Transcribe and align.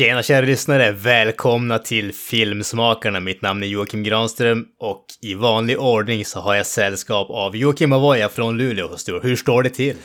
Tjena 0.00 0.22
kära 0.22 0.46
lyssnare! 0.46 0.92
Välkomna 0.92 1.78
till 1.78 2.14
Filmsmakarna. 2.14 3.20
Mitt 3.20 3.42
namn 3.42 3.62
är 3.62 3.66
Joakim 3.66 4.02
Granström 4.02 4.66
och 4.78 5.04
i 5.22 5.34
vanlig 5.34 5.80
ordning 5.80 6.24
så 6.24 6.40
har 6.40 6.54
jag 6.54 6.66
sällskap 6.66 7.30
av 7.30 7.56
Joakim 7.56 7.92
Avoya 7.92 8.28
från 8.28 8.58
Luleå. 8.58 8.88
Hur 9.22 9.36
står 9.36 9.62
det 9.62 9.70
till? 9.70 9.96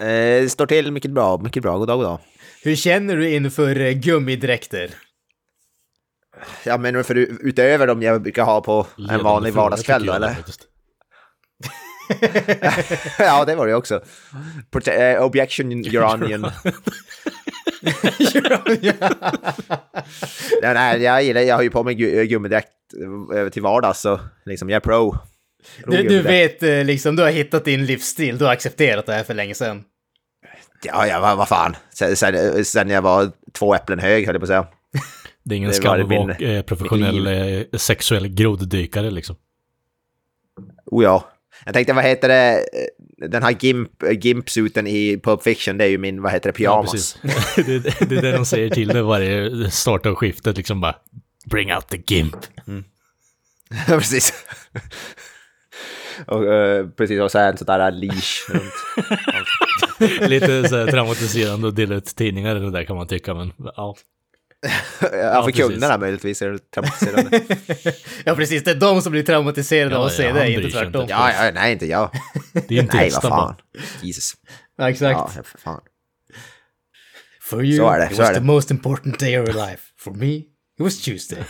Eh, 0.00 0.06
det 0.06 0.52
står 0.52 0.66
till 0.66 0.92
mycket 0.92 1.10
bra, 1.10 1.38
mycket 1.38 1.62
bra. 1.62 1.78
God 1.78 1.88
dag, 1.88 1.98
god 1.98 2.06
dag. 2.06 2.18
Hur 2.62 2.76
känner 2.76 3.16
du 3.16 3.30
inför 3.30 3.80
eh, 3.80 3.92
gummidräkter? 3.92 4.90
Ja, 6.64 6.78
men 6.78 7.04
för 7.04 7.14
utöver 7.14 7.86
de 7.86 8.02
jag 8.02 8.22
brukar 8.22 8.44
ha 8.44 8.60
på 8.60 8.86
en 9.10 9.22
vanlig 9.22 9.52
vardagskväll 9.52 10.06
då, 10.06 10.12
eller? 10.12 10.36
ja, 13.18 13.44
det 13.44 13.56
var 13.56 13.66
det 13.66 13.74
också. 13.74 14.02
Prote 14.70 15.16
uh, 15.16 15.22
objection, 15.22 15.72
your 15.72 16.14
onion. 16.14 16.50
nej, 20.62 20.74
nej, 20.74 21.02
jag 21.02 21.22
gillar, 21.22 21.40
jag 21.40 21.54
har 21.56 21.62
ju 21.62 21.70
på 21.70 21.84
mig 21.84 21.94
gummidräkt 22.26 22.68
eh, 23.34 23.48
till 23.48 23.62
vardags 23.62 24.00
så 24.00 24.20
liksom 24.44 24.70
jag 24.70 24.76
är 24.76 24.80
pro. 24.80 25.16
Du, 25.86 26.02
du 26.02 26.22
vet 26.22 26.62
eh, 26.62 26.84
liksom, 26.84 27.16
du 27.16 27.22
har 27.22 27.30
hittat 27.30 27.64
din 27.64 27.86
livsstil, 27.86 28.38
du 28.38 28.44
har 28.44 28.52
accepterat 28.52 29.06
det 29.06 29.12
här 29.12 29.24
för 29.24 29.34
länge 29.34 29.54
sedan. 29.54 29.84
Ja, 30.82 31.06
ja, 31.06 31.20
vad, 31.20 31.36
vad 31.36 31.48
fan. 31.48 31.76
Sen, 31.94 32.16
sen, 32.16 32.64
sen 32.64 32.90
jag 32.90 33.02
var 33.02 33.30
två 33.52 33.74
äpplen 33.74 33.98
hög, 33.98 34.26
höll 34.26 34.34
jag 34.34 34.40
på 34.40 34.44
att 34.44 34.48
säga. 34.48 34.66
Det 35.44 35.54
är 35.54 35.56
ingen 35.56 35.74
skam 35.74 36.00
att 36.00 36.08
vara 36.08 36.34
eh, 36.34 36.62
professionell 36.62 37.66
sexuell 37.72 38.28
groddykare 38.28 39.10
liksom. 39.10 39.36
Oh 40.86 41.04
ja. 41.04 41.30
Jag 41.64 41.74
tänkte, 41.74 41.92
vad 41.92 42.04
heter 42.04 42.28
det, 42.28 42.64
den 43.16 43.42
här 43.42 43.56
gimp, 43.60 43.90
gimpsuten 44.20 44.86
i 44.86 45.20
Pulp 45.24 45.42
Fiction, 45.42 45.78
det 45.78 45.84
är 45.84 45.88
ju 45.88 45.98
min, 45.98 46.22
vad 46.22 46.32
heter 46.32 46.48
det, 46.48 46.52
pyjamas. 46.52 47.18
Ja, 47.22 47.30
det, 47.56 47.78
det, 47.78 48.16
är 48.16 48.22
det 48.22 48.32
de 48.32 48.46
säger 48.46 48.70
till 48.70 48.88
det 48.88 49.02
varje 49.02 49.70
start 49.70 50.06
av 50.06 50.14
skiftet, 50.14 50.56
liksom 50.56 50.80
bara 50.80 50.96
bring 51.46 51.74
out 51.74 51.88
the 51.88 52.02
gimp. 52.06 52.36
Mm. 52.66 52.84
precis. 53.86 54.44
och, 56.26 56.42
uh, 56.42 56.88
precis, 56.88 57.20
och 57.20 57.30
så 57.30 57.38
en 57.38 57.56
sån 57.56 57.66
där 57.66 57.90
leash 57.90 58.50
runt. 58.50 58.72
Lite 60.30 60.68
så 60.68 60.76
här 60.76 60.86
traumatiserande 60.86 61.68
att 61.68 61.76
dela 61.76 61.94
ut 61.94 62.16
tidningar 62.16 62.54
det 62.54 62.70
där 62.70 62.84
kan 62.84 62.96
man 62.96 63.06
tycka, 63.06 63.34
men 63.34 63.52
ja. 63.76 63.96
ja, 65.00 65.42
för 65.44 65.50
kunderna 65.50 65.98
möjligtvis 65.98 66.42
är 66.42 66.50
det 66.50 66.70
traumatiserande. 66.70 67.40
ja, 68.24 68.34
precis. 68.34 68.64
Det 68.64 68.70
är 68.70 68.74
de 68.74 69.02
som 69.02 69.12
blir 69.12 69.22
traumatiserade 69.22 69.94
ja, 69.94 69.98
av 69.98 70.06
att 70.06 70.12
se 70.12 70.32
det, 70.32 70.50
inte 70.50 70.70
tvärtom. 70.70 71.06
Ja, 71.08 71.32
ja, 71.32 71.50
nej, 71.54 71.72
inte 71.72 71.86
jag. 71.86 72.10
Det 72.52 72.78
är 72.78 72.82
inte 72.82 72.96
Nej, 72.96 73.10
vad 73.10 73.22
fan. 73.22 73.54
Jesus. 74.02 74.34
Ja, 74.78 74.90
exakt. 74.90 75.18
Ja, 75.36 75.42
för 75.44 75.58
fan. 75.58 75.80
For 77.40 77.64
you, 77.64 77.76
så 77.76 77.88
är 77.88 77.98
det, 77.98 78.12
it 78.12 78.18
was 78.18 78.34
the 78.34 78.40
most 78.40 78.70
important 78.70 79.18
day 79.18 79.38
of 79.38 79.48
your 79.48 79.66
life. 79.66 79.82
For 79.98 80.10
me, 80.10 80.34
it 80.34 80.46
was 80.78 81.02
Tuesday. 81.02 81.38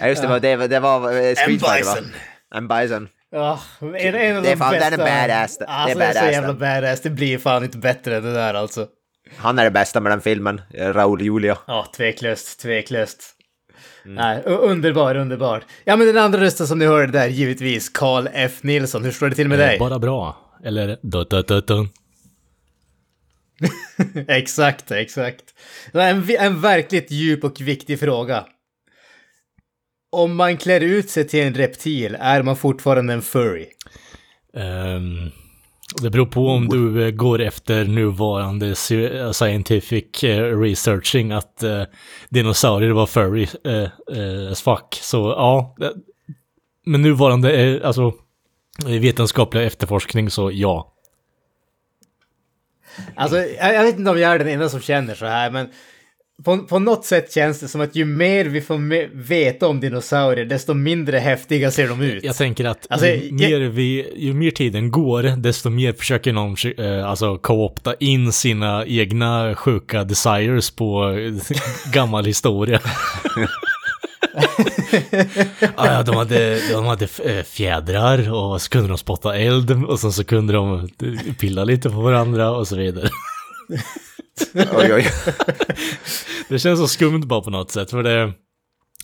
ja, 0.00 0.08
just 0.08 0.22
det, 0.22 0.28
var, 0.28 0.40
det, 0.40 0.66
det 0.66 0.80
var 0.80 1.34
Street 1.34 1.60
Fighter, 1.60 1.84
va? 1.84 1.96
En 2.54 2.68
Bison. 2.68 3.08
Ja, 3.30 3.60
en, 3.80 4.14
en 4.14 4.36
av 4.36 4.42
det 4.42 4.52
är 4.52 4.56
fan, 4.56 4.72
bästa. 4.72 4.90
Den 4.90 5.00
är 5.00 5.28
badass. 5.28 5.58
Alltså, 5.58 5.98
det 5.98 6.04
är, 6.04 6.08
badass, 6.08 6.24
så 6.24 6.30
jävla 6.30 6.54
badass. 6.54 7.00
Det 7.00 7.10
blir 7.10 7.38
fan 7.38 7.64
inte 7.64 7.78
bättre 7.78 8.16
än 8.16 8.22
det 8.22 8.32
där 8.32 8.54
alltså. 8.54 8.86
Han 9.36 9.58
är 9.58 9.64
det 9.64 9.70
bästa 9.70 10.00
med 10.00 10.12
den 10.12 10.20
filmen, 10.20 10.60
Raul 10.74 11.22
Julia. 11.22 11.58
Ja, 11.66 11.86
tveklöst, 11.96 12.60
tveklöst. 12.60 13.36
Mm. 14.04 14.14
Nej, 14.14 14.42
underbar, 14.44 15.14
underbar. 15.14 15.64
Ja, 15.84 15.96
men 15.96 16.06
den 16.06 16.18
andra 16.18 16.40
rösten 16.40 16.66
som 16.66 16.78
ni 16.78 16.86
hörde 16.86 17.12
där, 17.12 17.28
givetvis 17.28 17.88
Carl 17.88 18.28
F. 18.32 18.62
Nilsson. 18.62 19.04
Hur 19.04 19.12
står 19.12 19.28
det 19.28 19.34
till 19.34 19.48
med 19.48 19.58
dig? 19.58 19.78
Bara 19.78 19.98
bra. 19.98 20.36
Eller 20.64 20.98
dun, 21.02 21.26
dun, 21.30 21.44
dun, 21.46 21.62
dun. 21.66 21.88
exakt, 24.28 24.90
exakt. 24.90 25.44
En, 25.92 26.30
en 26.38 26.60
verkligt 26.60 27.10
djup 27.10 27.44
och 27.44 27.60
viktig 27.60 28.00
fråga. 28.00 28.46
Om 30.12 30.36
man 30.36 30.56
klär 30.56 30.80
ut 30.80 31.10
sig 31.10 31.28
till 31.28 31.40
en 31.40 31.54
reptil, 31.54 32.16
är 32.20 32.42
man 32.42 32.56
fortfarande 32.56 33.12
en 33.12 33.22
furry? 33.22 33.66
Um, 34.54 35.30
det 35.94 36.10
beror 36.10 36.26
på 36.26 36.48
om 36.48 36.68
du 36.68 37.06
eh, 37.06 37.10
går 37.10 37.40
efter 37.40 37.84
nuvarande 37.84 38.66
eh, 38.68 39.32
scientific 39.32 40.24
eh, 40.24 40.60
researching 40.60 41.32
att 41.32 41.64
dinosaurier 42.28 42.90
var 42.90 43.06
furry 43.06 43.46
as 44.50 44.62
fuck. 44.62 44.98
Så 45.02 45.16
ja, 45.16 45.76
med 46.86 47.00
nuvarande 47.00 47.80
alltså, 47.84 48.12
vetenskapliga 48.86 49.64
efterforskning 49.64 50.30
så 50.30 50.50
ja. 50.52 50.94
Alltså, 53.14 53.36
jag 53.38 53.84
vet 53.84 53.98
inte 53.98 54.10
om 54.10 54.18
jag 54.18 54.32
är 54.32 54.38
den 54.38 54.48
enda 54.48 54.68
som 54.68 54.80
känner 54.80 55.14
så 55.14 55.26
här, 55.26 55.50
men 55.50 55.68
på, 56.44 56.58
på 56.58 56.78
något 56.78 57.04
sätt 57.04 57.32
känns 57.32 57.60
det 57.60 57.68
som 57.68 57.80
att 57.80 57.96
ju 57.96 58.04
mer 58.04 58.44
vi 58.44 58.60
får 58.60 59.08
veta 59.16 59.68
om 59.68 59.80
dinosaurier, 59.80 60.44
desto 60.44 60.74
mindre 60.74 61.18
häftiga 61.18 61.70
ser 61.70 61.88
de 61.88 62.02
ut. 62.02 62.24
Jag 62.24 62.36
tänker 62.36 62.64
att 62.64 62.86
alltså, 62.90 63.06
ju, 63.06 63.32
mer 63.32 63.60
vi, 63.60 64.12
ju 64.16 64.34
mer 64.34 64.50
tiden 64.50 64.90
går, 64.90 65.22
desto 65.22 65.70
mer 65.70 65.92
försöker 65.92 66.32
någon 66.32 66.56
eh, 66.78 67.08
alltså, 67.10 67.38
co-opta 67.38 67.94
in 67.94 68.32
sina 68.32 68.86
egna 68.86 69.54
sjuka 69.54 70.04
desires 70.04 70.70
på 70.70 71.16
gammal 71.92 72.24
historia. 72.24 72.80
ah, 75.74 75.86
ja, 75.86 76.02
de 76.02 76.16
hade, 76.16 76.72
de 76.72 76.86
hade 76.86 77.08
eh, 77.24 77.42
fjädrar 77.44 78.32
och 78.32 78.62
så 78.62 78.70
kunde 78.70 78.88
de 78.88 78.98
spotta 78.98 79.36
eld 79.36 79.84
och 79.84 80.00
sen 80.00 80.12
så 80.12 80.24
kunde 80.24 80.52
de 80.52 80.88
pilla 81.38 81.64
lite 81.64 81.90
på 81.90 82.00
varandra 82.00 82.50
och 82.50 82.68
så 82.68 82.76
vidare. 82.76 83.08
oj, 84.54 84.92
oj. 84.94 85.06
det 86.48 86.58
känns 86.58 86.80
så 86.80 86.88
skumt 86.88 87.20
bara 87.26 87.40
på 87.40 87.50
något 87.50 87.70
sätt. 87.70 87.90
För 87.90 88.02
det, 88.02 88.32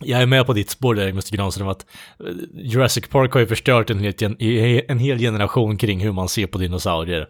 jag 0.01 0.21
är 0.21 0.25
med 0.25 0.45
på 0.45 0.53
ditt 0.53 0.69
spår 0.69 0.95
där, 0.95 1.09
Mr. 1.09 1.35
Granström, 1.35 1.67
att 1.67 1.85
eh, 2.19 2.33
Jurassic 2.53 3.07
Park 3.07 3.33
har 3.33 3.39
ju 3.39 3.47
förstört 3.47 3.89
en 3.89 3.99
hel, 3.99 4.13
en 4.87 4.99
hel 4.99 5.19
generation 5.19 5.77
kring 5.77 5.99
hur 5.99 6.11
man 6.11 6.29
ser 6.29 6.47
på 6.47 6.57
dinosaurier. 6.57 7.27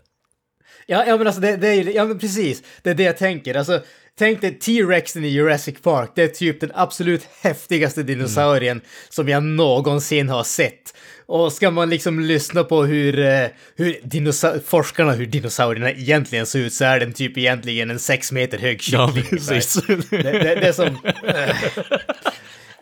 Ja, 0.88 1.04
ja 1.08 1.18
men 1.18 1.28
alltså 1.28 1.42
det, 1.42 1.58
det 1.58 1.68
är 1.68 1.84
ju, 1.84 1.92
ja 1.92 2.06
men 2.06 2.20
precis, 2.20 2.64
det 2.84 2.90
är 2.90 2.96
det 2.96 3.04
jag 3.04 3.18
tänker. 3.18 3.56
Alltså, 3.56 3.82
tänk 4.18 4.42
dig 4.42 4.60
T-Rexen 4.60 5.26
i 5.26 5.28
Jurassic 5.28 5.82
Park, 5.82 6.12
det 6.16 6.24
är 6.24 6.28
typ 6.28 6.62
den 6.62 6.72
absolut 6.76 7.28
häftigaste 7.42 8.04
dinosaurien 8.04 8.78
mm. 8.78 8.86
som 9.10 9.30
jag 9.30 9.44
någonsin 9.44 10.30
har 10.30 10.44
sett. 10.44 10.94
Och 11.26 11.54
ska 11.54 11.72
man 11.72 11.90
liksom 11.90 12.20
lyssna 12.20 12.64
på 12.64 12.84
hur, 12.84 13.20
eh, 13.20 13.48
hur 13.76 14.62
forskarna, 14.62 15.12
hur 15.12 15.26
dinosaurierna 15.26 15.92
egentligen 15.92 16.46
ser 16.46 16.60
ut, 16.60 16.74
så 16.74 16.86
är 16.86 17.00
den 17.00 17.14
typ 17.14 17.38
egentligen 17.38 17.90
en 17.90 18.00
sex 18.00 18.32
meter 18.32 18.58
hög 18.58 18.82
kyckling. 18.82 19.24
Ja, 19.26 19.30
precis. 19.30 19.74
Det, 19.74 20.18
det, 20.18 20.32
det, 20.32 20.68
är 20.68 20.74
som... 20.74 20.98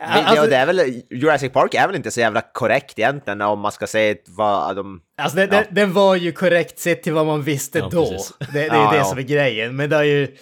Äh. 0.00 0.30
Alltså, 0.30 0.46
det 0.46 0.56
är 0.56 0.66
väl, 0.66 1.02
Jurassic 1.10 1.52
Park 1.52 1.74
är 1.74 1.86
väl 1.86 1.96
inte 1.96 2.10
så 2.10 2.20
jävla 2.20 2.40
korrekt 2.40 2.98
egentligen 2.98 3.40
om 3.40 3.60
man 3.60 3.72
ska 3.72 3.86
säga 3.86 4.14
vad 4.26 4.76
de... 4.76 5.00
Alltså 5.18 5.36
det, 5.36 5.48
ja. 5.50 5.62
den 5.70 5.92
var 5.92 6.14
ju 6.16 6.32
korrekt 6.32 6.78
sett 6.78 7.02
till 7.02 7.12
vad 7.12 7.26
man 7.26 7.42
visste 7.42 7.78
ja, 7.78 7.88
då. 7.92 8.10
Det, 8.38 8.46
det 8.52 8.60
är 8.60 8.66
ja, 8.66 8.92
det 8.92 9.04
som 9.04 9.18
är 9.18 9.22
grejen. 9.22 9.76
Men 9.76 9.90
det 9.90 9.96
har 9.96 10.02
ju 10.02 10.36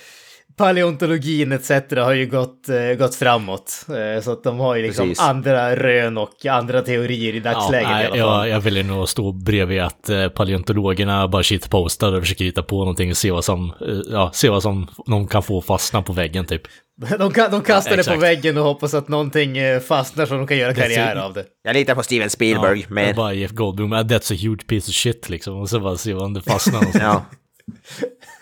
paleontologin 0.56 1.52
etc. 1.52 1.70
har 1.96 2.12
ju 2.12 2.26
gått, 2.26 2.68
eh, 2.68 2.98
gått 2.98 3.14
framåt. 3.14 3.86
Eh, 3.88 4.22
så 4.22 4.32
att 4.32 4.42
de 4.42 4.58
har 4.58 4.76
ju 4.76 4.82
liksom 4.82 5.08
Precis. 5.08 5.24
andra 5.24 5.76
rön 5.76 6.18
och 6.18 6.46
andra 6.46 6.82
teorier 6.82 7.34
i 7.34 7.40
dagsläget 7.40 7.88
ja, 7.90 7.96
nej, 7.96 8.04
i 8.04 8.06
alla 8.06 8.16
fall. 8.16 8.48
Jag, 8.48 8.56
jag 8.56 8.60
vill 8.60 8.86
nog 8.86 9.08
stå 9.08 9.32
bredvid 9.32 9.80
att 9.80 10.08
eh, 10.08 10.28
paleontologerna 10.28 11.28
bara 11.28 11.42
shitpostar 11.42 12.12
och 12.12 12.22
försöker 12.22 12.44
hitta 12.44 12.62
på 12.62 12.78
någonting 12.78 13.10
och 13.10 13.16
se 13.16 13.30
vad 13.30 13.44
som, 13.44 13.72
ja, 14.10 14.30
se 14.34 14.48
vad 14.48 14.62
som 14.62 14.86
de 15.06 15.28
kan 15.28 15.42
få 15.42 15.62
fastna 15.62 16.02
på 16.02 16.12
väggen 16.12 16.46
typ. 16.46 16.62
De, 17.18 17.32
de 17.50 17.62
kastar 17.62 17.90
ja, 17.90 17.96
det 17.96 18.10
på 18.10 18.20
väggen 18.20 18.58
och 18.58 18.64
hoppas 18.64 18.94
att 18.94 19.08
någonting 19.08 19.56
fastnar 19.88 20.26
så 20.26 20.34
de 20.34 20.46
kan 20.46 20.56
göra 20.56 20.74
karriär 20.74 21.16
av 21.16 21.32
det. 21.32 21.44
Jag 21.62 21.74
litar 21.74 21.94
på 21.94 22.02
Steven 22.02 22.30
Spielberg. 22.30 22.80
Ja, 22.80 22.86
med... 22.94 23.16
bara 23.16 23.32
Jeff 23.32 23.50
Goldblum, 23.50 23.94
that's 23.94 24.32
a 24.32 24.36
huge 24.40 24.66
piece 24.66 24.90
of 24.90 24.94
shit 24.94 25.28
liksom. 25.28 25.60
Och 25.60 25.70
så 25.70 25.80
bara 25.80 25.96
se 25.96 26.14
om 26.14 26.34
det 26.34 26.40
fastnar. 26.40 26.86
ja. 26.94 27.24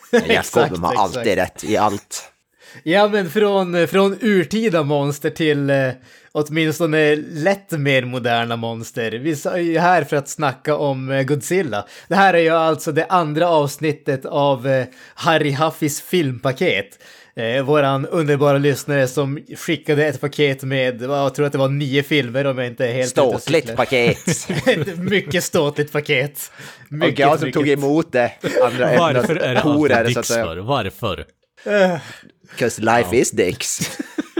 Goldblum 0.52 0.82
har 0.82 0.94
alltid 0.94 1.34
rätt 1.34 1.64
i 1.64 1.76
allt. 1.76 2.32
Ja, 2.82 3.08
men 3.08 3.30
från, 3.30 3.88
från 3.88 4.18
urtida 4.20 4.82
monster 4.82 5.30
till 5.30 5.70
eh, 5.70 5.90
åtminstone 6.32 7.16
lätt 7.16 7.70
mer 7.70 8.04
moderna 8.04 8.56
monster. 8.56 9.10
Vi 9.10 9.30
är 9.30 9.56
ju 9.56 9.78
här 9.78 10.04
för 10.04 10.16
att 10.16 10.28
snacka 10.28 10.76
om 10.76 11.10
eh, 11.10 11.22
Godzilla. 11.22 11.86
Det 12.08 12.14
här 12.14 12.34
är 12.34 12.38
ju 12.38 12.50
alltså 12.50 12.92
det 12.92 13.06
andra 13.06 13.48
avsnittet 13.48 14.24
av 14.24 14.68
eh, 14.68 14.86
Harry 15.14 15.52
Huffis 15.52 16.00
filmpaket. 16.00 16.98
Eh, 17.36 17.62
våran 17.62 18.06
underbara 18.06 18.58
lyssnare 18.58 19.08
som 19.08 19.38
skickade 19.56 20.06
ett 20.06 20.20
paket 20.20 20.62
med, 20.62 21.02
jag 21.02 21.34
tror 21.34 21.46
att 21.46 21.52
det 21.52 21.58
var 21.58 21.68
nio 21.68 22.02
filmer 22.02 22.46
om 22.46 22.58
jag 22.58 22.66
inte 22.66 22.86
är 22.86 22.92
helt 22.92 23.18
och 23.18 23.40
Ståtligt 23.40 23.76
paket. 23.76 24.18
Ett 24.66 24.98
mycket 24.98 25.44
ståtligt 25.44 25.92
paket. 25.92 26.52
Och 26.86 26.92
Mycket, 26.92 27.18
jag 27.18 27.38
som 27.38 27.46
mycket. 27.46 27.60
tog 27.60 27.68
emot 27.68 28.12
det. 28.12 28.32
Andra 28.62 28.96
Varför 28.98 29.36
är 29.36 29.54
det 29.54 29.60
alltid 29.60 30.16
dicks 30.16 30.28
för? 30.28 30.56
Varför? 30.56 31.24
'Cause 32.58 32.82
life 32.82 33.16
is 33.16 33.30
dicks. 33.30 33.98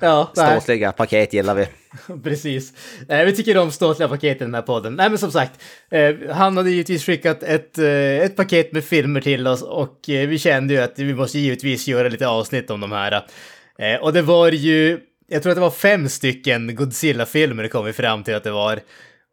Ja, 0.00 0.32
nej. 0.36 0.60
Ståtliga 0.60 0.92
paket 0.92 1.32
gillar 1.32 1.54
vi. 1.54 1.66
Precis. 2.22 2.72
Eh, 3.08 3.24
vi 3.24 3.36
tycker 3.36 3.58
om 3.58 3.70
ståtliga 3.70 4.08
paket 4.08 4.36
i 4.36 4.44
den 4.44 4.54
här 4.54 4.62
podden. 4.62 4.94
Nej 4.94 5.08
men 5.08 5.18
som 5.18 5.32
sagt, 5.32 5.52
eh, 5.90 6.14
han 6.30 6.56
hade 6.56 6.70
givetvis 6.70 7.06
skickat 7.06 7.42
ett, 7.42 7.78
eh, 7.78 8.18
ett 8.18 8.36
paket 8.36 8.72
med 8.72 8.84
filmer 8.84 9.20
till 9.20 9.46
oss 9.46 9.62
och 9.62 10.08
eh, 10.08 10.28
vi 10.28 10.38
kände 10.38 10.74
ju 10.74 10.80
att 10.80 10.98
vi 10.98 11.14
måste 11.14 11.38
givetvis 11.38 11.88
göra 11.88 12.08
lite 12.08 12.28
avsnitt 12.28 12.70
om 12.70 12.80
de 12.80 12.92
här. 12.92 13.26
Eh, 13.78 14.00
och 14.00 14.12
det 14.12 14.22
var 14.22 14.48
ju, 14.52 15.00
jag 15.28 15.42
tror 15.42 15.50
att 15.50 15.56
det 15.56 15.60
var 15.60 15.70
fem 15.70 16.08
stycken 16.08 16.74
Godzilla-filmer 16.74 17.68
kom 17.68 17.84
vi 17.84 17.92
fram 17.92 18.24
till 18.24 18.34
att 18.34 18.44
det 18.44 18.50
var. 18.50 18.80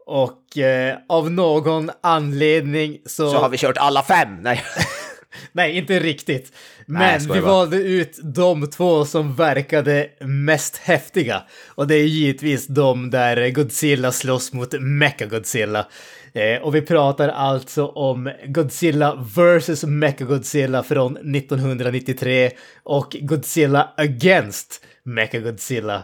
Och 0.05 0.57
eh, 0.57 0.97
av 1.09 1.31
någon 1.31 1.91
anledning 2.03 2.97
så... 3.05 3.31
Så 3.31 3.37
har 3.37 3.49
vi 3.49 3.57
kört 3.57 3.77
alla 3.77 4.03
fem. 4.03 4.37
Nej. 4.41 4.63
Nej, 5.51 5.77
inte 5.77 5.99
riktigt. 5.99 6.53
Nej, 6.85 7.11
Men 7.11 7.21
skojar 7.21 7.41
vi 7.41 7.47
valde 7.47 7.77
ut 7.77 8.19
de 8.23 8.69
två 8.69 9.05
som 9.05 9.35
verkade 9.35 10.09
mest 10.19 10.77
häftiga. 10.77 11.43
Och 11.67 11.87
det 11.87 11.95
är 11.95 12.03
givetvis 12.03 12.67
de 12.67 13.09
där 13.09 13.49
Godzilla 13.49 14.11
slåss 14.11 14.53
mot 14.53 14.73
Mechagodzilla. 14.79 15.87
Eh, 16.33 16.61
och 16.61 16.75
vi 16.75 16.81
pratar 16.81 17.29
alltså 17.29 17.87
om 17.87 18.31
Godzilla 18.47 19.15
vs. 19.35 19.83
Mechagodzilla 19.83 20.83
från 20.83 21.35
1993 21.35 22.51
och 22.83 23.17
Godzilla 23.21 23.93
Against 23.97 24.85
Mechagodzilla 25.03 26.03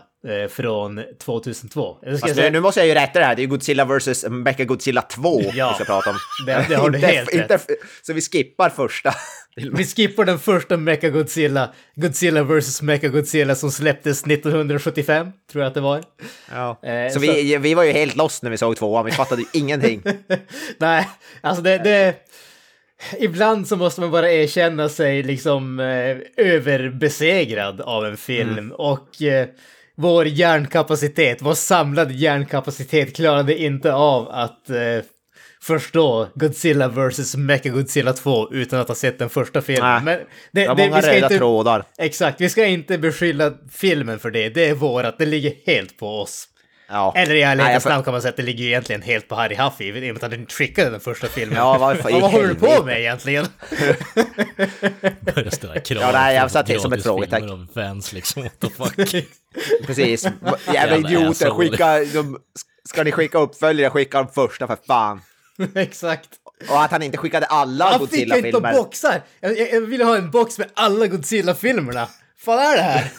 från 0.50 1.02
2002. 1.20 1.98
Eller 2.04 2.04
ska 2.04 2.10
jag 2.12 2.20
Fast 2.20 2.36
nu, 2.36 2.42
säga- 2.42 2.52
nu 2.52 2.60
måste 2.60 2.80
jag 2.80 2.88
ju 2.88 2.94
rätta 2.94 3.20
det 3.20 3.26
här. 3.26 3.36
Det 3.36 3.44
är 3.44 3.48
Godzilla 3.48 3.86
vs. 3.86 4.26
Mecha 4.30 4.64
Godzilla 4.64 5.02
2 5.02 5.42
Ja. 5.54 5.70
vi 5.80 5.84
ska 5.84 5.94
prata 5.94 6.10
om. 6.10 6.16
Det- 6.46 6.66
det 6.70 6.76
har 6.76 6.90
du 6.90 6.98
Inte- 6.98 7.08
helt 7.08 7.34
inte, 7.34 7.54
rätt. 7.54 7.68
Så 8.02 8.14
vi 8.14 8.22
skippar 8.22 8.70
första. 8.70 9.14
Vi 9.74 9.86
skippar 9.86 10.26
den 10.26 10.40
första 10.40 10.78
Mechagodzilla, 10.78 11.74
Godzilla 11.96 12.44
vs. 12.44 12.82
Mechagodzilla 12.82 13.56
som 13.56 13.72
släpptes 13.72 14.26
1975, 14.26 15.28
tror 15.52 15.64
jag 15.64 15.68
att 15.68 15.74
det 15.74 15.82
var. 15.82 16.04
Ja. 16.52 16.80
Eh, 16.84 17.08
så, 17.08 17.14
så- 17.14 17.20
Vi, 17.20 17.58
vi 17.58 17.74
var 17.74 17.84
ju 17.84 17.92
helt 17.92 18.16
lost 18.16 18.44
när 18.44 18.50
vi 18.52 18.58
såg 18.58 18.78
tvåan. 18.78 19.06
Vi 19.06 19.12
fattade 19.12 19.42
ju 19.42 19.48
ingenting. 19.60 20.04
Nej, 20.78 21.10
alltså 21.42 21.62
det, 21.64 21.78
det... 21.78 22.16
Ibland 23.20 23.68
så 23.68 23.76
måste 23.76 24.02
man 24.02 24.12
bara 24.12 24.32
erkänna 24.32 24.90
sig 24.90 25.24
liksom 25.24 25.80
eh, 25.80 26.18
överbesegrad 26.38 27.82
av 27.82 28.06
en 28.06 28.18
film 28.18 28.72
och 28.72 29.22
eh, 29.22 29.48
vår 29.96 30.28
hjärnkapacitet, 30.28 31.38
vår 31.42 31.54
samlade 31.54 32.14
hjärnkapacitet 32.14 33.16
klarade 33.16 33.58
inte 33.58 33.94
av 33.94 34.30
att 34.30 34.70
eh, 34.70 34.78
förstå 35.62 36.28
Godzilla 36.36 36.88
vs. 36.88 37.36
Mechagodzilla 37.36 38.14
2 38.14 38.54
utan 38.54 38.80
att 38.80 38.88
ha 38.88 38.96
sett 38.96 39.20
den 39.20 39.30
första 39.30 39.62
filmen. 39.62 40.06
Nej, 40.06 40.26
Det 40.52 40.62
det, 40.62 40.68
många 40.68 40.96
vi 40.96 41.02
ska 41.02 41.12
röda 41.12 41.26
inte, 41.26 41.38
trådar. 41.38 41.84
Exakt, 41.98 42.42
vi 42.42 42.50
ska 42.50 42.66
inte 42.66 42.98
beskylla 42.98 43.54
filmen 43.72 44.20
för 44.20 44.32
det. 44.32 44.50
Det 44.50 44.70
är 44.70 44.74
vårat, 44.74 45.18
det 45.18 45.26
ligger 45.26 45.54
helt 45.66 45.98
på 45.98 46.22
oss. 46.22 46.48
Ja. 46.88 47.14
Eller 47.16 47.36
i 47.36 47.42
ärlighetens 47.42 47.86
namn 47.86 48.04
kan 48.04 48.12
man 48.14 48.22
säga 48.22 48.30
att 48.30 48.38
det 48.38 48.44
ligger 48.44 48.64
ju 48.64 48.70
egentligen 48.70 49.02
helt 49.02 49.28
på 49.28 49.36
Harry 49.36 49.56
Huff 49.56 49.82
i 49.82 49.92
och 49.92 49.96
med 49.96 50.16
att 50.16 50.22
han 50.22 50.34
inte 50.34 50.54
skickade 50.54 50.90
den 50.90 51.00
första 51.00 51.28
filmen. 51.28 51.58
Ja, 51.58 51.78
varför 51.78 52.12
vad 52.22 52.32
håller 52.32 52.48
du 52.48 52.56
på 52.56 52.84
med 52.86 53.00
egentligen? 53.00 53.46
Börjar 55.22 55.50
ställa 55.50 55.80
krav. 55.80 56.02
Ja, 56.02 56.12
nej, 56.12 56.36
jag 56.36 56.52
satt 56.52 56.66
det 56.68 56.80
som 56.80 56.94
ett 56.94 57.04
frågetecken. 57.04 57.50
av 57.50 57.68
fans 57.74 58.14
liksom. 58.14 58.44
What 58.44 58.60
the 58.60 58.70
fuck? 58.70 59.26
Precis. 59.88 60.28
Jävla 60.74 60.98
idioter. 60.98 61.50
Skicka, 61.52 62.00
de, 62.14 62.40
ska 62.90 63.04
ni 63.04 63.12
skicka 63.12 63.38
uppföljare, 63.38 63.90
skicka 63.90 64.18
de 64.18 64.28
första 64.32 64.68
för 64.68 64.78
fan. 64.88 65.22
Exakt. 65.76 66.30
Och 66.70 66.84
att 66.84 66.92
han 66.92 67.02
inte 67.02 67.18
skickade 67.18 67.46
alla 67.46 67.86
Han 67.86 68.08
fick 68.08 68.20
jag 68.20 68.38
inte 68.38 68.52
Godzilla-filmer. 68.52 68.74
boxar! 68.74 69.22
Jag, 69.40 69.58
jag, 69.60 69.74
jag 69.74 69.82
ville 69.82 70.04
ha 70.04 70.18
en 70.18 70.32
box 70.32 70.58
med 70.58 70.68
alla 70.74 71.08
Godzilla-filmerna. 71.08 72.08
Vad 72.46 72.60
är 72.60 72.76
det 72.76 72.82
här? 72.84 73.12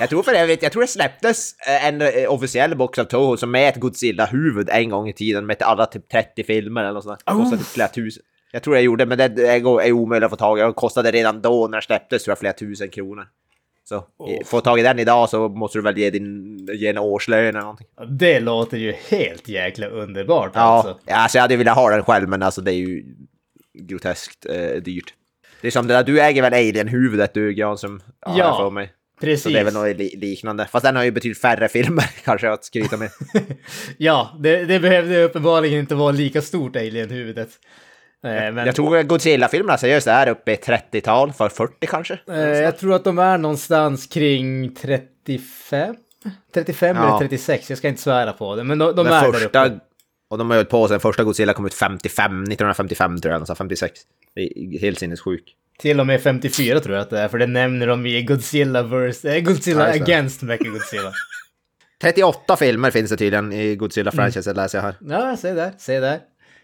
Jag 0.00 0.08
tror 0.08 0.22
för 0.22 0.32
övrigt, 0.34 0.62
jag 0.62 0.72
tror 0.72 0.82
det 0.82 0.88
släpptes 0.88 1.54
eh, 1.66 1.86
en 1.86 2.00
eh, 2.00 2.32
officiell 2.32 2.76
box 2.76 2.98
av 2.98 3.04
Toho 3.04 3.36
som 3.36 3.50
med 3.50 3.68
ett 3.68 3.76
Godzilla-huvud 3.76 4.68
en 4.68 4.90
gång 4.90 5.08
i 5.08 5.12
tiden 5.12 5.46
med 5.46 5.62
alla 5.62 5.86
typ 5.86 6.08
30 6.08 6.44
filmer 6.44 6.80
eller 6.80 6.92
något 6.92 7.04
sånt 7.04 7.20
där. 7.26 7.32
Kostade 7.32 7.62
typ 7.62 7.66
flera 7.66 7.88
tusen. 7.88 8.22
Jag 8.52 8.62
tror 8.62 8.76
jag 8.76 8.84
gjorde, 8.84 9.06
men 9.06 9.18
det 9.18 9.24
är, 9.24 9.80
är 9.80 9.92
omöjligt 9.92 10.24
att 10.24 10.30
få 10.30 10.36
tag 10.36 10.58
i. 10.58 10.62
Det 10.62 10.72
kostade 10.72 11.10
redan 11.10 11.42
då 11.42 11.68
när 11.68 11.78
det 11.78 11.86
släpptes 11.86 12.24
tror 12.24 12.32
jag 12.32 12.38
flera 12.38 12.52
tusen 12.52 12.88
kronor. 12.88 13.26
Så 13.88 13.94
eh, 13.96 14.44
få 14.44 14.60
tag 14.60 14.80
i 14.80 14.82
den 14.82 14.98
idag 14.98 15.30
så 15.30 15.48
måste 15.48 15.78
du 15.78 15.82
väl 15.82 15.98
ge, 15.98 16.10
din, 16.10 16.58
ge 16.72 16.88
en 16.88 16.98
årslön 16.98 17.46
eller 17.46 17.60
någonting. 17.60 17.86
Det 18.08 18.40
låter 18.40 18.76
ju 18.76 18.92
helt 18.92 19.48
jäkla 19.48 19.86
underbart 19.86 20.50
Ja, 20.54 20.60
alltså. 20.60 20.98
ja 21.06 21.14
alltså 21.16 21.38
jag 21.38 21.42
hade 21.42 21.56
velat 21.56 21.76
ha 21.76 21.90
den 21.90 22.04
själv 22.04 22.28
men 22.28 22.42
alltså 22.42 22.60
det 22.60 22.72
är 22.72 22.76
ju 22.76 23.04
groteskt 23.78 24.46
eh, 24.46 24.82
dyrt. 24.82 25.14
Det 25.60 25.66
är 25.66 25.70
som 25.70 25.86
det 25.86 25.94
där, 25.94 26.04
du 26.04 26.20
äger 26.20 26.42
väl 26.42 26.52
Alien-huvudet 26.52 27.34
du 27.34 27.52
Granström? 27.52 28.02
Ja, 28.26 28.38
jag 28.38 28.56
för 28.56 28.70
mig. 28.70 28.92
Precis. 29.24 29.42
Så 29.42 29.48
det 29.48 29.58
är 29.60 29.64
väl 29.64 29.74
något 29.74 29.96
li 29.96 30.16
liknande. 30.16 30.66
Fast 30.72 30.84
den 30.84 30.96
har 30.96 31.04
ju 31.04 31.10
betydligt 31.10 31.40
färre 31.40 31.68
filmer 31.68 32.04
kanske 32.24 32.50
att 32.50 32.64
skryta 32.64 32.96
med. 32.96 33.10
Ja, 33.98 34.36
det, 34.40 34.64
det 34.64 34.80
behövde 34.80 35.22
uppenbarligen 35.24 35.78
inte 35.80 35.94
vara 35.94 36.10
lika 36.12 36.42
stort 36.42 36.76
Alien-huvudet. 36.76 37.48
Eh, 38.24 38.30
Men 38.30 38.56
Jag 38.56 38.74
tror 38.74 39.02
Godzilla-filmerna 39.02 39.78
seriöst 39.78 40.06
är 40.06 40.28
uppe 40.28 40.52
i 40.52 40.56
30-tal, 40.56 41.32
för 41.32 41.48
40 41.48 41.86
kanske? 41.86 42.18
eh, 42.28 42.36
jag 42.38 42.78
tror 42.78 42.94
att 42.94 43.04
de 43.04 43.18
är 43.18 43.38
någonstans 43.38 44.06
kring 44.06 44.74
35? 44.74 45.94
35 46.54 46.96
Ja. 46.96 47.08
eller 47.08 47.18
36, 47.18 47.68
jag 47.70 47.78
ska 47.78 47.88
inte 47.88 48.02
svära 48.02 48.32
på 48.32 48.56
det. 48.56 48.64
Men 48.64 48.78
de, 48.78 48.96
de 48.96 49.06
är 49.06 49.10
där 49.10 49.32
första, 49.32 49.66
uppe. 49.66 49.78
och 50.30 50.38
de 50.38 50.50
har 50.50 50.58
ju 50.58 50.64
på 50.64 50.88
sen 50.88 51.00
första 51.00 51.24
Godzilla 51.24 51.52
kom 51.52 51.66
ut 51.66 51.74
55, 51.74 52.42
1955 52.42 53.20
tror 53.20 53.32
jag, 53.32 53.38
alltså 53.40 53.54
56. 53.54 54.00
Det 54.34 54.40
är 54.40 54.78
helt 54.80 54.98
sinnessjuk. 54.98 55.54
Till 55.78 56.00
och 56.00 56.06
med 56.06 56.22
54 56.22 56.80
tror 56.80 56.94
jag 56.94 57.02
att 57.02 57.10
det 57.10 57.18
är, 57.20 57.28
för 57.28 57.38
det 57.38 57.46
nämner 57.46 57.86
de 57.86 58.06
i 58.06 58.22
Godzilla 58.22 58.82
vs. 58.82 59.24
Eh, 59.24 59.40
Godzilla 59.40 59.86
Ja, 59.86 59.92
det. 59.94 60.02
Against 60.02 60.42
Mechagodzilla. 60.42 61.12
38 62.02 62.56
filmer 62.58 62.90
finns 62.90 63.10
det 63.10 63.16
tydligen 63.16 63.52
i 63.52 63.76
Godzilla-franchisen 63.76 64.54
läser 64.56 64.78
jag 64.78 64.82
här. 64.82 64.96
ja, 65.00 65.36
se 65.36 65.54
där, 65.54 65.72
se 65.78 66.00
där. 66.00 66.20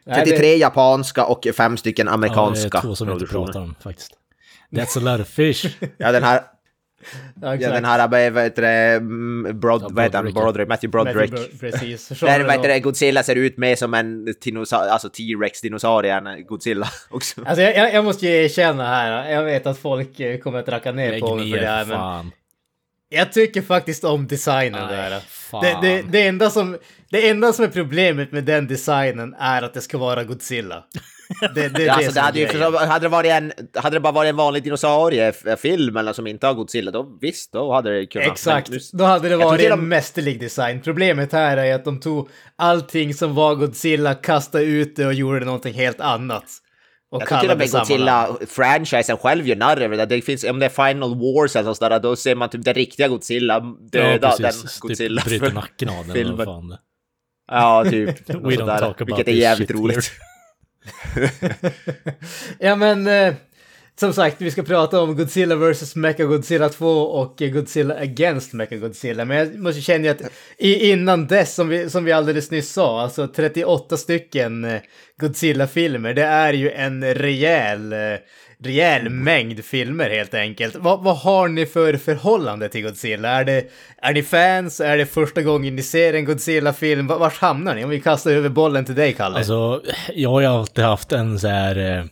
Nej, 0.06 0.24
33 0.24 0.56
japanska 0.56 1.24
och 1.24 1.46
fem 1.56 1.76
stycken 1.76 2.06
Ja, 2.06 2.12
amerikanska 2.12 2.68
det 2.68 2.78
är 2.78 2.82
två 2.82 2.94
som 2.94 3.06
vi 3.06 3.12
inte 3.12 3.26
pratar 3.26 3.60
om 3.60 3.74
faktiskt. 3.82 4.10
That's 4.72 4.98
a 4.98 5.16
lot 5.16 5.20
of 5.20 5.28
fish. 5.28 5.66
Ja, 5.96 6.12
den 6.12 6.22
här, 6.22 6.42
Ja, 7.42 7.54
ja, 7.54 7.70
den 7.70 7.84
här, 7.84 8.08
vad 8.30 8.42
heter 8.42 8.62
det, 8.62 8.96
mm, 8.96 9.60
Brod, 9.60 9.82
Ja, 9.82 9.88
vad 9.90 10.04
heter 10.04 10.18
han, 10.18 10.24
Broderick. 10.24 10.44
Broderick, 10.44 10.68
Matthew 10.68 10.90
Broderick. 10.90 11.30
Matthew 11.30 11.56
Bro- 11.58 11.70
Precis. 11.70 12.08
Där, 12.20 12.44
vad 12.44 12.52
heter 12.52 12.68
det, 12.68 12.80
Godzilla 12.80 13.22
ser 13.22 13.36
ut 13.36 13.56
mer 13.56 13.76
som 13.76 13.94
en 13.94 14.34
alltså 14.70 15.08
T-Rex-dinosaurie 15.08 16.14
än 16.14 16.46
Godzilla 16.46 16.88
också. 17.10 17.40
Alltså 17.46 17.62
jag, 17.62 17.94
jag, 17.94 18.04
måste 18.04 18.26
ju 18.26 18.32
erkänna 18.44 18.86
här, 18.86 19.30
jag 19.30 19.44
vet 19.44 19.66
att 19.66 19.78
folk 19.78 20.20
eh, 20.20 20.38
kommer 20.38 20.58
att 20.58 20.68
racka 20.68 20.92
ner 20.92 21.10
Lägg 21.10 21.20
på 21.20 21.36
mig 21.36 21.50
för 21.50 21.58
det 21.58 21.66
här, 21.66 21.84
men 21.84 22.30
jag 23.12 23.32
tycker 23.32 23.62
faktiskt 23.62 24.04
om 24.04 24.26
designen 24.26 24.86
Nej, 24.90 25.10
där. 25.10 25.22
Det, 25.60 25.88
det, 25.88 26.02
det, 26.02 26.26
enda 26.26 26.50
som, 26.50 26.78
det 27.10 27.28
enda 27.28 27.52
som 27.52 27.64
är 27.64 27.68
problemet 27.68 28.32
med 28.32 28.44
den 28.44 28.66
designen 28.66 29.34
är 29.38 29.62
att 29.62 29.74
det 29.74 29.80
ska 29.80 29.98
vara 29.98 30.24
Godzilla. 30.24 30.84
Det, 31.54 31.68
det, 31.68 31.82
Ja, 31.84 31.92
alltså, 31.92 32.12
det 32.12 32.20
hade, 32.20 32.38
ju, 32.40 32.46
hade, 32.76 33.04
det 33.04 33.08
varit 33.08 33.30
en, 33.30 33.52
hade 33.74 33.96
det 33.96 34.00
bara 34.00 34.12
varit 34.12 34.28
en 34.28 34.36
vanlig 34.36 34.62
dinosauriefilm 34.62 35.96
eller 35.96 36.12
som 36.12 36.26
inte 36.26 36.46
har 36.46 36.54
Godzilla, 36.54 36.90
då 36.90 37.18
visst, 37.20 37.52
då 37.52 37.72
hade 37.72 37.98
det 37.98 38.06
kunnat. 38.06 38.28
Exakt, 38.28 38.68
Men 38.68 38.78
nu- 38.78 38.98
då 38.98 39.04
hade 39.04 39.28
det 39.28 39.36
varit 39.36 39.66
en 39.66 39.72
och- 39.72 39.78
mästerlig 39.78 40.40
design. 40.40 40.80
Problemet 40.80 41.32
här 41.32 41.56
är 41.56 41.74
att 41.74 41.84
de 41.84 42.00
tog 42.00 42.28
allting 42.56 43.14
som 43.14 43.34
var 43.34 43.54
Godzilla, 43.54 44.14
kastade 44.14 44.64
ut 44.64 44.96
det 44.96 45.06
och 45.06 45.14
gjorde 45.14 45.44
någonting 45.44 45.74
helt 45.74 46.00
annat. 46.00 46.44
Och 47.12 47.22
Jag 47.22 47.28
tror 47.28 47.38
till 47.38 47.50
och 47.50 47.58
med. 47.58 47.68
Godzilla-franchisen 47.68 49.16
själv 49.16 49.46
gör 49.48 49.56
narr 49.56 49.80
över 49.80 49.96
det. 49.96 50.06
det 50.06 50.20
finns, 50.22 50.44
om 50.44 50.58
det 50.58 50.66
är 50.66 50.88
Final 50.88 51.14
Wars 51.14 51.56
eller 51.56 51.72
sådär, 51.74 52.00
då 52.00 52.16
ser 52.16 52.34
man 52.34 52.48
typ 52.48 52.64
den 52.64 52.74
riktiga 52.74 53.08
Godzilla 53.08 53.60
döda 53.92 54.36
den 54.38 54.52
Godzilla. 54.80 55.22
Typ 55.22 55.40
bryter 55.40 55.54
nacken 55.54 55.88
av 55.88 56.04
den 56.06 56.14
filmen. 56.14 56.46
fan 56.46 56.76
Ja, 57.52 57.84
typ. 57.90 58.08
We 58.30 58.34
något 58.34 58.52
don't 58.54 58.78
talk 58.78 59.00
about 59.00 59.08
vilket 59.08 59.28
är 59.28 59.32
jävligt 59.32 59.70
roligt. 59.70 60.10
Ja 62.58 62.76
men, 62.76 63.06
eh, 63.06 63.34
som 64.00 64.12
sagt, 64.12 64.40
vi 64.40 64.50
ska 64.50 64.62
prata 64.62 65.00
om 65.00 65.16
Godzilla 65.16 65.56
vs. 65.56 65.96
Mechagodzilla 65.96 66.68
2 66.68 66.86
och 66.86 67.36
Godzilla 67.38 67.94
Against 67.94 68.52
Mechagodzilla. 68.52 69.24
Men 69.24 69.36
jag 69.36 69.58
måste 69.58 69.80
känna 69.80 70.04
ju 70.04 70.10
att 70.10 70.22
i, 70.58 70.90
innan 70.90 71.26
dess, 71.26 71.54
som 71.54 71.68
vi, 71.68 71.90
som 71.90 72.04
vi 72.04 72.12
alldeles 72.12 72.50
nyss 72.50 72.72
sa, 72.72 73.00
alltså 73.00 73.28
38 73.28 73.96
stycken 73.96 74.64
eh, 74.64 74.80
Godzilla-filmer, 75.20 76.14
det 76.14 76.22
är 76.24 76.52
ju 76.52 76.70
en 76.70 77.14
rejäl, 77.14 77.92
eh, 77.92 77.98
rejäl 78.64 79.08
mängd 79.08 79.64
filmer 79.64 80.10
helt 80.10 80.34
enkelt. 80.34 80.76
Vad, 80.76 81.02
vad 81.02 81.16
har 81.16 81.48
ni 81.48 81.66
för 81.66 81.96
förhållande 81.96 82.68
till 82.68 82.82
Godzilla? 82.82 83.28
Är, 83.28 83.44
det, 83.44 83.64
är 84.02 84.12
ni 84.12 84.22
fans? 84.22 84.80
Är 84.80 84.96
det 84.96 85.06
första 85.06 85.42
gången 85.42 85.76
ni 85.76 85.82
ser 85.82 86.14
en 86.14 86.24
Godzilla-film? 86.24 87.06
Var- 87.06 87.18
Vart 87.18 87.36
hamnar 87.38 87.74
ni? 87.74 87.84
Om 87.84 87.90
vi 87.90 88.00
kastar 88.00 88.30
över 88.30 88.48
bollen 88.48 88.84
till 88.84 88.94
dig, 88.94 89.12
Kalle. 89.12 89.36
Alltså, 89.36 89.82
jag 90.14 90.30
har 90.30 90.40
ju 90.40 90.46
alltid 90.46 90.84
haft 90.84 91.12
en 91.12 91.38
så 91.38 91.48
här... 91.48 91.98
Eh, 91.98 92.04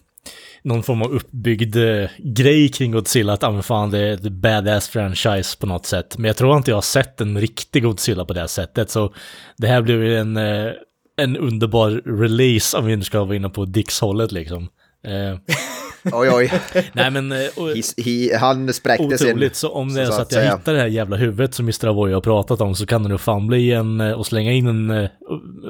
någon 0.62 0.82
form 0.82 1.02
av 1.02 1.12
uppbyggd 1.12 1.76
eh, 1.76 2.08
grej 2.18 2.68
kring 2.68 2.92
Godzilla, 2.92 3.32
att 3.32 3.44
ah, 3.44 3.62
fan 3.62 3.90
det 3.90 3.98
är 3.98 4.12
ett 4.12 4.32
badass 4.32 4.88
franchise 4.88 5.58
på 5.58 5.66
något 5.66 5.86
sätt. 5.86 6.18
Men 6.18 6.24
jag 6.28 6.36
tror 6.36 6.56
inte 6.56 6.70
jag 6.70 6.76
har 6.76 6.82
sett 6.82 7.20
en 7.20 7.40
riktig 7.40 7.82
Godzilla 7.82 8.24
på 8.24 8.32
det 8.32 8.48
sättet, 8.48 8.90
så 8.90 9.14
det 9.56 9.66
här 9.66 9.82
blev 9.82 10.04
ju 10.04 10.18
en, 10.18 10.36
eh, 10.36 10.72
en 11.20 11.36
underbar 11.36 11.90
release 12.20 12.76
om 12.78 12.86
vi 12.86 12.96
nu 12.96 13.02
ska 13.04 13.24
vara 13.24 13.36
inne 13.36 13.48
på 13.48 13.64
Dicks-hållet 13.64 14.32
liksom. 14.32 14.68
Eh, 15.06 15.38
Oj, 16.12 16.30
oj. 16.32 16.52
nej 16.92 17.10
men... 17.10 17.32
eh, 17.32 17.38
och- 17.56 17.68
He, 17.68 17.82
he, 18.04 18.36
han 18.38 18.72
spräckte 18.72 19.18
sin... 19.18 19.28
Otroligt, 19.28 19.56
så 19.56 19.70
om 19.72 19.94
det 19.94 20.02
är 20.02 20.06
så, 20.06 20.12
att 20.12 20.18
jag 20.18 20.42
säga. 20.42 20.56
hittar 20.56 20.72
det 20.72 20.78
här 20.80 20.86
jävla 20.86 21.16
huvudet 21.16 21.54
som 21.54 21.64
Mr. 21.64 21.86
Avoy 21.88 22.12
har 22.12 22.20
pratat 22.20 22.60
om 22.60 22.74
så 22.74 22.86
kan 22.86 23.02
det 23.02 23.08
nog 23.08 23.20
fan 23.20 23.46
bli 23.46 23.72
en, 23.72 24.00
eh, 24.00 24.12
och 24.12 24.26
slänga 24.26 24.52
in 24.52 24.66
en 24.66 24.90
eh, 24.90 25.10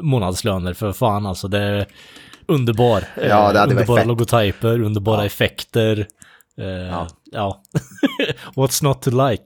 månadslöner 0.02 0.72
för 0.74 0.92
fan 0.92 1.26
alltså. 1.26 1.48
Det 1.48 1.58
är 1.58 1.86
underbar. 2.46 2.98
eh, 3.16 3.26
Ja, 3.28 3.52
det 3.52 3.58
hade 3.58 3.58
varit 3.58 3.70
underbara 3.70 3.98
fett. 3.98 4.06
logotyper, 4.06 4.82
underbara 4.82 5.24
effekter. 5.24 6.06
Eh, 6.60 6.66
Ja. 6.66 7.06
ja. 7.32 7.62
What's 8.56 8.84
not 8.84 9.02
to 9.02 9.10
like? 9.28 9.44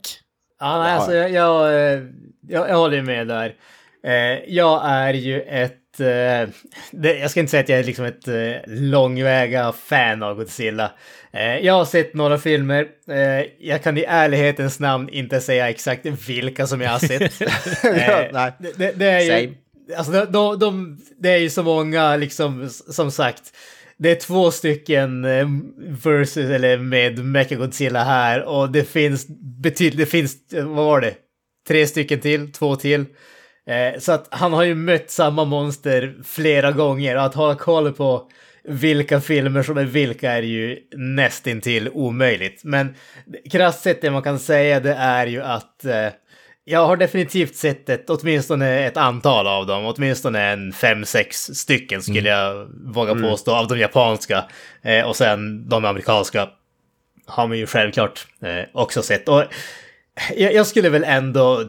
Ja, 0.59 0.79
nej, 0.83 0.91
alltså 0.93 1.13
jag, 1.13 1.31
jag, 1.31 1.67
eh, 1.93 1.99
jag, 2.47 2.69
jag 2.69 2.77
håller 2.77 3.01
med 3.01 3.27
där. 3.27 3.53
Eh, 4.07 4.53
jag 4.55 4.81
är 4.85 5.13
ju 5.13 5.41
ett... 5.41 5.77
Eh, 5.99 6.49
det, 6.91 7.19
jag 7.19 7.31
ska 7.31 7.39
inte 7.39 7.51
säga 7.51 7.63
att 7.63 7.69
jag 7.69 7.79
är 7.79 7.83
liksom 7.83 8.05
ett 8.05 8.27
eh, 8.27 8.55
långväga 8.65 9.71
fan 9.71 10.23
av 10.23 10.35
Godzilla. 10.35 10.91
Eh, 11.31 11.57
jag 11.57 11.73
har 11.73 11.85
sett 11.85 12.13
några 12.13 12.37
filmer. 12.37 12.87
Jag 13.59 13.83
kan 13.83 13.97
i 13.97 14.05
ärlighetens 14.07 14.79
namn 14.79 15.09
inte 15.09 15.41
säga 15.41 15.69
exakt 15.69 16.05
vilka 16.05 16.67
som 16.67 16.81
jag 16.81 16.89
har 16.89 16.99
sett. 16.99 17.39
Det, 17.81 18.73
det, 18.77 18.91
det 18.95 19.05
är 19.05 19.19
ju... 19.19 19.47
Same. 19.47 19.57
Alltså 19.97 20.11
de, 20.11 20.25
de, 20.31 20.59
de, 20.59 20.99
det 21.17 21.29
är 21.29 21.37
ju 21.37 21.49
så 21.49 21.63
många, 21.63 22.15
liksom, 22.15 22.69
som 22.69 23.11
sagt. 23.11 23.41
Det 23.97 24.11
är 24.11 24.15
två 24.15 24.51
stycken 24.51 25.21
versus, 26.03 26.37
eller 26.37 26.77
med 26.77 27.25
Mechagodzilla 27.25 28.03
här 28.03 28.43
och 28.43 28.71
det 28.71 28.83
finns 28.83 29.27
betydligt, 29.63 29.99
det 29.99 30.05
finns, 30.05 30.37
vad 30.51 30.85
var 30.85 31.01
det? 31.01 31.13
Tre 31.67 31.87
stycken 31.87 32.19
till, 32.19 32.51
två 32.51 32.75
till. 32.75 33.05
Eh, 33.67 33.99
så 33.99 34.11
att 34.11 34.27
han 34.31 34.53
har 34.53 34.63
ju 34.63 34.75
mött 34.75 35.09
samma 35.09 35.45
monster 35.45 36.15
flera 36.23 36.71
gånger 36.71 37.15
och 37.15 37.23
att 37.23 37.35
hålla 37.35 37.55
koll 37.55 37.93
på 37.93 38.29
vilka 38.63 39.21
filmer 39.21 39.63
som 39.63 39.77
är 39.77 39.85
vilka 39.85 40.31
är 40.31 40.41
ju 40.41 40.79
nästintill 40.95 41.89
omöjligt. 41.89 42.63
Men 42.63 42.95
krasst 43.51 43.83
sett 43.83 44.01
det 44.01 44.11
man 44.11 44.23
kan 44.23 44.39
säga 44.39 44.79
det 44.79 44.93
är 44.93 45.27
ju 45.27 45.41
att 45.41 45.85
eh, 45.85 46.09
jag 46.65 46.87
har 46.87 46.97
definitivt 46.97 47.55
sett 47.55 47.89
ett, 47.89 48.09
åtminstone 48.09 48.85
ett 48.85 48.97
antal 48.97 49.47
av 49.47 49.65
dem, 49.65 49.85
åtminstone 49.85 50.41
en 50.41 50.73
fem, 50.73 51.05
sex 51.05 51.37
stycken 51.37 52.01
skulle 52.01 52.29
jag 52.29 52.67
våga 52.93 53.15
påstå, 53.15 53.55
av 53.55 53.67
de 53.67 53.79
japanska. 53.79 54.45
Eh, 54.81 55.07
och 55.07 55.15
sen 55.15 55.69
de 55.69 55.85
amerikanska 55.85 56.49
har 57.25 57.47
man 57.47 57.57
ju 57.57 57.67
självklart 57.67 58.27
eh, 58.41 58.65
också 58.73 59.01
sett. 59.01 59.29
Och 59.29 59.43
jag, 60.35 60.53
jag 60.53 60.67
skulle 60.67 60.89
väl 60.89 61.03
ändå 61.03 61.63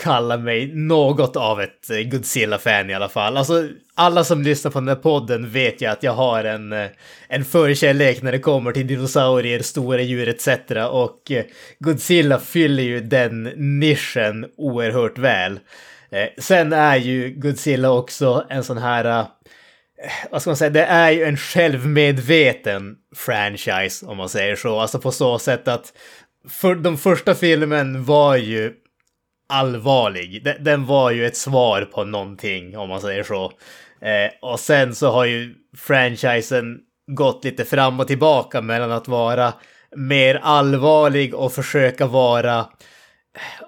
kalla 0.00 0.36
mig 0.36 0.74
något 0.74 1.36
av 1.36 1.60
ett 1.60 1.90
eh, 1.90 1.98
Godzilla-fan 1.98 2.90
i 2.90 2.94
alla 2.94 3.08
fall. 3.08 3.36
Alltså, 3.36 3.68
alla 3.94 4.24
som 4.24 4.42
lyssnar 4.42 4.70
på 4.70 4.78
den 4.78 4.88
här 4.88 4.94
podden 4.94 5.50
vet 5.50 5.82
ju 5.82 5.86
att 5.86 6.02
jag 6.02 6.12
har 6.12 6.44
en, 6.44 6.72
eh, 6.72 6.88
en 7.28 7.44
förkärlek 7.44 8.22
när 8.22 8.32
det 8.32 8.38
kommer 8.38 8.72
till 8.72 8.86
dinosaurier, 8.86 9.62
stora 9.62 10.02
djur 10.02 10.28
etc. 10.28 10.48
Och 10.90 11.30
eh, 11.30 11.44
Godzilla 11.78 12.38
fyller 12.38 12.82
ju 12.82 13.00
den 13.00 13.42
nischen 13.56 14.46
oerhört 14.56 15.18
väl. 15.18 15.60
Sen 16.38 16.72
är 16.72 16.96
ju 16.96 17.30
Godzilla 17.30 17.90
också 17.90 18.46
en 18.48 18.64
sån 18.64 18.78
här... 18.78 19.26
vad 20.30 20.40
ska 20.40 20.50
man 20.50 20.56
säga, 20.56 20.70
det 20.70 20.84
är 20.84 21.10
ju 21.10 21.24
en 21.24 21.36
självmedveten 21.36 22.96
franchise 23.16 24.06
om 24.06 24.16
man 24.16 24.28
säger 24.28 24.56
så. 24.56 24.80
Alltså 24.80 24.98
på 24.98 25.12
så 25.12 25.38
sätt 25.38 25.68
att 25.68 25.92
för, 26.48 26.74
de 26.74 26.98
första 26.98 27.34
filmen 27.34 28.04
var 28.04 28.36
ju 28.36 28.72
allvarlig. 29.50 30.44
Den, 30.44 30.64
den 30.64 30.86
var 30.86 31.10
ju 31.10 31.26
ett 31.26 31.36
svar 31.36 31.82
på 31.82 32.04
någonting 32.04 32.78
om 32.78 32.88
man 32.88 33.00
säger 33.00 33.22
så. 33.22 33.44
Eh, 34.02 34.50
och 34.50 34.60
sen 34.60 34.94
så 34.94 35.10
har 35.10 35.24
ju 35.24 35.54
franchisen 35.76 36.78
gått 37.16 37.44
lite 37.44 37.64
fram 37.64 38.00
och 38.00 38.06
tillbaka 38.06 38.60
mellan 38.60 38.92
att 38.92 39.08
vara 39.08 39.52
mer 39.96 40.40
allvarlig 40.42 41.34
och 41.34 41.52
försöka 41.52 42.06
vara 42.06 42.66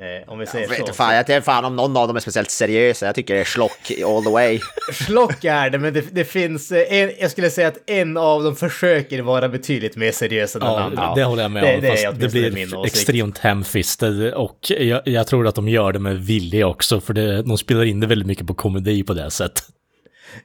Eh, 0.00 0.32
om 0.32 0.38
vi 0.38 0.46
säger 0.46 0.64
Jag 0.64 0.68
vet 0.68 0.78
så. 0.78 0.82
inte 0.82 0.92
fan, 0.92 1.14
jag 1.14 1.20
vet 1.20 1.28
inte 1.28 1.42
fan 1.44 1.64
om 1.64 1.76
någon 1.76 1.96
av 1.96 2.06
dem 2.08 2.16
är 2.16 2.20
speciellt 2.20 2.50
seriösa. 2.50 3.06
Jag 3.06 3.14
tycker 3.14 3.34
det 3.34 3.40
är 3.40 3.44
schlock 3.44 3.92
all 4.06 4.24
the 4.24 4.30
way. 4.30 4.60
Schlock 4.92 5.44
är 5.44 5.70
det, 5.70 5.78
men 5.78 5.94
det, 5.94 6.04
det 6.14 6.24
finns... 6.24 6.72
eh, 6.72 6.92
En, 7.02 7.10
jag 7.20 7.30
skulle 7.30 7.50
säga 7.50 7.68
att 7.68 7.90
en 7.90 8.16
av 8.16 8.42
dem 8.42 8.56
försöker 8.56 9.22
vara 9.22 9.48
betydligt 9.48 9.96
mer 9.96 10.12
seriös 10.12 10.54
än 10.56 10.60
den 10.60 10.70
Ja, 10.72 10.80
andra. 10.80 11.14
det 11.14 11.24
håller 11.24 11.42
jag 11.42 11.50
med 11.50 11.62
Det- 11.62 11.74
om. 11.76 11.80
det 11.80 11.88
det 11.88 12.08
åtminstone 12.28 12.66
blir 12.66 12.86
extremt 12.86 13.38
hemfisted 13.38 14.34
och 14.34 14.58
jag, 14.70 15.02
jag 15.04 15.26
tror 15.26 15.46
att 15.46 15.54
de 15.54 15.68
gör 15.68 15.92
det 15.92 15.98
med 15.98 16.16
vilja 16.18 16.66
också, 16.66 17.00
för 17.00 17.14
det, 17.14 17.42
de 17.42 17.58
spelar 17.58 17.84
in 17.84 18.00
det 18.00 18.06
väldigt 18.06 18.26
mycket 18.28 18.46
på 18.46 18.54
komedi 18.54 19.02
på 19.02 19.14
det 19.14 19.30
sättet. 19.30 19.64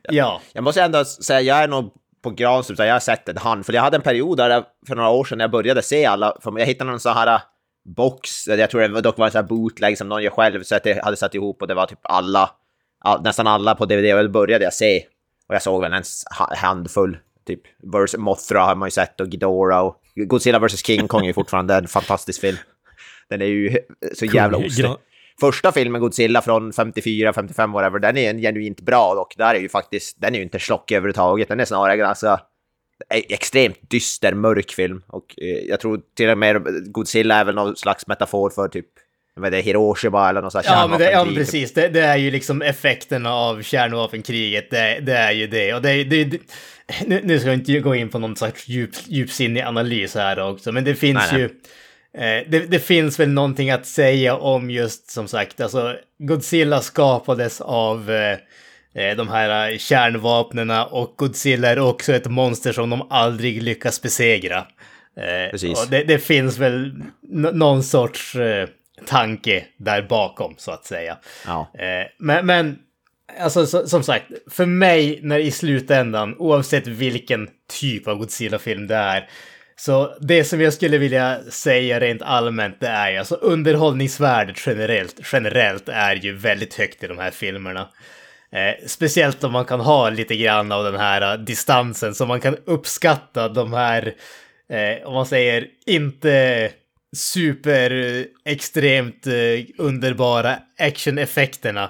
Ja. 0.09 0.41
Jag 0.53 0.63
måste 0.63 0.81
ändå 0.81 1.05
säga, 1.05 1.41
jag 1.41 1.57
är 1.63 1.67
nog 1.67 1.93
på 2.23 2.29
Granström, 2.29 2.77
så 2.77 2.83
jag 2.83 2.93
har 2.93 2.99
sett 2.99 3.29
en 3.29 3.37
hand. 3.37 3.65
För 3.65 3.73
jag 3.73 3.81
hade 3.81 3.95
en 3.97 4.01
period 4.03 4.37
där 4.37 4.49
jag- 4.49 4.63
för 4.87 4.95
några 4.95 5.09
år 5.09 5.25
sedan 5.25 5.37
när 5.37 5.43
jag 5.43 5.51
började 5.51 5.81
se 5.81 6.05
alla, 6.05 6.37
för 6.43 6.59
jag 6.59 6.65
hittade 6.65 6.89
någon 6.89 6.99
sån 6.99 7.13
här 7.13 7.39
box, 7.85 8.47
jag 8.47 8.69
tror 8.69 8.81
det 8.81 9.01
dock 9.01 9.17
var 9.17 9.25
en 9.25 9.31
sån 9.31 9.41
här 9.41 9.47
bootleg 9.47 9.97
som 9.97 10.09
någon 10.09 10.23
gör 10.23 10.31
själv, 10.31 10.63
så 10.63 10.75
att 10.75 10.85
jag 10.85 10.95
hade 11.03 11.17
satt 11.17 11.35
ihop 11.35 11.61
och 11.61 11.67
det 11.67 11.73
var 11.73 11.85
typ 11.85 11.99
alla, 12.01 12.49
all, 12.99 13.21
nästan 13.23 13.47
alla 13.47 13.75
på 13.75 13.85
DVD 13.85 14.15
och 14.15 14.23
då 14.23 14.29
började 14.29 14.63
jag 14.63 14.73
se. 14.73 15.05
Och 15.47 15.55
jag 15.55 15.61
såg 15.61 15.81
väl 15.81 15.93
en 15.93 16.03
ha- 16.37 16.55
handfull, 16.55 17.17
typ 17.47 17.61
vers 17.93 18.15
Mothra 18.17 18.61
har 18.61 18.75
man 18.75 18.87
ju 18.87 18.91
sett 18.91 19.19
och 19.21 19.29
Ghidorah 19.29 19.81
och 19.81 19.97
Godzilla 20.15 20.59
vs 20.59 20.85
King 20.85 21.07
Kong 21.07 21.21
är 21.23 21.27
ju 21.27 21.33
fortfarande 21.33 21.75
en 21.75 21.87
fantastisk 21.87 22.41
film. 22.41 22.57
Den 23.29 23.41
är 23.41 23.45
ju 23.45 23.77
så 24.15 24.25
jävla 24.25 24.57
ostig. 24.57 24.85
Första 25.39 25.71
filmen, 25.71 26.01
Godzilla 26.01 26.41
från 26.41 26.73
54, 26.73 27.33
55, 27.33 27.71
whatever, 27.71 27.99
den 27.99 28.17
är 28.17 28.29
en 28.29 28.37
genuint 28.41 28.81
bra 28.81 29.13
och 29.13 29.33
där 29.37 29.55
är 29.55 29.59
ju 29.59 29.69
faktiskt, 29.69 30.21
den 30.21 30.33
är 30.33 30.37
ju 30.37 30.43
inte 30.43 30.59
slock 30.59 30.91
överhuvudtaget. 30.91 31.47
Den 31.47 31.59
är 31.59 31.65
snarare 31.65 31.97
ganska 31.97 32.39
extremt 33.09 33.89
dyster, 33.89 34.33
mörk 34.33 34.71
film. 34.71 35.03
Och 35.07 35.35
eh, 35.37 35.47
jag 35.47 35.79
tror 35.79 36.01
till 36.15 36.29
och 36.29 36.37
med 36.37 36.63
Godzilla 36.93 37.35
är 37.35 37.45
väl 37.45 37.55
någon 37.55 37.75
slags 37.75 38.07
metafor 38.07 38.49
för 38.49 38.67
typ, 38.67 38.85
vad 39.35 39.47
är 39.47 39.51
det, 39.51 39.61
Hiroshima 39.61 40.29
eller 40.29 40.41
något 40.41 40.51
sånt 40.51 40.65
Ja, 40.67 40.87
men, 40.87 40.99
det, 40.99 41.11
ja, 41.11 41.25
men 41.25 41.35
precis. 41.35 41.73
Det, 41.73 41.87
det 41.87 42.01
är 42.01 42.17
ju 42.17 42.31
liksom 42.31 42.61
effekterna 42.61 43.33
av 43.33 43.61
kärnvapenkriget. 43.61 44.69
Det, 44.69 44.99
det 45.01 45.13
är 45.13 45.31
ju 45.31 45.47
det. 45.47 45.73
Och 45.73 45.81
det, 45.81 46.03
det, 46.03 46.39
nu, 47.05 47.21
nu 47.23 47.39
ska 47.39 47.49
jag 47.49 47.57
inte 47.57 47.79
gå 47.79 47.95
in 47.95 48.09
på 48.09 48.19
någon 48.19 48.35
slags 48.35 48.67
djup, 48.67 48.91
djupsinnig 49.05 49.61
analys 49.61 50.15
här 50.15 50.39
också, 50.39 50.71
men 50.71 50.83
det 50.83 50.95
finns 50.95 51.31
Nej, 51.31 51.31
nej. 51.31 51.41
ju... 51.41 51.49
Eh, 52.13 52.43
det, 52.49 52.59
det 52.59 52.79
finns 52.79 53.19
väl 53.19 53.29
någonting 53.29 53.71
att 53.71 53.85
säga 53.85 54.35
om 54.35 54.69
just 54.69 55.09
som 55.09 55.27
sagt, 55.27 55.61
alltså 55.61 55.95
Godzilla 56.19 56.81
skapades 56.81 57.61
av 57.61 58.11
eh, 58.11 58.37
de 58.93 59.29
här 59.29 59.77
kärnvapnena 59.77 60.85
och 60.85 61.13
Godzilla 61.17 61.69
är 61.69 61.79
också 61.79 62.13
ett 62.13 62.27
monster 62.27 62.73
som 62.73 62.89
de 62.89 63.07
aldrig 63.09 63.63
lyckas 63.63 64.01
besegra. 64.01 64.57
Eh, 65.17 65.51
Precis. 65.51 65.87
Det, 65.87 66.03
det 66.03 66.19
finns 66.19 66.57
väl 66.57 67.03
någon 67.53 67.83
sorts 67.83 68.35
eh, 68.35 68.67
tanke 69.05 69.65
där 69.77 70.01
bakom 70.01 70.55
så 70.57 70.71
att 70.71 70.85
säga. 70.85 71.17
Ja. 71.45 71.71
Eh, 71.73 72.07
men, 72.19 72.45
men 72.45 72.79
alltså 73.39 73.65
så, 73.65 73.87
som 73.87 74.03
sagt, 74.03 74.25
för 74.51 74.65
mig 74.65 75.19
när 75.23 75.39
i 75.39 75.51
slutändan, 75.51 76.35
oavsett 76.37 76.87
vilken 76.87 77.47
typ 77.79 78.07
av 78.07 78.17
Godzilla-film 78.17 78.87
det 78.87 78.95
är, 78.95 79.29
Så 79.75 80.15
det 80.19 80.43
som 80.43 80.61
jag 80.61 80.73
skulle 80.73 80.97
vilja 80.97 81.39
säga 81.49 81.99
rent 81.99 82.21
allmänt 82.21 82.79
det 82.79 82.87
är 82.87 83.11
ju 83.11 83.17
alltså 83.17 83.35
underhållningsvärdet 83.35 84.57
generellt, 84.65 85.19
generellt 85.33 85.89
är 85.89 86.15
ju 86.15 86.35
väldigt 86.37 86.73
högt 86.73 87.03
i 87.03 87.07
de 87.07 87.17
här 87.17 87.31
filmerna. 87.31 87.87
Eh, 88.53 88.87
speciellt 88.87 89.43
om 89.43 89.51
man 89.51 89.65
kan 89.65 89.79
ha 89.79 90.09
lite 90.09 90.35
grann 90.35 90.71
av 90.71 90.83
den 90.83 90.95
här 90.95 91.37
uh, 91.37 91.43
distansen 91.43 92.15
så 92.15 92.25
man 92.25 92.41
kan 92.41 92.57
uppskatta 92.65 93.49
de 93.49 93.73
här, 93.73 94.13
eh, 94.69 95.07
om 95.07 95.13
man 95.13 95.25
säger 95.25 95.67
inte 95.85 96.71
super 97.15 97.91
eh, 97.91 98.53
extremt 98.53 99.27
uh, 99.27 99.65
underbara 99.77 100.59
actioneffekterna. 100.79 101.83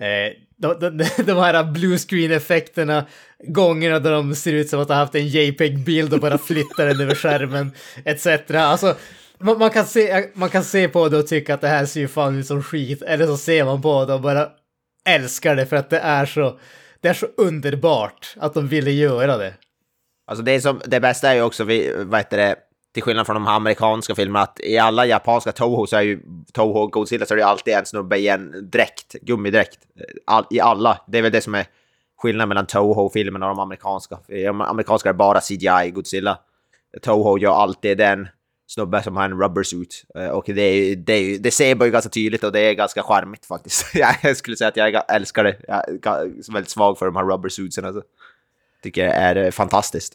Eh, 0.00 0.32
de, 0.56 0.80
de, 0.80 1.04
de 1.24 1.36
här 1.36 1.64
blue 1.64 1.98
screen-effekterna, 1.98 3.06
gångerna 3.44 3.98
där 3.98 4.12
de 4.12 4.34
ser 4.34 4.52
ut 4.52 4.68
som 4.68 4.80
att 4.80 4.88
de 4.88 4.94
haft 4.94 5.14
en 5.14 5.28
JPEG-bild 5.28 6.14
och 6.14 6.20
bara 6.20 6.38
flyttar 6.38 6.86
den 6.86 7.00
över 7.00 7.14
skärmen, 7.14 7.72
etc. 8.04 8.26
Alltså, 8.54 8.96
man, 9.38 9.58
man, 9.58 9.70
kan 9.70 9.86
se, 9.86 10.24
man 10.34 10.48
kan 10.48 10.64
se 10.64 10.88
på 10.88 11.08
det 11.08 11.18
och 11.18 11.26
tycka 11.26 11.54
att 11.54 11.60
det 11.60 11.68
här 11.68 11.86
ser 11.86 12.00
ju 12.00 12.08
fan 12.08 12.38
ut 12.38 12.46
som 12.46 12.62
skit, 12.62 13.02
eller 13.02 13.26
så 13.26 13.36
ser 13.36 13.64
man 13.64 13.82
på 13.82 14.04
det 14.04 14.14
och 14.14 14.20
bara 14.20 14.48
älskar 15.08 15.56
det 15.56 15.66
för 15.66 15.76
att 15.76 15.90
det 15.90 15.98
är 15.98 16.26
så, 16.26 16.58
det 17.00 17.08
är 17.08 17.14
så 17.14 17.26
underbart 17.36 18.34
att 18.36 18.54
de 18.54 18.68
ville 18.68 18.90
göra 18.90 19.36
det. 19.36 19.54
Alltså 20.26 20.44
det, 20.44 20.60
som, 20.60 20.80
det 20.84 21.00
bästa 21.00 21.30
är 21.30 21.34
ju 21.34 21.42
också, 21.42 21.64
vi, 21.64 21.92
vad 21.96 22.20
heter 22.20 22.36
det, 22.36 22.56
till 22.94 23.02
skillnad 23.02 23.26
från 23.26 23.34
de 23.34 23.46
amerikanska 23.46 24.14
filmerna, 24.14 24.42
att 24.42 24.60
i 24.60 24.78
alla 24.78 25.06
japanska 25.06 25.52
Toho 25.52 25.86
så 25.86 25.96
är 25.96 26.02
ju 26.02 26.20
Toho 26.52 26.80
och 26.80 26.92
Godzilla 26.92 27.26
så 27.26 27.34
är 27.34 27.38
det 27.38 27.46
alltid 27.46 27.74
en 27.74 27.86
snubbe 27.86 28.18
i 28.18 28.28
en 28.28 28.70
dräkt, 28.70 29.12
gummidräkt. 29.12 29.78
All, 30.26 30.46
I 30.50 30.60
alla. 30.60 31.00
Det 31.06 31.18
är 31.18 31.22
väl 31.22 31.32
det 31.32 31.40
som 31.40 31.54
är 31.54 31.66
skillnaden 32.18 32.48
mellan 32.48 32.66
Toho-filmerna 32.66 33.50
och 33.50 33.56
de 33.56 33.62
amerikanska. 33.62 34.18
I 34.28 34.42
de 34.42 34.60
amerikanska 34.60 35.08
är 35.08 35.12
bara 35.12 35.40
CGI, 35.40 35.90
Godzilla. 35.90 36.38
Toho 37.02 37.38
gör 37.38 37.52
alltid 37.52 37.98
den 37.98 38.28
snubbe 38.68 39.02
som 39.02 39.16
har 39.16 39.24
en 39.24 39.40
rubber 39.40 39.62
suit. 39.62 40.04
Eh, 40.14 40.28
och 40.28 40.44
det, 40.46 40.62
är, 40.62 40.96
det, 40.96 41.12
är, 41.12 41.38
det 41.38 41.50
ser 41.50 41.74
man 41.74 41.86
ju 41.86 41.90
ganska 41.90 42.10
tydligt 42.10 42.44
och 42.44 42.52
det 42.52 42.60
är 42.60 42.72
ganska 42.72 43.02
charmigt 43.02 43.46
faktiskt. 43.46 43.94
Jag 44.22 44.36
skulle 44.36 44.56
säga 44.56 44.68
att 44.68 44.76
jag 44.76 45.14
älskar 45.14 45.44
det. 45.44 45.56
Jag 45.68 46.04
är 46.04 46.52
väldigt 46.52 46.70
svag 46.70 46.98
för 46.98 47.06
de 47.06 47.16
här 47.16 47.24
rubber 47.24 47.48
suitsen. 47.48 47.84
Alltså. 47.84 48.02
Tycker 48.82 49.04
det 49.04 49.12
är 49.12 49.36
eh, 49.36 49.50
fantastiskt. 49.50 50.14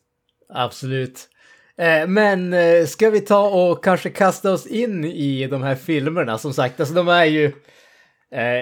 Absolut. 0.49 1.29
Eh, 1.77 2.07
men 2.07 2.55
ska 2.87 3.09
vi 3.09 3.21
ta 3.21 3.49
och 3.49 3.83
kanske 3.83 4.09
kasta 4.09 4.51
oss 4.51 4.67
in 4.67 5.05
i 5.05 5.47
de 5.47 5.63
här 5.63 5.75
filmerna? 5.75 6.37
Som 6.37 6.53
sagt, 6.53 6.79
alltså 6.79 6.95
de 6.95 7.07
är 7.07 7.25
ju... 7.25 7.51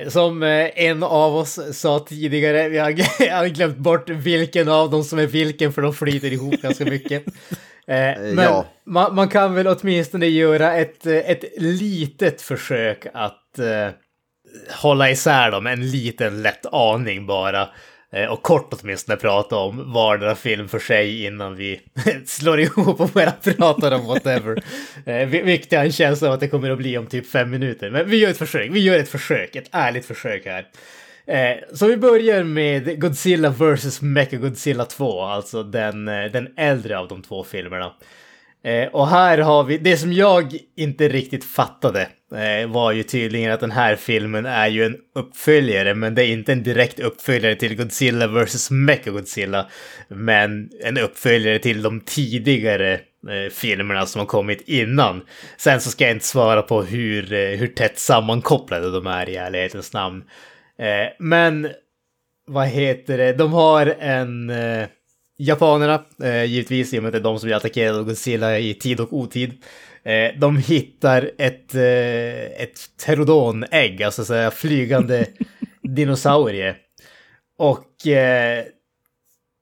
Som 0.10 0.44
en 0.44 1.04
av 1.04 1.36
oss 1.36 1.60
sa 1.72 2.00
tidigare, 2.00 2.70
vi 2.70 2.78
har 2.78 3.48
glömt 3.56 3.78
bort 3.78 4.10
vilken 4.10 4.70
av 4.70 4.90
dem 4.90 5.04
som 5.04 5.20
är 5.20 5.28
vilken 5.28 5.74
för 5.74 5.82
de 5.82 5.94
flyter 5.94 6.34
ihop 6.34 6.54
ganska 6.54 6.86
mycket. 6.86 7.26
men 8.18 8.44
ja. 8.44 8.66
man, 8.86 9.16
man, 9.16 9.30
kan 9.30 9.54
väl 9.56 9.68
åtminstone 9.68 10.26
göra 10.26 10.74
ett, 10.74 11.06
ett 11.06 11.44
litet 11.58 12.42
försök 12.42 13.06
att 13.14 13.60
hålla 14.70 15.10
isär 15.10 15.52
dem, 15.52 15.68
en 15.68 15.92
liten 15.92 16.42
lätt 16.42 16.66
aning 16.66 17.26
bara. 17.26 17.70
Eh, 18.14 18.26
och 18.26 18.42
kort 18.42 18.74
åtminstone 18.74 19.18
prata 19.18 19.56
om 19.56 19.94
vardera 19.94 20.36
film 20.36 20.68
för 20.68 20.80
sig 20.80 21.26
innan 21.26 21.56
vi 21.56 21.82
slår 22.26 22.60
ihop 22.60 23.00
och 23.00 23.10
börjar 23.10 23.54
prata 23.58 23.96
om 23.96 24.06
whatever. 24.08 24.64
Eh, 25.06 25.28
vilket 25.28 25.72
jag 25.72 25.86
en 25.86 25.92
känsla 25.92 26.28
av 26.28 26.34
att 26.34 26.40
det 26.40 26.48
kommer 26.48 26.70
att 26.70 26.78
bli 26.78 26.98
om 26.98 27.08
typ 27.08 27.32
fem 27.32 27.50
minuter. 27.50 27.90
Men 27.90 28.10
vi 28.10 28.18
gör 28.18 28.30
ett 28.30 28.38
försök, 28.38 28.70
vi 28.72 28.80
gör 28.80 29.00
ett 29.00 29.10
försök, 29.10 29.56
ett 29.56 29.70
ärligt 29.72 30.06
försök 30.06 30.46
här. 30.46 30.66
Eh, 31.28 31.58
så 31.74 31.88
vi 31.88 31.98
börjar 31.98 32.44
med 32.44 33.01
Godzilla 33.01 33.50
vs. 33.50 34.01
Mechagodzilla 34.01 34.86
2, 34.86 35.22
alltså 35.22 35.63
den, 35.63 36.08
eh, 36.08 36.32
den 36.32 36.48
äldre 36.58 37.00
av 37.00 37.08
de 37.08 37.22
två 37.22 37.44
filmerna. 37.44 37.94
Eh, 38.63 38.88
och 38.88 39.08
här 39.08 39.38
har 39.38 39.63
vi, 39.63 39.78
det 39.78 39.98
som 39.98 40.13
jag 40.13 40.58
inte 40.78 41.08
riktigt 41.08 41.44
fattade 41.44 42.01
eh, 42.36 42.70
var 42.70 42.92
ju 42.92 43.04
tydligen 43.04 43.51
att 43.51 43.60
den 43.60 43.72
här 43.72 43.96
filmen 43.96 44.46
är 44.46 44.68
ju 44.68 44.86
en 44.86 44.96
uppföljare, 45.16 45.96
men 45.96 46.16
det 46.16 46.25
är 46.25 46.28
inte 46.28 46.51
en 46.51 46.63
direkt 46.63 47.00
uppföljare 47.00 47.56
till 47.56 47.75
Godzilla 47.75 48.28
vs. 48.28 48.72
Mechagodzilla, 48.72 49.70
men 50.08 50.70
en 50.84 50.98
uppföljare 50.98 51.60
till 51.60 51.82
de 51.82 52.01
tidigare 52.01 52.94
eh, 52.94 53.51
filmerna 53.51 54.06
som 54.06 54.20
har 54.20 54.25
kommit 54.25 54.62
innan. 54.66 55.22
Sen 55.58 55.82
så 55.82 55.90
ska 55.90 56.04
jag 56.04 56.13
inte 56.13 56.25
svara 56.25 56.62
på 56.62 56.84
hur, 56.84 57.34
eh, 57.34 57.58
hur 57.58 57.68
tätt 57.68 58.00
sammankopplade 58.00 58.92
de 58.92 59.08
är 59.08 59.30
i 59.30 59.36
ärlighetens 59.36 59.94
namn. 59.94 60.24
Eh, 60.78 61.13
men 61.20 61.68
vad 62.48 62.68
heter 62.68 63.18
det, 63.18 63.34
de 63.34 63.54
har 63.54 63.96
en 64.00 64.50
eh, 64.50 64.88
japanerna, 65.38 66.04
eh, 66.24 66.44
givetvis 66.44 66.94
i 66.94 67.00
och 67.00 67.04
med 67.04 67.08
att 67.10 67.13
det 67.13 67.20
är 67.20 67.32
de 67.32 67.40
som 67.40 67.48
blir 67.48 67.56
attackerade 67.56 68.00
av 68.00 68.06
Godzilla 68.06 68.60
i 68.60 68.74
tid 68.74 69.00
och 69.00 69.13
otid. 69.13 69.63
Eh, 70.04 70.40
de 70.40 70.58
hittar 70.58 71.32
ett, 71.38 71.75
eh, 71.75 72.63
ett 72.63 72.80
pterodonägg, 73.00 74.04
alltså 74.04 74.25
så 74.25 74.51
flygande 74.51 75.25
dinosaurie. 75.81 76.75
Och 77.57 78.07
eh, 78.07 78.64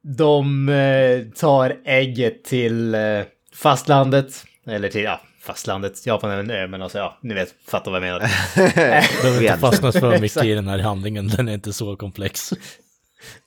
de 0.03 0.69
eh, 0.69 1.21
tar 1.39 1.77
ägget 1.85 2.43
till 2.43 2.95
eh, 2.95 3.21
fastlandet, 3.53 4.43
eller 4.65 4.89
till, 4.89 5.03
ja, 5.03 5.21
fastlandet, 5.49 6.05
Japan 6.05 6.31
är 6.31 6.37
en 6.37 6.51
ö, 6.51 6.67
men 6.67 6.81
alltså 6.81 6.97
ja, 6.97 7.17
ni 7.21 7.33
vet, 7.33 7.55
fattar 7.67 7.91
vad 7.91 8.01
jag 8.01 8.07
menar. 8.07 8.19
Behöver 9.21 9.41
inte 9.41 9.57
fastna 9.57 9.91
för 9.91 10.19
mycket 10.19 10.43
i 10.43 10.53
den 10.53 10.67
här 10.67 10.79
handlingen, 10.79 11.27
den 11.27 11.47
är 11.47 11.53
inte 11.53 11.73
så 11.73 11.95
komplex. 11.95 12.53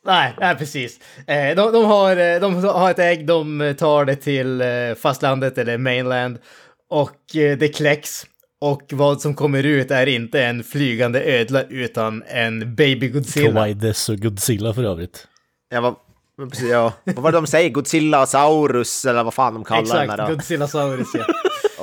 Nej, 0.06 0.34
nej 0.40 0.56
precis. 0.56 1.00
Eh, 1.26 1.56
de, 1.56 1.72
de, 1.72 1.84
har, 1.84 2.16
eh, 2.16 2.40
de 2.40 2.64
har 2.64 2.90
ett 2.90 2.98
ägg, 2.98 3.26
de 3.26 3.74
tar 3.78 4.04
det 4.04 4.16
till 4.16 4.60
eh, 4.60 4.68
fastlandet 4.98 5.58
eller 5.58 5.78
mainland 5.78 6.38
och 6.90 7.18
det 7.32 7.74
kläcks. 7.74 8.26
Och 8.60 8.82
vad 8.92 9.20
som 9.20 9.34
kommer 9.34 9.62
ut 9.62 9.90
är 9.90 10.06
inte 10.06 10.44
en 10.44 10.64
flygande 10.64 11.24
ödla 11.24 11.62
utan 11.62 12.22
en 12.26 12.74
baby 12.74 13.08
Godzilla. 13.08 13.52
Kawaides 13.52 14.08
och 14.08 14.18
Godzilla 14.18 14.74
för 14.74 14.84
övrigt. 14.84 15.26
Ja, 15.70 15.80
vad, 15.80 15.94
ja. 16.70 16.92
vad 17.04 17.16
var 17.16 17.32
det 17.32 17.38
de 17.38 17.46
säger? 17.46 17.70
Godzilla-saurus 17.70 19.04
eller 19.04 19.24
vad 19.24 19.34
fan 19.34 19.54
de 19.54 19.64
kallar 19.64 19.82
Exakt, 19.82 20.00
den 20.00 20.10
här 20.10 20.28
då? 20.28 20.34
Godzilla-saurus 20.34 21.08
ja. 21.14 21.26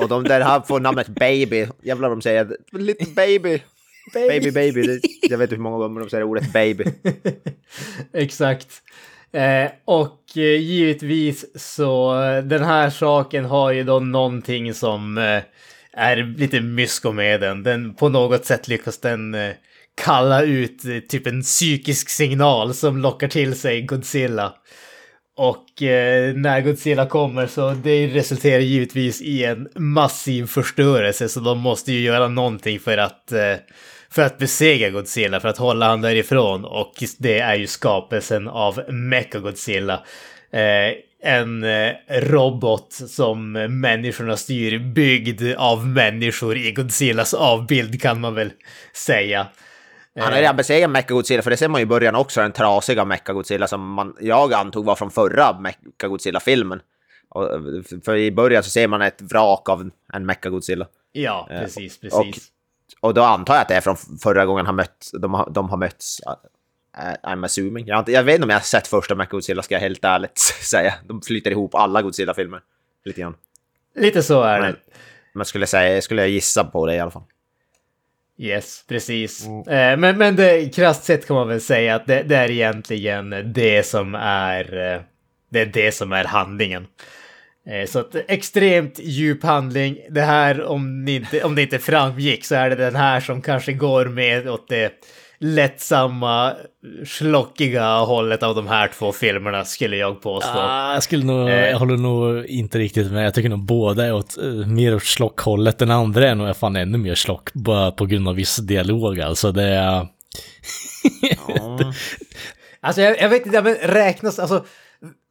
och 0.02 0.10
de 0.10 0.24
där 0.24 0.42
här 0.42 0.62
får 0.62 0.80
namnet 0.80 1.08
Baby. 1.08 1.68
Jävlar 1.84 2.10
de 2.10 2.22
säger 2.22 2.58
Little 2.72 3.14
Baby. 3.16 3.62
Baby, 4.14 4.52
baby. 4.52 4.82
Det, 4.82 5.00
jag 5.22 5.38
vet 5.38 5.46
inte 5.46 5.56
hur 5.56 5.64
många 5.64 5.78
gånger 5.78 6.00
de 6.00 6.10
säger 6.10 6.24
ordet 6.24 6.54
baby. 6.54 6.84
Exakt. 8.14 8.68
Eh, 9.32 9.72
och 9.86 10.24
eh, 10.36 10.42
givetvis 10.42 11.46
så 11.56 12.14
den 12.44 12.64
här 12.64 12.90
saken 12.90 13.46
har 13.46 13.72
ju 13.72 13.84
då 13.84 14.00
någonting 14.00 14.74
som 14.74 15.18
eh, 15.18 15.42
är 15.94 16.36
lite 16.38 16.62
mysko 16.62 17.12
med 17.12 17.42
den. 17.42 17.64
den. 17.64 17.94
På 17.94 18.10
något 18.10 18.46
sätt 18.46 18.68
lyckas 18.68 18.98
den 18.98 19.34
eh, 19.36 19.52
kalla 19.96 20.42
ut 20.42 20.86
eh, 20.86 21.00
typ 21.00 21.28
en 21.28 21.42
psykisk 21.42 22.10
signal 22.10 22.74
som 22.74 22.98
lockar 22.98 23.28
till 23.28 23.56
sig 23.56 23.82
Godzilla. 23.82 24.54
Och 25.40 25.84
eh, 25.84 26.34
när 26.36 26.62
Godzilla 26.62 27.06
kommer 27.06 27.48
så 27.48 27.72
det 27.72 28.08
resulterar 28.08 28.60
givetvis 28.60 29.22
i 29.22 29.44
en 29.44 29.70
massiv 29.76 30.46
förstörelse 30.46 31.30
så 31.30 31.40
de 31.40 31.60
måste 31.60 31.92
ju 31.92 32.00
göra 32.00 32.28
någonting 32.28 32.80
för 32.80 32.98
att 32.98 33.32
eh, 33.32 33.56
för 34.10 34.22
att 34.22 34.38
besegra 34.38 34.90
Godzilla, 34.90 35.40
för 35.40 35.48
att 35.48 35.58
hålla 35.58 35.88
han 35.88 36.02
därifrån. 36.02 36.66
Och 36.66 36.94
det 37.18 37.40
är 37.40 37.56
ju 37.56 37.68
skapelsen 37.68 38.48
av 38.48 38.82
Mechagodzilla. 38.90 40.04
Eh, 40.52 40.94
en 41.24 41.64
eh, 41.64 41.92
robot 42.10 42.94
som 42.94 43.52
människorna 43.82 44.38
styr, 44.38 44.80
byggd 44.80 45.56
av 45.58 45.88
människor 45.88 46.58
i 46.58 46.72
Godzillas 46.72 47.34
avbild 47.34 48.02
kan 48.02 48.22
man 48.22 48.36
väl 48.36 48.52
säga. 48.94 49.48
Han 50.16 50.34
har 50.34 50.40
redan 50.40 50.56
besegrat 50.56 50.92
Mecha-Godzilla, 50.92 51.42
för 51.42 51.50
det 51.50 51.58
ser 51.58 51.68
man 51.68 51.82
ju 51.82 51.84
i 51.84 51.86
början 51.86 52.16
också, 52.16 52.42
den 52.42 52.52
trasiga 52.52 53.06
Mecha-Godzilla 53.06 53.68
som 53.68 53.94
man, 53.94 54.16
jag 54.20 54.54
antog 54.54 54.86
var 54.86 54.96
från 54.96 55.12
förra 55.12 55.54
Mecha-Godzilla-filmen. 55.60 56.82
För 58.06 58.16
i 58.16 58.32
början 58.32 58.64
så 58.64 58.70
ser 58.70 58.88
man 58.88 59.02
ett 59.02 59.22
vrak 59.22 59.70
av 59.70 59.92
en 60.14 60.26
Mecha-Godzilla. 60.26 60.88
Ja, 61.12 61.48
eh, 61.52 61.62
precis, 61.62 62.00
precis. 62.00 62.14
Och 62.14 62.26
och 63.02 63.14
då 63.14 63.24
antar 63.24 63.54
jag 63.54 63.62
att 63.62 63.68
det 63.68 63.76
är 63.76 63.82
från 63.82 63.98
förra 64.24 64.46
gången 64.46 64.66
han 64.66 64.76
mött, 64.76 65.10
de, 65.14 65.34
har, 65.34 65.50
de 65.50 65.70
har 65.70 65.78
mötts. 65.78 66.22
I'm 67.24 67.46
assuming. 67.46 67.88
Jag, 67.88 68.10
jag 68.10 68.24
vet 68.24 68.36
inte 68.36 68.44
om 68.44 68.50
jag 68.50 68.58
har 68.58 68.64
sett 68.64 68.88
första 68.88 69.16
Mac 69.16 69.26
Godzilla, 69.26 69.62
ska 69.62 69.76
jag 69.76 69.82
helt 69.82 70.06
ärligt 70.06 70.38
säga. 70.70 70.94
De 71.08 71.22
flyter 71.22 71.52
ihop 71.52 71.76
alla 71.76 72.02
Godzilla-filmer. 72.02 72.62
Lite 73.06 73.22
grann. 73.22 73.36
Lite 73.96 74.24
så 74.24 74.42
är 74.42 74.62
det. 74.62 74.76
Men 75.34 75.46
skulle, 75.46 75.68
säga, 75.68 76.02
skulle 76.02 76.22
jag 76.22 76.30
gissa 76.30 76.64
på 76.64 76.86
det 76.86 76.96
i 76.96 77.00
alla 77.00 77.12
fall. 77.12 77.24
Yes, 78.42 78.86
precis. 78.88 79.46
Mm. 79.46 79.60
Eh, 79.60 79.98
men, 79.98 80.18
men 80.18 80.36
det, 80.36 80.76
krasst 80.76 81.04
sett 81.04 81.28
kan 81.28 81.36
man 81.36 81.48
väl 81.48 81.62
säga 81.62 81.96
att 81.96 82.08
det, 82.08 82.24
det, 82.24 82.36
är 82.36 82.52
egentligen 82.52 83.54
det 83.54 83.86
som 83.86 84.16
är, 84.16 84.94
eh, 84.94 85.02
det 85.50 85.60
är 85.60 85.66
det 85.66 85.92
som 85.92 86.12
är 86.12 86.24
handlingen. 86.24 86.88
Eh, 87.68 87.86
så 87.86 88.00
att 88.00 88.16
extremt 88.28 89.00
djup 89.00 89.44
handling. 89.44 89.98
Det 90.10 90.22
här, 90.22 90.64
om, 90.64 91.08
inte, 91.08 91.44
om 91.44 91.56
det 91.56 91.62
inte 91.62 91.80
framgick, 91.80 92.46
så 92.46 92.56
är 92.56 92.70
det 92.70 92.76
den 92.76 92.96
här 92.96 93.20
som 93.20 93.42
kanske 93.42 93.74
går 93.74 94.06
med 94.06 94.50
åt 94.50 94.68
det 94.70 94.94
lättsamma, 95.40 96.54
slockiga 97.08 97.98
hållet 98.00 98.44
av 98.44 98.56
de 98.56 98.68
här 98.68 98.88
två 98.88 99.12
filmerna 99.12 99.66
skulle 99.66 99.98
jag 99.98 100.22
påstå. 100.22 100.50
Ah, 100.60 100.94
jag 100.94 101.04
skulle 101.04 101.26
nog, 101.26 101.50
Eh. 101.50 101.70
jag 101.70 101.80
håller 101.80 101.98
nog 101.98 102.46
inte 102.46 102.78
riktigt 102.78 103.12
med. 103.12 103.26
Jag 103.26 103.34
tycker 103.34 103.50
nog 103.50 103.66
båda 103.66 104.06
är 104.06 104.14
åt, 104.14 104.38
eh, 104.38 104.44
mer 104.68 104.96
åt 104.96 105.04
slockhållet. 105.04 105.78
Den 105.78 105.92
andra 105.92 106.30
är 106.30 106.36
nog 106.36 106.56
fan 106.56 106.76
ännu 106.76 106.98
mer 106.98 107.16
slock 107.16 107.54
bara 107.54 107.92
på 107.92 108.06
grund 108.06 108.28
av 108.28 108.36
viss 108.36 108.58
dialog 108.58 109.20
alltså. 109.20 109.52
Det 109.52 109.64
är... 109.64 110.08
Alltså 112.82 113.02
jag, 113.02 113.22
jag 113.22 113.30
vet 113.30 113.46
inte, 113.46 113.62
men 113.62 113.76
räknas, 113.76 114.40
alltså 114.40 114.66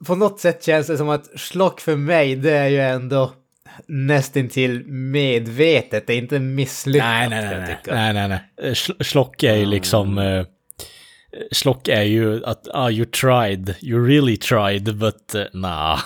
på 0.06 0.14
något 0.14 0.40
sätt 0.40 0.64
känns 0.64 0.86
det 0.86 0.96
som 0.96 1.08
att 1.08 1.40
slock 1.40 1.80
för 1.80 1.96
mig, 1.96 2.36
det 2.36 2.52
är 2.52 2.68
ju 2.68 2.80
ändå 2.80 3.32
nästintill 3.86 4.86
medvetet, 4.86 6.06
det 6.06 6.12
är 6.12 6.18
inte 6.18 6.38
misslyckat. 6.38 7.08
Nej, 7.08 7.28
nej, 7.28 7.44
nej, 7.44 7.60
nej, 7.60 7.78
nej, 7.86 8.12
nej, 8.14 8.28
nej. 8.28 8.72
Sl- 8.74 9.02
Slock 9.02 9.42
är 9.42 9.54
ju 9.54 9.66
liksom... 9.66 10.18
eh, 10.18 10.44
Slock 11.52 11.88
är 11.88 12.02
ju 12.02 12.44
att, 12.44 12.68
ah, 12.74 12.90
you 12.90 13.04
tried, 13.04 13.74
you 13.82 14.06
really 14.08 14.36
tried, 14.36 14.96
but 14.96 15.34
uh, 15.34 15.42
nah. 15.52 16.00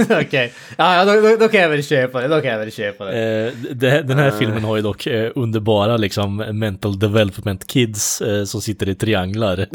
Okej, 0.10 0.52
ja, 0.76 0.96
ja, 0.96 1.04
då, 1.04 1.20
då, 1.20 1.36
då 1.36 1.48
kan 1.48 1.60
jag 1.60 1.68
väl 1.68 1.84
köpa 1.84 2.20
det, 2.20 2.28
då 2.28 2.40
kan 2.40 2.50
jag 2.50 2.58
väl 2.58 2.72
köpa 2.72 3.04
det. 3.04 3.46
Eh, 3.46 3.52
det, 3.74 4.02
den 4.02 4.18
här 4.18 4.30
filmen 4.30 4.64
har 4.64 4.76
ju 4.76 4.82
dock 4.82 5.06
eh, 5.06 5.32
underbara 5.34 5.96
liksom 5.96 6.36
mental 6.36 6.98
development 6.98 7.66
kids 7.66 8.20
eh, 8.20 8.44
som 8.44 8.62
sitter 8.62 8.88
i 8.88 8.94
trianglar. 8.94 9.56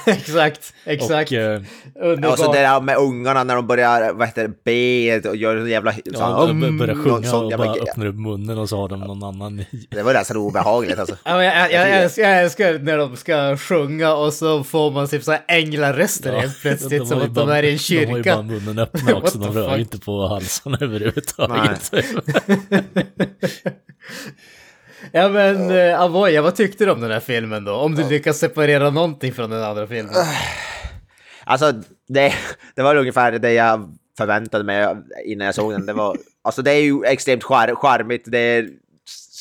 exakt, 0.06 0.74
exakt. 0.84 1.30
Och, 1.32 1.36
eh, 1.38 1.62
Underbart. 2.00 2.32
Och 2.32 2.44
så 2.44 2.52
det 2.52 2.58
där 2.58 2.80
med 2.80 2.96
ungarna 2.96 3.44
när 3.44 3.56
de 3.56 3.66
börjar, 3.66 4.12
vad 4.12 4.28
heter 4.28 4.48
det, 4.48 4.64
be 4.64 5.28
och 5.28 5.36
gör 5.36 5.56
en 5.56 5.66
jävla... 5.66 5.92
Så, 5.92 6.00
ja, 6.12 6.46
de 6.46 6.50
mm, 6.62 6.78
börjar 6.78 6.94
sjunga 6.94 7.30
sån 7.30 7.44
och 7.44 7.50
jävla 7.50 7.66
bara 7.66 7.76
öppnar 7.76 8.06
upp 8.06 8.14
munnen 8.14 8.58
och 8.58 8.68
så 8.68 8.76
har 8.76 8.88
de 8.88 9.00
någon 9.00 9.22
annan. 9.22 9.64
Det 9.90 10.02
var 10.02 10.12
nästan 10.14 10.36
obehagligt 10.36 10.98
alltså. 10.98 11.16
Ja, 11.24 11.36
men 11.36 11.44
jag, 11.44 11.72
jag, 11.72 11.88
jag, 11.88 12.02
älskar, 12.02 12.22
jag 12.22 12.42
älskar 12.42 12.78
när 12.78 12.98
de 12.98 13.16
ska 13.16 13.56
sjunga 13.56 14.14
och 14.14 14.32
så 14.32 14.64
får 14.64 14.90
man 14.90 15.08
typ 15.08 15.22
så 15.24 15.32
här 15.32 15.42
änglaröster 15.48 16.32
helt 16.40 16.60
plötsligt 16.60 17.00
har 17.00 17.06
som 17.06 17.18
att 17.18 17.34
de 17.34 17.46
bara- 17.46 17.58
är 17.58 17.62
i 17.62 17.72
en 17.72 17.78
De 17.88 17.96
har 17.96 18.16
ju 18.16 18.22
bara 18.22 18.24
kyrka. 18.24 18.42
munnen 18.42 18.78
öppna 18.78 19.14
också, 19.16 19.38
de 19.38 19.54
rör 19.54 19.68
fuck? 19.68 19.76
ju 19.76 19.82
inte 19.82 19.98
på 19.98 20.28
halsarna 20.28 20.78
överhuvudtaget. 20.84 21.90
Ja 25.12 25.28
men 25.28 25.70
uh, 25.70 26.00
Avoya, 26.00 26.42
vad 26.42 26.54
tyckte 26.54 26.84
du 26.84 26.90
om 26.90 27.00
den 27.00 27.10
här 27.10 27.20
filmen 27.20 27.64
då? 27.64 27.74
Om 27.74 27.94
du 27.94 28.08
lyckas 28.08 28.38
separera 28.38 28.90
någonting 28.90 29.32
från 29.32 29.50
den 29.50 29.62
andra 29.62 29.86
filmen. 29.86 30.14
Alltså, 31.44 31.72
det, 32.08 32.34
det 32.74 32.82
var 32.82 32.96
ungefär 32.96 33.32
det 33.32 33.52
jag 33.52 33.96
förväntade 34.16 34.64
mig 34.64 34.96
innan 35.24 35.46
jag 35.46 35.54
såg 35.54 35.72
den. 35.72 35.86
Det, 35.86 35.92
var, 35.92 36.16
alltså, 36.42 36.62
det 36.62 36.70
är 36.70 36.80
ju 36.80 37.04
extremt 37.04 37.44
char, 37.44 37.74
charmigt. 37.74 38.24
Det 38.26 38.38
är 38.38 38.68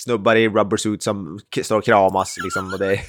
snubbar 0.03 0.35
i 0.35 0.49
rubber 0.49 0.77
suit 0.77 1.03
som 1.03 1.39
står 1.63 1.77
och 1.77 1.85
kramas 1.85 2.37
liksom, 2.43 2.73
och 2.73 2.79
det 2.79 2.93
är 2.93 2.99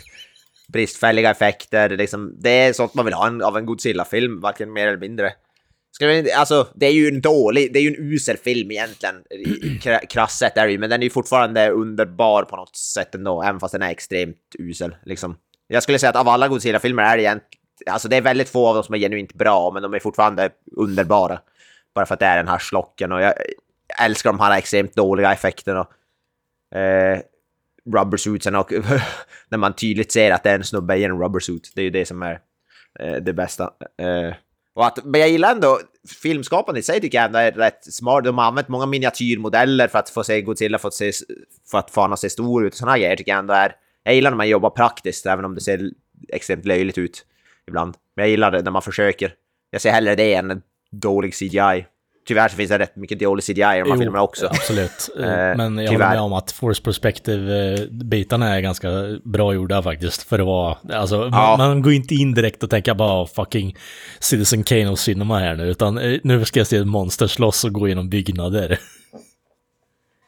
bristfälliga 0.69 1.31
effekter. 1.31 1.89
Liksom. 1.89 2.37
Det 2.39 2.51
är 2.51 2.73
sånt 2.73 2.95
man 2.95 3.05
vill 3.05 3.15
ha 3.15 3.27
en, 3.27 3.43
av 3.43 3.57
en 3.57 3.67
Godzilla-film, 3.67 4.41
varken 4.41 4.73
mer 4.73 4.89
eller 4.89 4.99
mindre. 4.99 5.33
Ska 5.95 6.07
vi, 6.07 6.33
alltså, 6.33 6.69
det 6.75 6.87
är 6.87 6.93
ju 6.93 7.09
en 7.09 7.21
dålig, 7.21 7.73
det 7.73 7.79
är 7.79 7.83
ju 7.83 7.89
en 7.89 8.13
usel 8.13 8.37
film 8.37 8.71
egentligen. 8.71 9.15
I, 9.31 9.43
i 9.43 9.79
kra- 9.83 10.07
krasst 10.07 10.39
sett 10.39 10.57
är 10.57 10.67
det 10.67 10.73
ju, 10.73 10.79
men 10.79 10.91
den 10.91 11.01
är 11.01 11.05
ju 11.05 11.11
fortfarande 11.11 11.71
underbar 11.71 12.43
på 12.43 12.57
något 12.57 12.77
sätt 12.77 13.15
ändå, 13.15 13.43
även 13.43 13.61
fast 13.61 13.73
den 13.73 13.83
är 13.83 13.91
extremt 13.91 14.37
usel. 14.59 14.97
Liksom. 15.05 15.37
Jag 15.67 15.83
skulle 15.83 15.99
säga 15.99 16.11
att 16.11 16.17
av 16.17 16.29
alla 16.29 16.49
Godzilla-filmer 16.49 17.03
är 17.03 17.17
det 17.17 17.23
egentligen, 17.23 17.63
alltså 17.91 18.09
det 18.09 18.17
är 18.17 18.21
väldigt 18.21 18.49
få 18.49 18.69
av 18.69 18.75
dem 18.75 18.85
som 18.85 18.95
är 18.95 18.99
genuint 18.99 19.35
bra, 19.35 19.71
men 19.71 19.83
de 19.83 19.95
är 19.95 19.99
fortfarande 19.99 20.51
underbara. 20.77 21.41
Bara 21.95 22.07
för 22.07 22.15
att 22.15 22.21
det 22.21 22.27
är 22.27 22.37
den 22.37 22.49
här 22.49 22.59
slocken 22.59 23.13
och 23.13 23.23
jag 23.23 23.35
älskar 24.03 24.33
de 24.33 24.41
här 24.41 24.59
extremt 24.59 24.97
dåliga 24.97 25.33
effekterna. 25.33 25.87
Eh, 26.75 27.21
rubbersuitsen 27.95 28.55
och 28.55 28.73
när 29.49 29.59
man 29.59 29.75
tydligt 29.75 30.13
ser 30.13 30.31
att 30.31 30.43
det 30.43 30.51
är 30.51 30.55
en 30.55 30.65
snubbe 30.65 30.97
i 30.97 31.05
en 31.05 31.19
rubbersuit. 31.19 31.73
Det 31.75 31.81
är 31.81 31.85
ju 31.85 31.91
det 31.91 32.07
som 32.07 32.23
är 32.23 32.41
eh, 33.01 33.15
det 33.15 33.33
bästa. 33.33 33.65
Eh, 33.99 34.35
och 34.75 34.87
att, 34.87 35.05
men 35.05 35.21
jag 35.21 35.31
gillar 35.31 35.53
ändå 35.53 35.81
filmskapandet 36.23 36.81
i 36.81 36.85
sig 36.85 37.01
tycker 37.01 37.19
jag 37.19 37.25
ändå 37.25 37.39
är 37.39 37.53
rätt 37.53 37.95
smart. 37.95 38.25
De 38.25 38.39
har 38.39 38.45
använt 38.45 38.69
många 38.69 38.87
miniatyrmodeller 38.87 39.89
för 39.89 39.99
att 39.99 40.11
få 40.11 40.25
se 40.25 40.43
Godzilla, 40.43 40.79
för 40.79 40.89
att, 40.89 40.95
se, 40.95 41.13
för 41.71 41.79
att 41.79 41.91
få 41.91 42.01
honom 42.01 42.13
att 42.13 42.21
se 42.21 42.31
stor 42.31 42.67
ut. 42.67 42.75
Sådana 42.75 42.99
grejer 42.99 43.17
tycker 43.17 43.33
jag 43.33 43.39
ändå 43.39 43.55
är... 43.55 43.77
Jag 44.03 44.15
gillar 44.15 44.31
när 44.31 44.37
man 44.37 44.49
jobbar 44.49 44.71
praktiskt, 44.71 45.27
även 45.27 45.45
om 45.45 45.55
det 45.55 45.61
ser 45.61 45.91
extremt 46.29 46.65
löjligt 46.65 46.99
ut 46.99 47.27
ibland. 47.69 47.95
Men 48.17 48.23
jag 48.23 48.31
gillar 48.31 48.51
det 48.51 48.63
när 48.63 48.71
man 48.71 48.83
försöker. 48.83 49.35
Jag 49.71 49.81
ser 49.81 49.91
hellre 49.91 50.15
det 50.15 50.35
än 50.35 50.51
en 50.51 50.63
dålig 50.91 51.35
CGI. 51.35 51.87
Tyvärr 52.27 52.49
så 52.49 52.57
finns 52.57 52.71
det 52.71 52.79
rätt 52.79 52.97
mycket 52.97 53.19
dålig 53.19 53.45
CGI 53.45 53.53
i 53.53 53.55
de 53.55 53.65
här 53.65 53.85
Jo, 53.87 53.97
filmerna 53.99 54.23
också. 54.23 54.47
Absolut. 54.47 55.11
Eh, 55.19 55.27
Men 55.27 55.79
jag 55.79 55.91
tyvärr. 55.91 56.05
håller 56.07 56.15
med 56.17 56.21
om 56.21 56.33
att 56.33 56.53
Force 56.53 56.83
Perspective-bitarna 56.83 58.57
är 58.57 58.61
ganska 58.61 58.89
bra 59.25 59.55
gjorda 59.55 59.83
faktiskt. 59.83 60.23
För 60.23 60.39
det 60.39 60.45
var, 60.45 60.79
alltså, 60.93 61.17
Ja. 61.17 61.57
man, 61.59 61.69
man 61.69 61.83
går 61.83 61.93
inte 61.93 62.15
in 62.15 62.35
direkt 62.35 62.63
och 62.63 62.71
tänker 62.71 62.95
bara 62.95 63.27
fucking 63.27 63.77
Citizen 64.19 64.65
Kane 64.65 64.89
och 64.89 64.99
Cinema 64.99 65.39
här 65.39 65.55
nu. 65.57 65.65
Utan 65.71 65.99
eh, 65.99 66.19
nu 66.25 66.45
ska 66.45 66.61
jag 66.61 66.67
se 66.67 66.77
ett 66.77 66.87
monster 66.87 67.27
slåss 67.27 67.65
och 67.65 67.73
gå 67.73 67.89
genom 67.89 68.09
byggnader. 68.11 68.79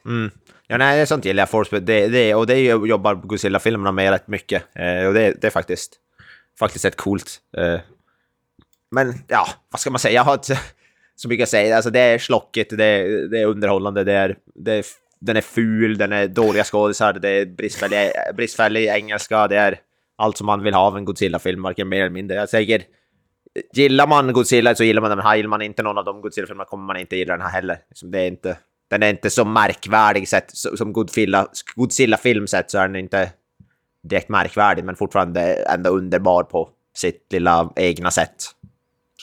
Mm. 0.07 0.31
Ja, 0.67 0.77
nej, 0.77 0.97
det 0.97 1.03
är 1.03 1.07
sånt 1.07 1.25
gillar 1.25 1.41
jag. 1.41 1.51
Force, 1.51 1.81
det, 1.81 2.09
det, 2.09 2.35
och 2.35 2.47
det 2.47 2.61
jobbar 2.61 3.15
Godzilla-filmerna 3.15 3.93
med 3.93 4.11
rätt 4.11 4.29
mycket. 4.29 4.63
Eh, 4.75 5.07
och 5.07 5.15
det, 5.15 5.41
det 5.41 5.47
är 5.47 5.51
faktiskt, 5.51 5.93
faktiskt 6.59 6.85
rätt 6.85 6.97
coolt. 6.97 7.39
Eh, 7.57 7.81
men 8.91 9.15
ja, 9.29 9.49
vad 9.71 9.81
ska 9.81 9.91
man 9.91 9.99
säga? 9.99 10.15
Jag 10.15 10.25
har 10.25 10.35
inte 10.35 10.59
så 11.17 11.29
mycket 11.29 11.49
säga. 11.49 11.77
Alltså, 11.77 11.91
det 11.91 12.01
är 12.01 12.19
slockigt, 12.19 12.77
det 12.77 12.85
är, 12.85 13.29
det 13.29 13.41
är 13.41 13.47
underhållande, 13.47 14.05
det 14.05 14.13
är, 14.13 14.37
det 14.55 14.73
är, 14.73 14.85
den 15.21 15.37
är 15.37 15.41
ful, 15.41 15.99
den 15.99 16.13
är 16.13 16.29
dåliga 16.29 16.65
skådisar, 16.65 17.13
det 17.13 17.29
är 17.29 17.47
bristfällig, 17.47 18.11
bristfällig 18.37 18.87
engelska, 18.87 19.49
det 19.49 19.57
är 19.57 19.81
allt 20.19 20.37
som 20.37 20.47
man 20.47 20.63
vill 20.63 20.75
ha 20.75 20.81
av 20.81 20.97
en 20.97 21.05
Godzilla-film, 21.05 21.63
varken 21.63 21.89
mer 21.89 22.01
eller 22.01 22.11
mindre. 22.11 22.37
Jag 22.37 22.49
säger, 22.49 22.83
gillar 23.73 24.07
man 24.07 24.33
Godzilla 24.33 24.75
så 24.75 24.85
gillar 24.85 25.03
man 25.03 25.11
den 25.11 25.21
här. 25.21 25.37
Gillar 25.37 25.49
man 25.49 25.63
inte 25.63 25.83
någon 25.83 25.99
av 25.99 26.05
de 26.05 26.21
Godzilla-filmerna 26.21 26.65
kommer 26.65 26.85
man 26.85 26.97
inte 26.97 27.17
gilla 27.17 27.33
den 27.37 27.47
här 27.47 27.53
heller. 27.53 27.79
Liksom, 27.89 28.11
det 28.11 28.21
är 28.21 28.27
inte, 28.27 28.59
den 28.91 29.03
är 29.03 29.11
inte 29.11 29.31
så 29.31 29.45
märkvärdig 29.45 30.29
sett, 30.29 30.51
som 30.57 30.93
Godzilla, 30.93 31.47
Godzilla-film 31.75 32.47
sett 32.47 32.71
så 32.71 32.79
är 32.79 32.89
den 32.89 32.97
inte 32.97 33.33
direkt 34.03 34.29
märkvärdig, 34.29 34.85
men 34.85 34.97
fortfarande 34.97 35.41
ändå 35.75 35.91
underbar 35.91 36.43
på 36.43 36.69
sitt 36.97 37.33
lilla 37.33 37.73
egna 37.77 38.11
sätt. 38.11 38.35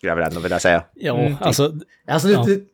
Skulle 0.03 0.11
jag 0.11 0.15
väl 0.15 0.27
ändå 0.27 0.39
vilja 0.39 0.59
säga. 0.59 0.83
Ja, 0.93 1.17
Mm. 1.19 1.35
alltså, 1.41 1.73
Alltså, 2.07 2.27
du, 2.27 2.33
Ja. 2.33 2.43
du, 2.47 2.65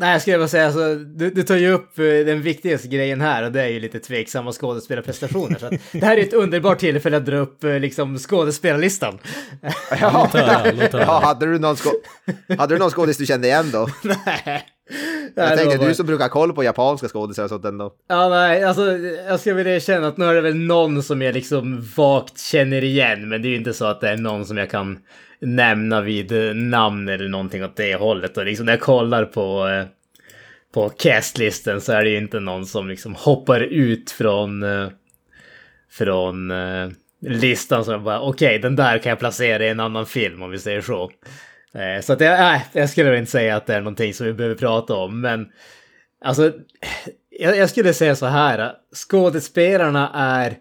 nej, 0.00 0.12
jag 0.12 0.20
skulle 0.22 0.38
bara 0.38 0.48
säga, 0.48 0.66
alltså, 0.66 0.94
du, 0.94 1.30
du 1.30 1.42
tar 1.42 1.56
ju 1.56 1.70
upp 1.72 1.98
eh, 1.98 2.04
den 2.04 2.42
viktigaste 2.42 2.88
grejen 2.88 3.20
här 3.20 3.42
och 3.42 3.52
det 3.52 3.62
är 3.62 3.68
ju 3.68 3.80
lite 3.80 3.98
tveksamma 3.98 4.52
skådespelarprestationer. 4.52 5.58
Så 5.58 5.66
att, 5.66 5.72
det 5.92 6.04
här 6.06 6.16
är 6.16 6.22
ett 6.22 6.32
underbart 6.32 6.78
tillfälle 6.78 7.16
att 7.16 7.26
dra 7.26 7.36
upp 7.36 7.64
eh, 7.64 7.80
liksom, 7.80 8.18
skådespelarlistan. 8.18 9.18
Ja, 10.00 10.28
låt 10.32 10.42
höra, 10.42 10.72
låt 10.80 10.92
höra. 10.92 11.02
ja 11.02 11.20
hade, 11.24 11.46
du 11.46 11.58
någon 11.58 11.74
skå- 11.76 12.56
hade 12.58 12.74
du 12.74 12.78
någon 12.78 12.90
skådis 12.90 13.16
du 13.18 13.26
kände 13.26 13.46
igen 13.48 13.70
då? 13.72 13.88
nej. 14.04 14.64
Jag 15.34 15.50
det 15.50 15.56
tänkte 15.56 15.78
bara- 15.78 15.88
du 15.88 15.94
som 15.94 16.06
brukar 16.06 16.24
ha 16.24 16.30
koll 16.30 16.52
på 16.52 16.64
japanska 16.64 17.08
skådisar 17.08 17.42
och 17.44 17.48
sånt 17.50 17.64
ändå. 17.64 17.92
Ja, 18.08 18.28
nej, 18.28 18.64
alltså 18.64 18.96
jag 19.28 19.40
ska 19.40 19.54
väl 19.54 19.66
erkänna 19.66 20.08
att 20.08 20.16
nu 20.16 20.24
är 20.24 20.34
det 20.34 20.40
väl 20.40 20.56
någon 20.56 21.02
som 21.02 21.22
jag 21.22 21.34
liksom 21.34 21.84
vagt 21.96 22.38
känner 22.40 22.84
igen, 22.84 23.28
men 23.28 23.42
det 23.42 23.48
är 23.48 23.50
ju 23.50 23.56
inte 23.56 23.74
så 23.74 23.84
att 23.84 24.00
det 24.00 24.08
är 24.08 24.16
någon 24.16 24.46
som 24.46 24.56
jag 24.56 24.70
kan 24.70 24.98
nämna 25.40 26.00
vid 26.00 26.32
eh, 26.32 26.54
namn 26.54 27.08
eller 27.08 27.28
någonting 27.28 27.64
åt 27.64 27.76
det 27.76 27.94
hållet. 27.94 28.36
Och 28.36 28.44
liksom 28.44 28.66
när 28.66 28.72
jag 28.72 28.80
kollar 28.80 29.24
på, 29.24 29.68
eh, 29.68 29.86
på 30.74 30.88
castlisten 30.88 31.80
så 31.80 31.92
är 31.92 32.04
det 32.04 32.10
ju 32.10 32.18
inte 32.18 32.40
någon 32.40 32.66
som 32.66 32.88
liksom 32.88 33.14
hoppar 33.14 33.60
ut 33.60 34.10
från, 34.10 34.62
eh, 34.62 34.88
från 35.90 36.52
listan 37.20 37.84
som 37.84 37.92
jag 37.92 38.02
bara 38.02 38.20
okej, 38.20 38.58
den 38.58 38.76
där 38.76 38.98
kan 38.98 39.10
jag 39.10 39.18
placera 39.18 39.64
i 39.64 39.68
en 39.68 39.80
annan 39.80 40.06
film 40.06 40.42
om 40.42 40.50
vi 40.50 40.58
säger 40.58 40.80
så. 40.80 41.10
Så 42.02 42.12
att 42.12 42.20
jag, 42.20 42.60
jag 42.72 42.90
skulle 42.90 43.18
inte 43.18 43.30
säga 43.30 43.56
att 43.56 43.66
det 43.66 43.74
är 43.74 43.80
någonting 43.80 44.14
som 44.14 44.26
vi 44.26 44.32
behöver 44.32 44.54
prata 44.54 44.94
om, 44.94 45.20
men 45.20 45.46
Alltså, 46.24 46.52
jag, 47.30 47.56
jag 47.56 47.70
skulle 47.70 47.94
säga 47.94 48.16
så 48.16 48.26
här. 48.26 48.72
Skådespelarna 48.94 50.10
är 50.14 50.56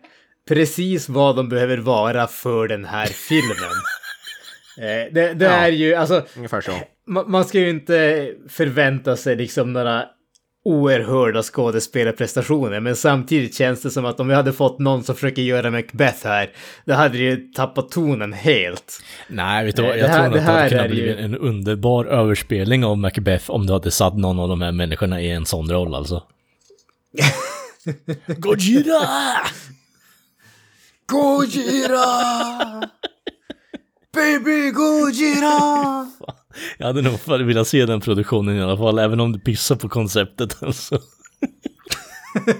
precis 0.48 1.10
vad 1.10 1.36
de 1.36 1.50
behöver 1.50 1.78
vara 1.78 2.28
för 2.28 2.68
den 2.68 2.86
här 2.86 3.06
filmen. 3.06 3.76
Eh, 4.78 5.14
det 5.14 5.34
det 5.34 5.46
Ja. 5.46 5.52
är 5.52 5.70
ju, 5.72 5.96
alltså, 5.96 6.26
Ungefär 6.36 6.62
så. 6.62 6.72
ma- 7.10 7.28
man 7.28 7.46
ska 7.46 7.60
ju 7.60 7.70
inte 7.70 8.30
förvänta 8.50 9.16
sig 9.18 9.36
liksom 9.36 9.74
några 9.74 10.06
oerhörda 10.66 11.44
skådespelarprestationer, 11.44 12.80
men 12.80 12.96
samtidigt 12.96 13.56
känns 13.56 13.82
det 13.82 13.90
som 13.92 14.06
att 14.06 14.20
om 14.20 14.28
vi 14.28 14.34
hade 14.34 14.54
fått 14.54 14.80
någon 14.80 15.04
som 15.04 15.16
försöker 15.16 15.42
göra 15.42 15.72
Macbeth 15.72 16.28
här, 16.28 16.50
då 16.86 16.94
hade 16.94 17.18
det 17.18 17.24
ju 17.24 17.38
tappat 17.38 17.92
tonen 17.92 18.34
helt. 18.34 19.02
nej, 19.28 19.66
vet 19.66 19.76
du 19.76 19.82
vad? 19.82 19.92
Eh, 19.92 19.98
Jag 19.98 20.08
här- 20.08 20.16
tror 20.16 20.24
nog 20.26 20.34
det 20.34 20.40
att 20.40 20.46
det 20.46 20.52
hade 20.54 20.70
kunnat 20.70 20.90
bli 20.90 21.02
ju- 21.02 21.18
en 21.18 21.36
underbar 21.38 22.06
överspelning 22.06 22.86
av 22.86 22.98
Macbeth 22.98 23.52
om 23.52 23.66
du 23.68 23.74
hade 23.74 23.92
satt 23.92 24.18
någon 24.18 24.40
av 24.40 24.50
de 24.50 24.62
här 24.62 24.72
människorna 24.72 25.22
i 25.22 25.32
en 25.32 25.46
sån 25.46 25.72
roll 25.72 25.96
alltså. 25.96 26.24
Gojira! 28.38 29.02
Gojira! 31.06 32.08
Baby 34.14 34.72
Gojira! 34.72 36.08
Jag 36.78 36.88
hade 36.88 37.02
nog 37.02 37.20
velat 37.28 37.68
se 37.68 37.86
den 37.86 38.02
produktionen 38.02 38.56
i 38.58 38.62
alla 38.62 38.78
fall, 38.78 39.00
även 39.00 39.20
om 39.20 39.32
du 39.32 39.40
pissar 39.40 39.76
på 39.76 39.90
konceptet 39.90 40.64
alltså. 40.64 41.00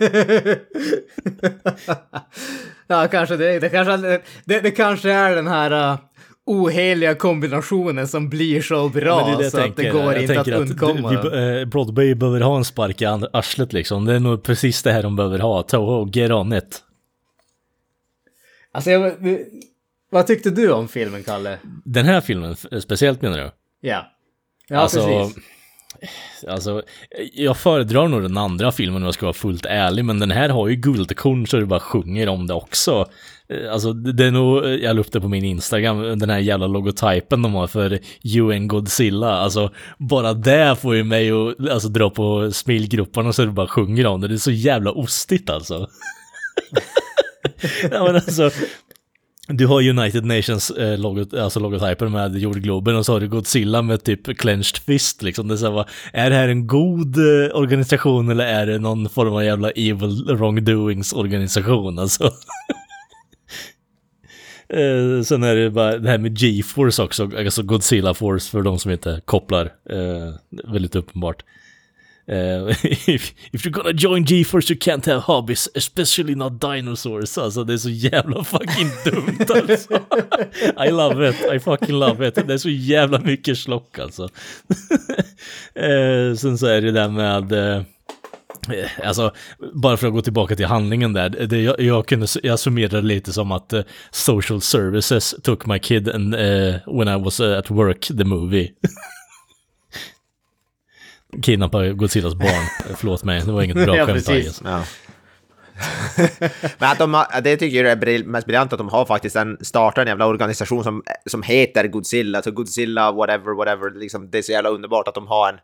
ja, 2.88 3.08
kanske 3.08 3.38
det. 3.38 3.60
Det 3.60 3.70
kanske, 3.70 3.98
det, 4.46 4.60
det 4.60 4.72
kanske 4.72 5.12
är 5.12 5.36
den 5.36 5.48
här 5.48 5.92
uh, 5.94 6.00
oheliga 6.46 7.16
kombinationen 7.16 8.08
som 8.08 8.30
blir 8.30 8.62
så 8.62 8.90
bra 8.90 9.28
det 9.28 9.44
det 9.44 9.52
så 9.52 9.60
att 9.62 9.76
det 9.76 9.90
går 9.90 10.14
jag 10.14 10.22
inte 10.22 10.40
att 10.40 10.46
tänker 10.46 10.62
undkomma. 10.62 11.10
vi, 11.10 11.16
eh, 11.60 11.66
Broadway 11.66 12.16
behöver 12.16 12.42
ha 12.42 12.58
en 12.58 12.66
spark 12.66 13.02
i 13.02 13.06
arslet 13.06 13.74
liksom. 13.74 14.06
Det 14.06 14.14
är 14.14 14.20
nog 14.20 14.44
precis 14.44 14.84
det 14.84 14.92
här 14.92 15.04
de 15.04 15.16
behöver 15.16 15.40
ha. 15.40 15.64
Toho, 15.64 16.10
get 16.14 16.32
on 16.32 16.54
it. 16.54 16.84
Alltså, 18.72 18.92
jag, 18.92 19.14
vad 20.12 20.28
tyckte 20.28 20.50
du 20.50 20.72
om 20.72 20.88
filmen, 20.88 21.24
Kalle? 21.24 21.58
Den 21.86 22.06
här 22.06 22.22
filmen 22.22 22.56
speciellt 22.82 23.22
menar 23.22 23.38
du? 23.38 23.52
Ja. 23.82 24.12
Ja, 24.70 24.78
alltså, 24.78 25.06
precis. 25.06 25.44
Alltså, 26.48 26.84
jag 27.34 27.58
föredrar 27.58 28.08
nog 28.08 28.22
den 28.22 28.38
andra 28.38 28.72
filmen 28.72 29.02
om 29.02 29.06
jag 29.06 29.14
ska 29.14 29.26
vara 29.26 29.34
fullt 29.34 29.66
ärlig, 29.66 30.06
men 30.06 30.20
den 30.20 30.32
här 30.32 30.50
har 30.50 30.68
ju 30.68 30.76
guldkorn 30.76 31.48
så 31.48 31.58
det 31.58 31.66
bara 31.66 31.80
sjunger 31.80 32.30
om 32.30 32.48
det 32.48 32.54
också. 32.54 33.06
Eh, 33.50 33.74
Alltså, 33.74 33.94
det 33.94 34.26
är 34.26 34.32
nog, 34.32 34.66
jag 34.66 34.96
la 34.96 35.02
upp 35.02 35.12
det 35.12 35.22
på 35.22 35.28
min 35.28 35.44
Instagram, 35.46 36.20
den 36.20 36.30
här 36.30 36.40
jävla 36.40 36.68
logotypen 36.68 37.42
de 37.42 37.54
har 37.54 37.68
för 37.68 38.00
UN 38.24 38.68
Godzilla. 38.68 39.32
Alltså, 39.32 39.72
bara 39.98 40.34
det 40.34 40.76
får 40.76 40.96
ju 40.96 41.04
mig 41.04 41.32
att 41.32 41.70
alltså, 41.70 41.90
dra 41.90 42.10
på 42.10 42.52
smilgrupparna 42.52 43.34
så 43.34 43.46
det 43.46 43.52
bara 43.52 43.68
sjunger 43.68 44.06
om 44.08 44.22
det. 44.22 44.28
Det 44.28 44.34
är 44.34 44.38
så 44.38 44.52
jävla 44.52 44.92
ostigt 44.92 45.50
alltså. 45.50 45.88
ja, 47.92 48.04
men 48.04 48.16
alltså, 48.16 48.52
du 49.48 49.68
har 49.68 49.90
United 49.90 50.26
Nations 50.26 50.72
eh, 50.72 51.00
logot, 51.00 51.34
alltså 51.34 51.60
logotypen 51.60 52.12
med 52.12 52.36
jordgloben 52.36 52.96
och 52.96 53.06
så 53.06 53.14
har 53.14 53.20
du 53.20 53.28
Godzilla 53.28 53.82
med 53.82 54.04
typ 54.04 54.38
clenched 54.38 54.78
fist 54.78 55.22
liksom. 55.22 55.48
Det 55.48 55.54
är, 55.54 55.58
så 55.58 55.78
här, 55.78 55.86
är 56.14 56.30
det 56.30 56.36
här 56.36 56.48
en 56.48 56.68
god 56.68 57.18
eh, 57.18 57.56
organisation 57.56 58.30
eller 58.30 58.46
är 58.46 58.66
det 58.66 58.80
någon 58.80 59.10
form 59.10 59.34
av 59.34 59.44
jävla 59.44 59.72
evil 59.72 60.26
wrongdoings 60.26 61.14
organisation 61.14 62.00
alltså? 62.00 62.24
eh, 64.70 65.22
sen 65.24 65.44
är 65.44 65.56
det 65.56 65.70
bara 65.70 65.98
det 65.98 66.10
här 66.10 66.18
med 66.18 66.38
G-force 66.40 67.04
också, 67.04 67.32
alltså 67.38 67.64
Godzilla 67.64 68.14
force 68.14 68.52
för 68.52 68.62
de 68.62 68.80
som 68.80 68.92
inte 68.92 69.22
kopplar. 69.26 69.66
Eh, 69.90 70.34
väldigt 70.72 70.96
uppenbart. 70.96 71.44
Eh, 72.30 72.68
if, 73.08 73.34
if 73.52 73.66
you're 73.66 73.72
gonna 73.72 73.94
join 73.94 74.26
GeForce 74.26 74.70
you 74.70 74.80
can't 74.80 75.06
have 75.06 75.22
hobbies, 75.22 75.70
especially 75.76 76.36
not 76.36 76.62
dinosaurs. 76.62 77.38
Alltså 77.38 77.64
det 77.64 77.74
är 77.74 77.78
så 77.78 77.90
jävla 77.90 78.44
fucking 78.44 78.90
dumt 79.06 79.46
alltså. 79.70 79.94
I 80.88 80.92
love 80.92 81.30
it, 81.30 81.36
I 81.54 81.60
fucking 81.60 82.00
love 82.00 82.28
it. 82.28 82.36
Det 82.36 82.54
är 82.54 82.58
så 82.58 82.70
jävla 82.70 83.20
mycket 83.20 83.58
slock 83.58 84.00
alltså. 84.00 84.24
eh, 85.76 86.36
sen 86.38 86.58
så 86.58 86.68
är 86.68 86.82
det 86.82 86.92
där 86.92 87.10
med... 87.10 87.52
Eh, 87.52 87.84
Alltså, 89.04 89.34
bara 89.74 89.98
för 89.98 90.08
att 90.08 90.14
gå 90.14 90.22
tillbaka 90.22 90.56
till 90.56 90.66
handlingen 90.66 91.14
där. 91.14 91.30
Det, 91.30 91.62
jag, 91.62 91.80
jag, 91.80 92.08
kunde, 92.08 92.28
jag 92.44 92.60
summerade 92.60 93.02
lite 93.02 93.34
som 93.34 93.52
att 93.52 93.74
eh, 93.74 93.82
Social 94.12 94.62
Services 94.62 95.36
took 95.44 95.66
my 95.66 95.80
kid 95.80 96.10
and, 96.10 96.36
eh, 96.36 96.76
when 96.86 97.08
I 97.08 97.24
was 97.24 97.40
eh, 97.40 97.58
at 97.58 97.72
work, 97.72 98.08
the 98.08 98.24
movie. 98.24 98.72
Kidnappa 101.42 101.88
Godzillas 101.88 102.36
barn. 102.36 102.68
Förlåt 102.96 103.24
mig, 103.24 103.42
det 103.46 103.52
var 103.52 103.62
inget 103.62 103.86
bra 103.86 103.98
Ja, 103.98 104.06
skämt. 104.06 104.62
Ja. 104.64 104.84
Men 106.78 106.92
att 106.92 107.00
de 107.00 107.14
har, 107.14 107.42
det 107.42 107.58
tycker 107.58 107.84
jag 107.84 108.04
är 108.04 108.24
mest 108.24 108.48
briljant 108.48 108.74
att 108.74 108.80
de 108.80 108.90
har 108.90 109.06
faktiskt 109.06 109.36
en, 109.36 109.58
startat 109.62 110.02
en 110.02 110.08
jävla 110.08 110.28
organisation 110.28 110.84
som, 110.84 111.04
som 111.26 111.44
heter 111.44 111.88
Godzilla, 111.88 112.42
så 112.42 112.52
Godzilla 112.52 113.12
whatever 113.12 113.56
whatever, 113.56 114.00
liksom, 114.00 114.30
det 114.32 114.38
är 114.38 114.42
så 114.42 114.52
jävla 114.52 114.70
underbart 114.70 115.08
att 115.08 115.16
de 115.16 115.28
har 115.28 115.50
en 115.50 115.60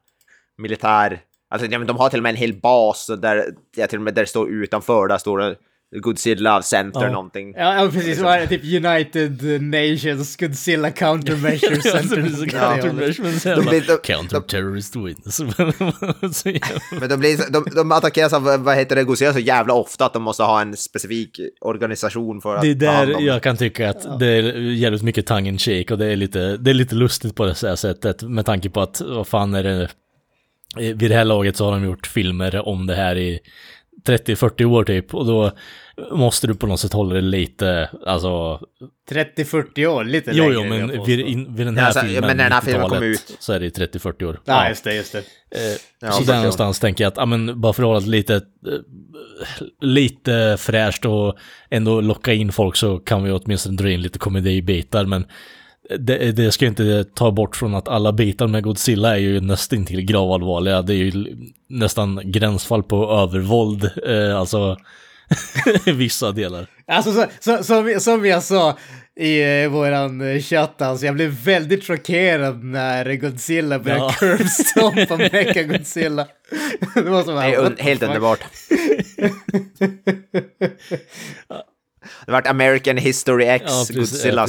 militär, 0.57 1.21
alltså 1.49 1.67
ja, 1.67 1.77
men 1.77 1.87
de 1.87 1.97
har 1.97 2.09
till 2.09 2.19
och 2.19 2.23
med 2.23 2.29
en 2.29 2.35
hel 2.35 2.53
bas 2.53 3.11
där, 3.21 3.45
ja, 3.75 3.87
till 3.87 3.99
och 3.99 4.03
med 4.03 4.15
där 4.15 4.21
det 4.21 4.29
står 4.29 4.49
utanför, 4.49 5.07
där 5.07 5.17
står 5.17 5.37
det 5.37 5.55
Godzilla 6.01 6.61
Center 6.61 7.01
Ja. 7.01 7.11
någonting. 7.11 7.53
Ja, 7.57 7.83
ja, 7.83 7.89
precis. 7.91 8.19
Vad 8.19 8.33
är 8.33 8.39
det? 8.39 8.47
Typ 8.47 8.85
United 8.85 9.61
Nations 9.61 10.35
Godzilla 10.37 10.91
Countermeasure 10.91 11.75
Ja, 11.83 11.91
så 11.91 11.97
Center. 11.97 13.49
Ja. 13.49 13.59
de- 13.87 13.97
Counter-terrorist 14.03 14.95
wins. 14.95 15.39
Men 16.99 17.09
de, 17.09 17.17
blir, 17.19 17.51
de, 17.51 17.65
de 17.75 17.91
attackeras 17.91 18.33
av, 18.33 18.43
vad 18.63 18.75
heter 18.75 18.95
det, 18.95 19.03
Godzilla 19.03 19.33
så 19.33 19.39
jävla 19.39 19.73
ofta 19.73 20.05
att 20.05 20.13
de 20.13 20.23
måste 20.23 20.43
ha 20.43 20.61
en 20.61 20.77
specifik 20.77 21.39
organisation 21.61 22.41
för 22.41 22.55
att 22.55 22.61
Det 22.61 22.69
är 22.69 22.75
där 22.75 23.21
jag 23.21 23.43
kan 23.43 23.57
tycka 23.57 23.89
att 23.89 24.19
det 24.19 24.27
är 24.27 24.43
jävligt 24.59 25.03
mycket 25.03 25.25
tongue 25.27 25.49
in 25.49 25.57
shake 25.59 25.93
och 25.93 25.97
det 25.99 26.05
är 26.05 26.15
lite, 26.15 26.57
det 26.57 26.69
är 26.69 26.73
lite 26.73 26.95
lustigt 26.95 27.35
på 27.35 27.45
det 27.45 27.61
här 27.61 27.75
sättet 27.75 28.21
med 28.23 28.45
tanke 28.45 28.69
på 28.69 28.81
att, 28.81 29.01
vad 29.01 29.27
fan 29.27 29.53
är 29.53 29.63
det, 29.63 29.89
vid 30.93 30.97
det 31.11 31.15
här 31.15 31.25
laget 31.25 31.57
så 31.57 31.65
har 31.65 31.71
de 31.71 31.85
gjort 31.85 32.07
filmer 32.07 32.67
om 32.67 32.87
det 32.87 32.95
här 32.95 33.15
i 33.17 33.39
30-40 34.07 34.65
år 34.65 34.83
typ 34.83 35.13
och 35.13 35.25
då 35.25 35.51
måste 36.11 36.47
du 36.47 36.55
på 36.55 36.67
något 36.67 36.79
sätt 36.79 36.93
hålla 36.93 37.15
det 37.15 37.21
lite, 37.21 37.89
alltså, 38.05 38.59
30-40 39.11 39.85
år, 39.85 40.03
lite 40.03 40.31
jo 40.33 40.49
längre. 40.49 40.79
jo 40.79 40.87
men 40.87 41.05
vid, 41.05 41.19
in, 41.19 41.55
vid 41.55 41.67
den 41.67 41.77
här 41.77 41.83
Ja, 41.83 41.87
alltså, 41.87 42.01
filmen, 42.05 42.21
men 42.27 42.37
när 42.37 42.43
den 42.43 42.53
här 42.53 42.61
filmen 42.61 42.89
kom 42.89 42.97
90-talet, 42.97 43.31
ut. 43.31 43.35
så 43.39 43.53
är 43.53 43.59
det 43.59 43.77
30-40 43.77 44.23
år. 44.25 44.39
Ja, 44.45 44.69
just 44.69 44.83
det, 44.83 44.95
just 44.95 45.11
det. 45.11 45.17
Eh, 45.19 45.77
Ja, 46.01 46.11
så 46.11 46.23
för 46.23 46.31
där 46.31 46.37
någonstans 46.37 46.79
tänker 46.79 47.03
jag 47.03 47.11
att, 47.11 47.17
ja 47.17 47.25
men 47.25 47.61
bara 47.61 47.73
för 47.73 47.83
att 47.83 47.87
hålla 47.87 47.99
det 47.99 48.09
lite, 48.09 48.35
eh, 48.35 48.41
lite 49.81 50.55
fräscht 50.59 51.05
och 51.05 51.35
ändå 51.69 52.01
locka 52.01 52.33
in 52.33 52.51
folk 52.51 52.75
så 52.75 52.99
kan 52.99 53.23
vi 53.23 53.31
åtminstone 53.31 53.77
dra 53.77 53.91
in 53.91 54.01
lite 54.01 54.19
komedibitar 54.19 55.05
men 55.05 55.25
det, 55.99 56.31
det 56.31 56.51
ska 56.51 56.65
ju 56.65 56.69
inte 56.69 57.03
ta 57.03 57.31
bort 57.31 57.55
från 57.55 57.75
att 57.75 57.87
alla 57.87 58.11
bitar 58.13 58.47
med 58.47 58.63
Godzilla 58.63 59.15
är 59.15 59.19
ju 59.19 59.41
nästan 59.41 59.85
till 59.85 60.01
gravallvarliga. 60.01 60.81
Det 60.81 60.93
är 60.93 60.97
ju 60.97 61.35
nästan 61.69 62.21
gränsfall 62.25 62.83
på 62.83 63.11
övervåld, 63.11 63.89
eh, 64.07 64.37
alltså 64.39 64.77
vissa 65.85 66.31
delar. 66.31 66.67
Alltså, 66.87 67.13
så, 67.13 67.25
så, 67.39 67.63
som, 67.63 67.99
som 67.99 68.25
jag 68.25 68.43
sa 68.43 68.77
i 69.19 69.41
eh, 69.63 69.69
våran 69.69 70.21
eh, 70.35 70.41
chatt, 70.41 70.81
alltså, 70.81 71.05
jag 71.05 71.15
blev 71.15 71.29
väldigt 71.29 71.83
chockerad 71.87 72.63
när 72.63 73.15
Godzilla 73.15 73.79
började 73.79 74.01
Ja. 74.01 74.15
curvestompa 74.19 75.17
Mecha 75.31 75.63
Godzilla. 75.63 76.27
det 76.95 77.01
var 77.01 77.23
som 77.23 77.35
Det 77.35 77.41
är 77.43 77.57
un- 77.59 77.81
helt 77.81 78.03
underbart. 78.03 78.39
Det 82.25 82.31
vart 82.31 82.47
American 82.47 82.97
History 82.97 83.45
X 83.45 83.63
Ja, 83.67 83.85
precis, 83.87 83.95
Godzilla 83.95 84.47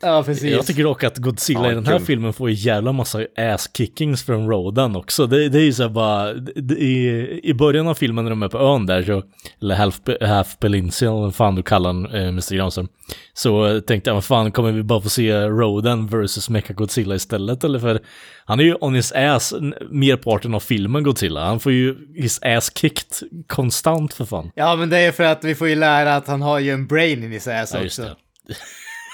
ja, 0.00 0.22
precis. 0.22 0.42
Ja, 0.42 0.48
precis. 0.48 0.50
Jag 0.52 0.66
tycker 0.66 0.82
dock 0.84 1.04
att 1.04 1.18
Godzilla 1.18 1.60
Ja, 1.64 1.72
i 1.72 1.74
den 1.74 1.86
här 1.86 1.98
kul. 1.98 2.06
filmen 2.06 2.32
får 2.32 2.48
en 2.48 2.54
jävla 2.54 2.92
massa 2.92 3.18
ass-kickings 3.36 4.24
från 4.26 4.48
Rodan 4.50 4.96
också. 4.96 5.26
Det, 5.26 5.48
det 5.48 5.58
är 5.58 5.64
ju 5.64 5.72
så 5.72 5.88
bara, 5.88 6.32
det, 6.34 6.74
i, 6.74 7.40
i 7.42 7.54
början 7.54 7.88
av 7.88 7.94
filmen 7.94 8.24
när 8.24 8.30
de 8.30 8.42
är 8.42 8.48
på 8.48 8.58
ön 8.58 8.86
där, 8.86 9.02
så, 9.02 9.22
eller 9.62 9.74
Half, 9.74 10.00
half 10.20 10.58
Peninsula, 10.58 11.10
eller 11.10 11.20
vad 11.20 11.34
fan 11.34 11.54
du 11.54 11.62
kallar 11.62 11.92
den, 11.92 12.06
eh, 12.06 12.28
Mr. 12.28 12.54
Granström, 12.56 12.88
så 13.34 13.80
tänkte 13.80 14.10
jag, 14.10 14.14
vad 14.14 14.24
fan, 14.24 14.52
kommer 14.52 14.72
vi 14.72 14.82
bara 14.82 15.00
få 15.00 15.08
se 15.08 15.40
Rodan 15.46 16.06
versus 16.06 16.48
Mecha 16.48 16.72
Godzilla 16.74 17.14
istället? 17.14 17.64
Eller 17.64 17.78
för 17.78 18.00
han 18.44 18.60
är 18.60 18.64
ju 18.64 18.74
on 18.80 18.94
his 18.94 19.12
ass 19.12 19.54
merparten 19.90 20.54
av 20.54 20.60
filmen 20.60 21.02
Godzilla. 21.02 21.44
Han 21.44 21.60
får 21.60 21.72
ju 21.72 21.96
his 22.14 22.42
ass 22.42 22.72
kicked 22.78 23.28
konstant 23.46 24.14
för 24.14 24.24
fan. 24.24 24.50
Ja, 24.54 24.76
men 24.76 24.90
det 24.90 24.98
är 24.98 25.12
för 25.12 25.24
att 25.24 25.44
vi 25.44 25.54
får 25.54 25.68
ju 25.68 25.74
lära 25.74 26.16
att 26.16 26.26
han 26.28 26.42
har 26.42 26.58
ju 26.58 26.70
en 26.70 26.86
brain 26.86 27.22
in 27.24 27.32
his 27.32 27.48
ass 27.48 27.70
Ja, 27.74 27.82
just 27.82 27.98
också. 27.98 28.16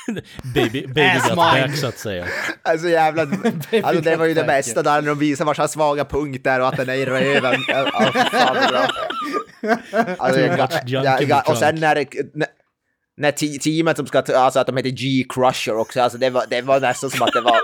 det. 0.06 0.22
baby 0.54 0.86
baby 0.86 1.18
got 1.28 1.36
back 1.36 1.76
så 1.76 1.86
att 1.86 1.98
säga. 1.98 2.26
Alltså 2.62 2.88
jävla... 2.88 3.22
Alltså 3.82 4.02
det 4.02 4.16
var 4.16 4.24
ju 4.26 4.34
det 4.34 4.44
bästa 4.44 4.82
där 4.82 5.00
när 5.02 5.08
de 5.08 5.18
visar 5.18 5.44
vars 5.44 5.58
hans 5.58 5.72
svaga 5.72 6.04
punkt 6.04 6.46
är 6.46 6.60
och 6.60 6.68
att 6.68 6.76
den 6.76 6.88
är 6.88 6.94
i 6.94 7.04
röven. 7.04 7.60
Alltså, 10.18 10.40
jag, 10.40 10.68
jag, 10.86 11.22
jag, 11.22 11.48
och 11.50 11.56
sen 11.56 11.74
när, 11.80 11.94
när, 12.34 12.46
när 13.16 13.30
te- 13.32 13.58
teamet 13.58 13.96
som 13.96 14.06
ska, 14.06 14.18
alltså 14.18 14.60
att 14.60 14.66
de 14.66 14.76
heter 14.76 14.90
G-Crusher 14.90 15.76
också, 15.76 16.00
alltså 16.00 16.18
det 16.18 16.30
var, 16.30 16.44
det 16.50 16.62
var 16.62 16.80
nästan 16.80 17.10
som 17.10 17.22
att 17.22 17.32
det 17.32 17.40
var, 17.40 17.56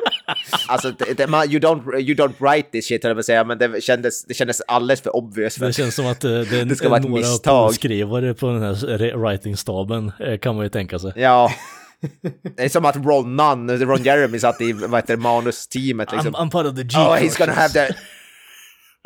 alltså 0.68 0.90
det, 0.90 1.14
det, 1.16 1.26
man, 1.26 1.50
you, 1.50 1.60
don't, 1.60 1.98
you 2.00 2.14
don't 2.16 2.34
write 2.38 2.70
this 2.70 2.88
shit 2.88 3.04
jag 3.04 3.24
säga, 3.24 3.44
men 3.44 3.58
det 3.58 3.84
kändes, 3.84 4.24
det 4.24 4.34
kändes 4.34 4.60
alldeles 4.60 5.00
för 5.00 5.16
obvious. 5.16 5.58
För, 5.58 5.66
Det 5.66 5.72
känns 5.72 5.94
som 5.94 6.06
att 6.06 6.24
eh, 6.24 6.30
det 6.30 6.60
är 6.60 6.64
Det 6.64 6.76
ska 6.76 6.88
vara 6.88 7.00
ett 7.00 7.06
några 7.08 7.20
misstag. 7.20 7.74
skrivare 7.74 8.34
på 8.34 8.46
den 8.46 8.62
här 8.62 9.16
writing-staben, 9.16 10.12
eh, 10.20 10.38
kan 10.38 10.56
man 10.56 10.64
ju 10.64 10.68
tänka 10.70 10.98
sig. 10.98 11.12
ja. 11.16 11.52
Det 12.56 12.64
är 12.64 12.68
som 12.68 12.84
att 12.84 12.96
Ron 12.96 13.36
Nunn, 13.36 13.80
Ron 13.80 14.02
Jeremy 14.02 14.38
satt 14.38 14.60
i, 14.60 14.72
vad 14.72 15.00
heter 15.00 15.16
manusteamet 15.16 16.12
liksom. 16.12 16.34
I'm, 16.34 16.38
I'm 16.38 16.50
part 16.50 16.66
of 16.66 16.76
the 16.76 16.82
G 16.82 16.96
Oh, 16.98 17.16
he's 17.16 17.38
gonna 17.38 17.52
have 17.52 17.72
the... 17.72 17.94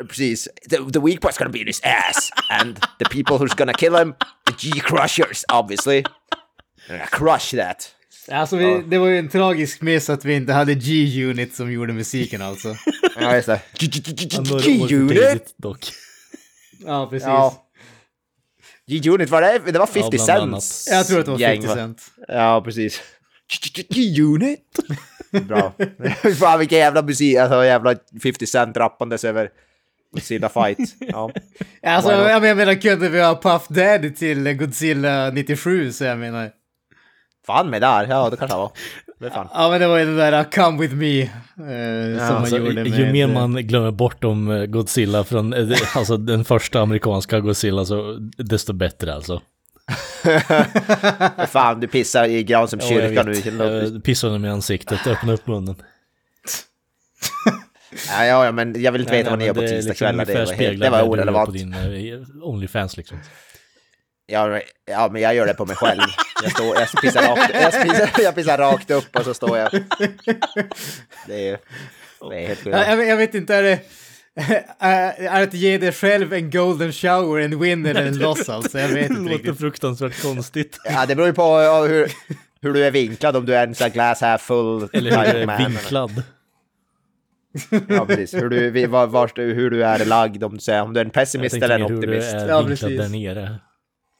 Precis. 0.07 0.47
The, 0.69 0.77
the 0.93 0.99
weak 0.99 1.21
part's 1.21 1.37
gonna 1.37 1.51
be 1.51 1.59
in 1.59 1.67
his 1.67 1.81
ass. 1.83 2.31
And 2.49 2.75
the 2.99 3.05
people 3.05 3.37
who's 3.37 3.55
gonna 3.55 3.73
kill 3.73 3.95
him, 3.95 4.13
the 4.45 4.53
G-crushers, 4.57 5.45
obviously. 5.49 6.03
They're 6.87 6.97
gonna 6.97 7.05
crush 7.07 7.51
that. 7.51 7.95
Alltså, 8.31 8.57
vi, 8.57 8.83
det 8.87 8.97
var 8.97 9.07
ju 9.07 9.19
en 9.19 9.29
tragisk 9.29 9.81
miss 9.81 10.09
att 10.09 10.25
vi 10.25 10.33
inte 10.33 10.53
hade 10.53 10.73
G-Unit 10.73 11.55
som 11.55 11.71
gjorde 11.71 11.93
musiken 11.93 12.41
alltså. 12.41 12.75
Ja, 13.19 13.35
just 13.35 13.47
det. 13.47 13.61
G-unit! 13.79 15.53
dock. 15.57 15.85
Ja, 16.85 17.07
precis. 17.09 17.27
Ja. 17.27 17.62
G-unit, 18.87 19.29
var 19.29 19.41
det? 19.41 19.61
Det 19.71 19.79
var 19.79 19.85
50 19.85 20.09
bland 20.09 20.21
cents. 20.63 20.87
Jag 20.91 21.07
tror 21.07 21.19
att 21.19 21.25
det 21.25 21.31
var 21.31 21.39
gäng, 21.39 21.61
50 21.61 21.67
va? 21.67 21.75
cent. 21.75 22.01
Ja, 22.27 22.61
precis. 22.65 23.01
G-unit! 23.89 24.79
Bra. 25.47 25.73
Fan 26.39 26.59
vilken 26.59 26.77
jävla 26.77 27.01
musik, 27.01 27.37
alltså 27.37 27.65
jävla 27.65 27.95
50 28.23 28.47
cent 28.47 28.77
rappandes 28.77 29.23
över 29.23 29.49
Godzilla 30.13 30.49
fight. 30.49 30.95
Ja. 30.99 31.31
Alltså, 31.85 32.11
jag 32.11 32.19
menar, 32.19 32.47
jag 32.47 32.57
menar, 32.57 32.73
kunde 32.73 33.09
vi 33.09 33.21
ha 33.21 33.41
Puff 33.41 33.67
Daddy 33.67 34.13
till 34.13 34.53
Godzilla 34.53 35.29
97 35.29 35.91
så 35.91 36.03
jag 36.03 36.17
menar. 36.17 36.51
Fan 37.45 37.69
med 37.69 37.81
där, 37.81 38.07
ja 38.09 38.29
det 38.29 38.37
kanske 38.37 38.57
var. 38.57 38.71
Det 39.23 39.29
är 39.29 39.31
fan. 39.31 39.47
Ja 39.53 39.69
men 39.69 39.81
det 39.81 39.87
var 39.87 39.97
ju 39.97 40.05
den 40.05 40.15
där 40.17 40.39
uh, 40.39 40.49
Come 40.49 40.81
With 40.81 40.95
Me. 40.95 41.21
eh, 41.21 41.27
som 41.57 42.27
man 42.27 42.35
Alltså, 42.37 42.57
gjorde 42.57 42.73
med... 42.73 42.87
ju 42.87 43.11
mer 43.11 43.27
man 43.27 43.53
glömmer 43.55 43.91
bort 43.91 44.23
om 44.23 44.65
Godzilla 44.69 45.23
från, 45.23 45.53
eh, 45.53 45.63
det- 45.65 45.77
alltså 45.95 46.17
den 46.17 46.45
första 46.45 46.81
amerikanska 46.81 47.39
Godzilla, 47.39 47.85
så 47.85 48.17
desto 48.37 48.73
bättre 48.73 49.13
alltså. 49.15 49.41
Fan, 51.47 51.79
du 51.79 51.87
pissar 51.87 52.25
i 52.27 52.43
Granströms 52.43 52.83
Ja, 52.91 52.99
jag 52.99 53.09
kyrka 53.25 53.51
nu. 53.51 53.93
Ja, 53.93 53.99
pissade 54.03 54.39
mig 54.39 54.49
i 54.49 54.53
ansiktet, 54.53 55.07
öppna 55.07 55.33
upp 55.33 55.47
munnen. 55.47 55.75
ja, 58.09 58.25
ja, 58.45 58.51
men 58.51 58.81
jag 58.81 58.91
vill 58.91 59.01
inte 59.01 59.13
veta 59.13 59.29
vad 59.29 59.39
ni 59.39 59.45
gör 59.45 59.53
på 59.53 59.61
det 59.61 59.67
är 59.67 59.75
tisdagskvällar. 59.75 60.25
liksom 60.25 60.35
det, 60.39 60.45
var 60.45 60.53
helt- 60.53 60.79
det 60.81 60.89
var 60.89 60.97
det 60.97 61.03
du 61.03 61.05
gör 61.05 61.05
på 61.05 61.11
orelevant. 61.11 61.53
din 61.53 61.73
eh, 61.73 62.47
Onlyfans 62.47 62.97
liksom. 62.97 63.17
Ja, 64.25 64.47
men- 64.47 64.61
ja, 64.91 65.09
men 65.11 65.21
jag 65.21 65.35
gör 65.35 65.45
det 65.47 65.53
på 65.53 65.65
mig 65.65 65.75
själv. 65.75 66.01
Jag, 66.43 66.51
står, 66.51 66.75
jag, 66.79 67.01
pissar 67.01 67.21
rakt, 67.27 67.51
jag, 67.53 67.71
pissar, 67.83 68.09
jag 68.23 68.35
pissar 68.35 68.57
rakt 68.57 68.91
upp 68.91 69.15
och 69.15 69.25
så 69.25 69.33
står 69.33 69.57
jag. 69.57 69.71
Det 71.27 71.49
är, 71.49 71.57
det 72.29 72.43
är 72.43 72.47
helt 72.47 72.65
Ja, 72.65 72.77
sjukt. 72.77 72.87
jag, 72.87 73.07
jag 73.07 73.17
vet 73.17 73.35
inte, 73.35 73.55
är 73.55 73.63
det... 73.63 73.79
Är 74.79 75.37
det 75.39 75.43
att 75.43 75.53
ge 75.53 75.77
dig 75.77 75.91
själv 75.91 76.33
en 76.33 76.49
golden 76.51 76.91
shower, 76.91 77.39
en 77.41 77.59
win 77.59 77.85
eller 77.85 78.05
en 78.05 78.17
loss 78.17 78.49
alltså? 78.49 78.79
Jag 78.79 78.87
vet 78.87 78.95
Det 78.97 79.01
inte 79.01 79.21
låter 79.21 79.33
riktigt. 79.33 79.57
fruktansvärt 79.59 80.21
konstigt. 80.21 80.79
Ja, 80.85 81.05
det 81.05 81.15
beror 81.15 81.27
ju 81.27 81.33
på 81.33 81.41
ja, 81.61 81.81
hur, 81.85 82.11
hur 82.61 82.73
du 82.73 82.85
är 82.85 82.91
vinklad, 82.91 83.35
om 83.35 83.45
du 83.45 83.55
är 83.55 83.67
en 83.67 83.75
sån 83.75 83.85
här 83.85 83.91
glass 83.93 84.21
half 84.21 84.41
full 84.41 84.89
Eller 84.93 85.11
hur 85.25 85.33
det 85.33 85.41
är 85.41 85.45
man. 85.45 85.57
vinklad. 85.57 86.23
Ja, 87.87 88.05
precis. 88.05 88.33
Hur 88.33 88.49
du, 88.49 88.87
var, 88.87 89.07
var, 89.07 89.31
hur 89.35 89.69
du 89.69 89.83
är 89.83 90.05
lagd, 90.05 90.43
om 90.43 90.53
du, 90.53 90.59
säger, 90.59 90.81
om 90.81 90.93
du 90.93 90.99
är 90.99 91.05
en 91.05 91.07
Jag 91.07 91.13
pessimist 91.13 91.51
tänkte 91.53 91.65
eller 91.65 91.75
en 91.75 91.81
mer 91.81 91.89
hur 91.89 92.01
du 92.01 92.07
optimist. 92.07 92.33
är 92.33 92.47
Ja, 92.49 92.61
vinklad 92.61 92.91
precis. 92.91 92.97
där 92.97 93.09
nere. 93.35 93.55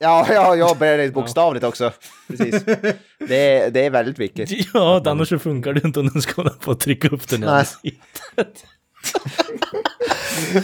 Ja, 0.03 0.27
ja, 0.33 0.55
jag 0.55 0.77
börjar 0.77 1.11
bokstavligt 1.11 1.65
också. 1.65 1.91
Precis. 2.27 2.63
Det, 3.27 3.35
är- 3.57 3.69
det 3.71 3.85
är 3.85 3.89
väldigt 3.89 4.19
viktigt. 4.19 4.67
Ja, 4.73 5.03
annars 5.05 5.29
så 5.29 5.39
funkar 5.39 5.73
det 5.73 5.83
inte 5.83 5.99
om 5.99 6.09
den 6.13 6.21
ska 6.21 6.33
hålla 6.35 6.49
på 6.49 6.71
att 6.71 6.79
trycka 6.79 7.07
upp 7.07 7.27
den 7.29 7.43
ansiktet. 7.43 7.99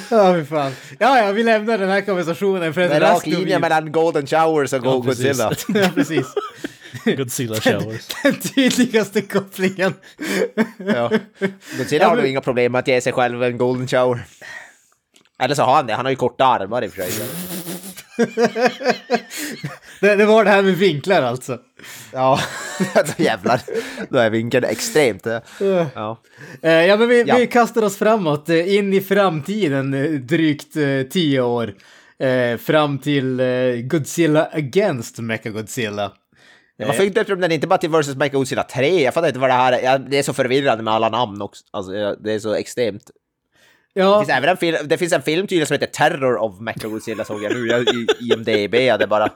Ja, 0.09 0.33
fy 0.35 0.45
fan. 0.45 0.71
Ja, 0.99 1.17
ja, 1.25 1.31
vi 1.31 1.43
lämnar 1.43 1.77
den 1.77 1.89
här 1.89 2.01
konversationen 2.01 2.73
för 2.73 2.81
Det 2.81 2.95
är 2.95 2.99
rak 2.99 3.25
linje 3.25 3.59
mellan 3.59 3.91
Golden 3.91 4.27
Showers 4.27 4.73
och 4.73 4.85
Ja, 4.85 5.03
precis. 5.03 5.25
Godzilla. 5.37 5.51
Ja, 5.83 5.89
precis. 5.95 6.27
Godzilla 7.17 7.55
showers. 7.55 8.07
Den 8.23 8.33
tydligaste 8.39 9.21
kopplingen. 9.21 9.93
Ja. 10.77 11.11
Godzilla 11.77 12.07
har 12.07 12.15
nog 12.15 12.25
inga 12.25 12.41
problem 12.41 12.71
med 12.71 12.79
att 12.79 12.87
ge 12.87 13.01
sig 13.01 13.13
själv 13.13 13.43
en 13.43 13.57
Golden 13.57 13.87
Shower. 13.87 14.19
Eller 15.41 15.55
så 15.55 15.63
har 15.63 15.75
han 15.75 15.87
det, 15.87 15.93
han 15.93 16.05
har 16.05 16.09
ju 16.09 16.15
korta 16.15 16.45
armar 16.45 16.83
i 16.83 16.87
och 16.87 16.91
för 16.91 17.01
sig. 17.01 17.25
Det, 20.01 20.15
det 20.15 20.25
var 20.25 20.43
det 20.43 20.49
här 20.49 20.61
med 20.61 20.73
vinklar 20.77 21.21
alltså. 21.21 21.57
Ja, 22.13 22.39
alltså 22.95 23.21
jävlar. 23.21 23.61
Då 24.09 24.17
är 24.17 24.29
vinkeln 24.29 24.63
extremt. 24.65 25.27
Ja. 25.95 26.17
Eh, 26.61 26.71
ja, 26.71 26.97
men 26.97 27.07
vi, 27.09 27.23
Ja. 27.27 27.35
vi 27.37 27.47
kastar 27.47 27.81
oss 27.83 27.97
framåt, 27.97 28.49
eh, 28.49 28.75
in 28.75 28.93
i 28.93 29.01
framtiden, 29.01 29.93
eh, 29.93 30.11
drygt 30.11 30.75
eh, 30.75 31.01
tio 31.11 31.41
år. 31.41 31.73
Eh, 32.19 32.57
fram 32.57 32.97
till 32.99 33.39
eh, 33.39 33.45
Godzilla 33.83 34.45
Against 34.53 35.19
Mechagodzilla. 35.19 36.11
Varför 36.77 37.03
inte 37.03 37.23
de 37.23 37.35
den 37.41 37.51
inte 37.51 37.67
bara 37.67 37.77
till 37.79 37.89
vs. 37.89 38.15
Mechagodzilla 38.15 38.63
3? 38.63 39.03
Jag 39.03 39.13
fattar 39.13 39.27
inte 39.27 39.39
vad 39.39 39.49
det 39.49 39.53
här 39.53 39.71
är. 39.73 39.99
Det 39.99 40.19
är 40.19 40.23
så 40.23 40.33
förvirrande 40.33 40.83
med 40.83 40.93
alla 40.93 41.09
namn 41.09 41.41
också. 41.41 41.63
Alltså, 41.71 42.15
det 42.15 42.33
är 42.33 42.39
så 42.39 42.53
extremt. 42.53 43.03
Det 43.93 43.99
Ja, 44.01 44.19
finns 44.19 44.29
även 44.37 44.49
en 44.49 44.57
film, 44.57 44.77
det 44.85 44.97
finns 44.97 45.13
en 45.13 45.21
film 45.21 45.47
tydligen 45.47 45.67
som 45.67 45.73
heter 45.73 45.87
Terror 45.87 46.37
of 46.37 46.59
Mechagodzilla 46.59 47.25
såg 47.25 47.43
jag 47.43 47.53
nu. 47.53 47.67
Jag, 47.67 47.81
i 47.81 48.07
IMDB, 48.33 48.75
ja, 48.75 48.97
det 48.97 49.03
är 49.03 49.07
bara... 49.07 49.29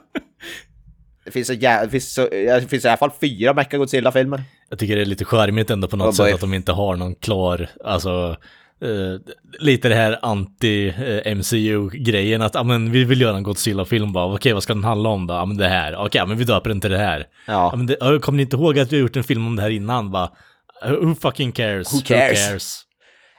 Det 1.24 1.30
finns, 1.30 1.46
så, 1.46 1.52
jä- 1.52 1.84
det 1.84 1.90
finns, 1.90 2.14
så, 2.14 2.28
det 2.30 2.70
finns 2.70 2.84
i 2.84 2.88
alla 2.88 2.96
fall 2.96 3.10
fyra 3.20 3.52
Mechagodzilla-filmer. 3.54 4.42
Jag 4.70 4.78
tycker 4.78 4.96
det 4.96 5.02
är 5.02 5.06
lite 5.06 5.24
charmigt 5.24 5.70
ändå 5.70 5.88
på 5.88 5.96
något 5.96 6.06
Oh 6.06 6.16
boy. 6.18 6.26
sätt 6.26 6.34
att 6.34 6.40
de 6.40 6.54
inte 6.54 6.72
har 6.72 6.96
någon 6.96 7.14
klar, 7.14 7.68
alltså, 7.84 8.36
eh, 8.82 8.88
lite 9.60 9.88
det 9.88 9.94
här 9.94 10.18
anti-MCU-grejen 11.14 12.42
att, 12.42 12.54
ja 12.54 12.62
men 12.62 12.90
vi 12.92 13.04
vill 13.04 13.20
göra 13.20 13.36
en 13.36 13.42
Godzilla-film 13.42 14.12
bara, 14.12 14.34
okej 14.34 14.52
vad 14.52 14.62
ska 14.62 14.74
den 14.74 14.84
handla 14.84 15.08
om 15.08 15.26
då? 15.26 15.34
Ja 15.34 15.44
men 15.44 15.56
det 15.56 15.68
här, 15.68 15.96
okej 15.96 16.26
men 16.26 16.36
vi 16.38 16.44
döper 16.44 16.68
den 16.70 16.80
till 16.80 16.90
det 16.90 16.98
här. 16.98 17.26
Ja. 17.46 17.72
men 17.76 17.86
det, 17.86 17.96
kommer 18.22 18.36
ni 18.36 18.42
inte 18.42 18.56
ihåg 18.56 18.78
att 18.78 18.92
vi 18.92 18.96
har 18.96 19.00
gjort 19.02 19.16
en 19.16 19.24
film 19.24 19.46
om 19.46 19.56
det 19.56 19.62
här 19.62 19.70
innan? 19.70 20.10
Bara, 20.10 20.30
who 20.86 21.14
fucking 21.14 21.52
cares? 21.52 21.94
Who 21.94 22.00
cares? 22.04 22.83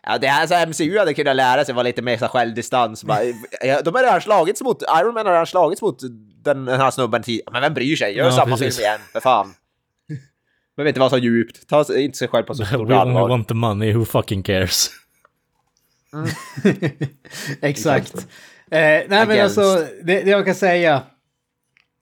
Ja, 0.05 0.17
det 0.17 0.27
här 0.27 0.47
så 0.47 0.65
MCU 0.69 0.97
hade 0.99 1.13
kunnat 1.13 1.35
lära 1.35 1.65
sig 1.65 1.75
vara 1.75 1.83
lite 1.83 2.01
mer 2.01 2.17
så 2.17 2.25
här 2.25 2.29
självdistans. 2.29 3.03
Bara, 3.03 3.19
ja, 3.61 3.81
de 3.81 3.95
har 3.95 4.03
redan 4.03 4.21
slagits 4.21 4.61
mot, 4.61 4.81
Iron 5.01 5.13
Man 5.13 5.25
har 5.25 5.33
redan 5.33 5.47
slagits 5.47 5.81
mot 5.81 5.99
den, 6.43 6.65
den 6.65 6.79
här 6.81 6.91
snubben 6.91 7.23
tidigare. 7.23 7.49
Men 7.51 7.61
vem 7.61 7.73
bryr 7.73 7.95
sig? 7.95 8.15
Gör 8.17 8.25
Ja, 8.25 8.31
samma 8.31 8.57
precis. 8.57 8.77
film 8.77 8.85
igen, 8.87 8.99
för 9.13 9.19
fan. 9.19 9.53
Behöver 10.77 10.87
inte 10.89 10.99
vara 10.99 11.09
så 11.09 11.17
djupt. 11.17 11.67
Ta 11.69 11.85
inte 11.97 12.17
sig 12.17 12.27
själv 12.27 12.43
på 12.43 12.55
så 12.55 12.63
We 12.63 12.67
stort 12.67 12.79
only 12.81 12.95
allvar. 12.95 13.29
want 13.29 13.47
the 13.47 13.53
money, 13.53 13.93
who 13.93 14.05
fucking 14.05 14.43
cares? 14.43 14.89
exakt. 17.61 18.15
Eh, 18.71 18.79
nej 19.07 19.07
men 19.27 19.43
alltså, 19.43 19.85
det, 20.03 20.21
det 20.21 20.29
jag 20.31 20.45
kan 20.45 20.55
säga, 20.55 21.01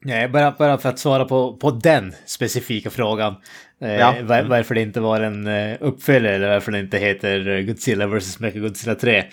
nej, 0.05 0.27
bara, 0.27 0.51
bara 0.51 0.77
för 0.77 0.89
att 0.89 0.99
svara 0.99 1.25
på, 1.25 1.57
på 1.57 1.71
den 1.71 2.13
specifika 2.25 2.89
frågan. 2.89 3.35
Eh, 3.81 3.93
Ja. 3.93 4.15
var, 4.23 4.43
varför 4.43 4.75
det 4.75 4.81
inte 4.81 4.99
var 4.99 5.21
en 5.21 5.47
eh, 5.47 5.77
uppföljare 5.79 6.35
eller 6.35 6.49
varför 6.49 6.71
det 6.71 6.79
inte 6.79 6.97
heter 6.97 7.61
Godzilla 7.61 8.07
vs. 8.07 8.39
Mechagodzilla 8.39 8.95
3. 8.95 9.23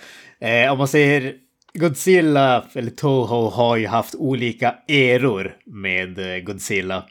Eh, 0.40 0.72
om 0.72 0.78
man 0.78 0.88
säger 0.88 1.34
Godzilla, 1.74 2.64
eller 2.74 2.90
Toho, 2.90 3.48
har 3.50 3.76
ju 3.76 3.86
haft 3.86 4.14
olika 4.14 4.74
eror 4.88 5.54
med 5.66 6.18
eh, 6.18 6.42
Godzilla. 6.42 7.04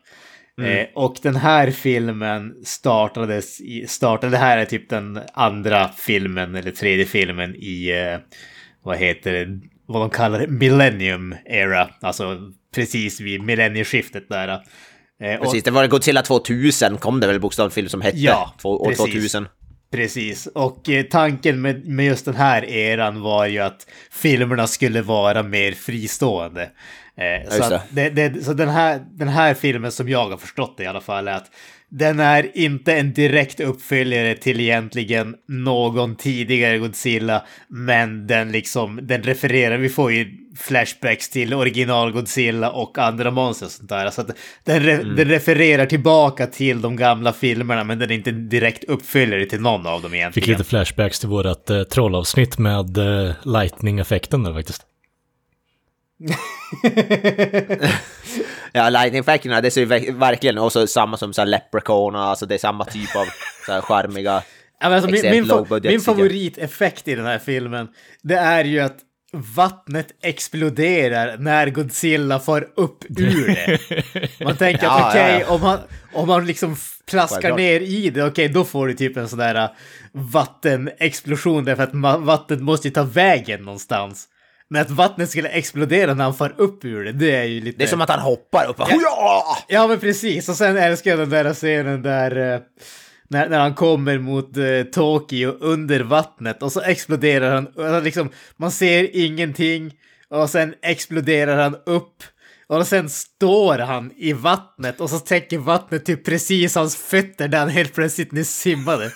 Eh, 0.61 0.85
och 0.95 1.15
den 1.21 1.35
här 1.35 1.71
filmen 1.71 2.55
startades 2.65 3.61
i, 3.61 3.85
startade, 3.87 4.31
det 4.31 4.37
här 4.37 4.57
är 4.57 4.65
typ 4.65 4.89
den 4.89 5.19
andra 5.33 5.87
filmen 5.87 6.55
eller 6.55 6.71
tredje 6.71 7.05
filmen 7.05 7.55
i, 7.55 7.89
eh, 7.89 8.19
vad 8.83 8.97
heter 8.97 9.33
det, 9.33 9.59
vad 9.89 10.01
de 10.01 10.09
kallar 10.09 10.39
det, 10.39 10.47
Millennium 10.47 11.35
Era. 11.45 11.89
Alltså 12.01 12.37
precis 12.75 13.19
vid 13.19 13.41
millennieskiftet 13.43 14.29
där. 14.29 14.47
Eh, 15.23 15.35
och- 15.39 15.43
Precis, 15.45 15.63
det 15.63 15.71
var 15.71 15.87
Godzilla 15.87 16.21
2000 16.21 16.97
kom 16.97 17.19
det 17.19 17.27
väl 17.27 17.39
bokstavligt 17.39 17.75
film 17.75 17.89
som 17.89 18.01
hette. 18.01 18.17
Ja, 18.17 18.53
år 18.63 18.89
precis. 18.89 19.05
2000. 19.13 19.47
Precis, 19.91 20.47
och 20.47 20.89
eh, 20.89 21.03
tanken 21.03 21.61
med, 21.61 21.85
med 21.87 22.05
just 22.05 22.25
den 22.25 22.35
här 22.35 22.65
eran 22.69 23.21
var 23.21 23.45
ju 23.45 23.59
att 23.59 23.87
filmerna 24.11 24.67
skulle 24.67 25.01
vara 25.01 25.43
mer 25.43 25.71
fristående. 25.71 26.61
Eh, 27.17 27.49
så 27.51 27.63
att 27.63 27.83
det, 27.91 28.09
det, 28.09 28.43
så 28.45 28.53
den, 28.53 28.69
här, 28.69 29.01
den 29.11 29.27
här 29.27 29.53
filmen 29.53 29.91
som 29.91 30.09
jag 30.09 30.29
har 30.29 30.37
förstått 30.37 30.77
det 30.77 30.83
i 30.83 30.87
alla 30.87 31.01
fall 31.01 31.27
är 31.27 31.31
att 31.33 31.51
den 31.91 32.19
är 32.19 32.57
inte 32.57 32.93
en 32.93 33.13
direkt 33.13 33.59
uppföljare 33.59 34.35
till 34.35 34.59
egentligen 34.59 35.35
någon 35.47 36.15
tidigare 36.15 36.77
Godzilla, 36.77 37.45
men 37.67 38.27
den 38.27 38.51
liksom, 38.51 38.99
den 39.03 39.23
refererar, 39.23 39.77
vi 39.77 39.89
får 39.89 40.11
ju 40.11 40.27
flashbacks 40.57 41.29
till 41.29 41.53
original 41.53 42.11
Godzilla 42.11 42.71
och 42.71 42.97
andra 42.97 43.31
monster 43.31 43.65
och 43.65 43.71
sånt 43.71 43.89
där. 43.89 44.09
Så 44.09 44.21
att 44.21 44.27
den, 44.63 44.79
re, 44.83 44.93
Mm. 44.93 45.15
den 45.15 45.27
refererar 45.27 45.85
tillbaka 45.85 46.47
till 46.47 46.81
de 46.81 46.95
gamla 46.95 47.33
filmerna, 47.33 47.83
men 47.83 47.99
den 47.99 48.11
är 48.11 48.15
inte 48.15 48.29
en 48.29 48.49
direkt 48.49 48.83
uppföljare 48.83 49.45
till 49.45 49.61
någon 49.61 49.87
av 49.87 50.01
dem 50.01 50.11
Fick 50.11 50.17
egentligen. 50.19 50.49
lite 50.49 50.63
flashbacks 50.63 51.19
till 51.19 51.29
vårat 51.29 51.69
uh, 51.71 51.83
trollavsnitt 51.83 52.57
med 52.57 52.97
uh, 52.97 53.31
lightning-effekten 53.45 54.43
där 54.43 54.53
faktiskt. 54.53 54.85
Ja, 58.71 58.89
Lightning 58.89 59.23
Factorna, 59.23 59.61
det 59.61 59.71
ser 59.71 59.81
ju 59.81 59.87
ver- 59.87 60.11
verkligen 60.19 60.57
också 60.57 60.87
samma 60.87 61.17
som 61.17 61.33
så 61.33 61.41
här 61.41 61.45
Leprechaun, 61.45 62.15
och 62.15 62.21
alltså 62.21 62.45
det 62.45 62.53
är 62.53 62.59
samma 62.59 62.85
typ 62.85 63.15
av 63.15 63.25
så 63.65 63.71
här 63.71 63.81
charmiga... 63.81 64.43
Ja, 64.79 64.87
alltså, 64.87 65.09
min, 65.09 65.31
min, 65.31 65.65
min 65.83 66.01
favoriteffekt 66.01 67.07
i 67.07 67.15
den 67.15 67.25
här 67.25 67.39
filmen, 67.39 67.87
det 68.21 68.35
är 68.35 68.63
ju 68.63 68.79
att 68.79 68.97
vattnet 69.31 70.07
exploderar 70.21 71.37
när 71.37 71.69
Godzilla 71.69 72.39
far 72.39 72.67
upp 72.75 73.05
ur 73.09 73.47
det. 73.47 73.79
Man 74.43 74.57
tänker 74.57 74.83
Ja, 74.85 74.99
att 74.99 75.13
okej, 75.13 75.33
ja, 75.33 75.39
ja. 75.39 75.53
om 75.53 75.61
man, 75.61 75.79
om 76.13 76.27
man 76.27 76.45
liksom 76.45 76.75
plaskar 77.05 77.55
ner 77.55 77.79
i 77.79 78.09
det, 78.09 78.23
okej, 78.23 78.47
då 78.47 78.65
får 78.65 78.87
du 78.87 78.93
typ 78.93 79.17
en 79.17 79.29
sån 79.29 79.39
där 79.39 79.55
uh, 79.55 79.69
vattenexplosion 80.11 81.65
därför 81.65 81.83
att 81.83 82.23
vattnet 82.25 82.61
måste 82.61 82.87
ju 82.87 82.93
ta 82.93 83.03
vägen 83.03 83.61
någonstans. 83.61 84.27
Men 84.69 84.81
att 84.81 84.89
vattnet 84.89 85.29
skulle 85.29 85.49
explodera 85.49 86.13
när 86.13 86.23
han 86.23 86.33
far 86.33 86.53
upp 86.57 86.85
ur 86.85 87.03
det, 87.03 87.11
det 87.11 87.35
är 87.35 87.43
ju 87.43 87.61
lite... 87.61 87.77
Det 87.77 87.83
är 87.83 87.87
som 87.87 88.01
att 88.01 88.09
han 88.09 88.19
hoppar 88.19 88.69
upp. 88.69 88.75
Ja! 88.79 89.57
Ja, 89.67 89.87
men 89.87 89.99
precis. 89.99 90.49
Och 90.49 90.55
sen 90.55 90.77
älskar 90.77 91.11
jag 91.11 91.19
den 91.19 91.29
där 91.29 91.53
scenen 91.53 92.01
där 92.01 92.53
eh, 92.53 92.59
när, 93.29 93.49
när 93.49 93.59
han 93.59 93.73
kommer 93.73 94.17
mot 94.17 94.57
eh, 94.57 94.83
Tokyo 94.91 95.57
under 95.59 95.99
vattnet 95.99 96.63
och 96.63 96.71
så 96.71 96.81
exploderar 96.81 97.55
han. 97.55 97.67
Och 97.67 97.83
han 97.85 98.03
liksom, 98.03 98.29
man 98.57 98.71
ser 98.71 99.15
ingenting 99.15 99.93
och 100.29 100.49
sen 100.49 100.73
exploderar 100.81 101.63
han 101.63 101.75
upp 101.85 102.23
Och 102.69 102.87
sen 102.87 103.09
står 103.09 103.77
han 103.77 104.11
i 104.17 104.33
vattnet 104.33 105.01
och 105.01 105.09
så 105.09 105.19
täcker 105.19 105.57
vattnet 105.57 106.05
typ 106.05 106.25
precis 106.25 106.75
hans 106.75 106.95
fötter 106.95 107.47
där 107.47 107.59
han 107.59 107.69
helt 107.69 107.93
plötsligt 107.93 108.31
nyss 108.31 108.55
simmade. 108.55 109.03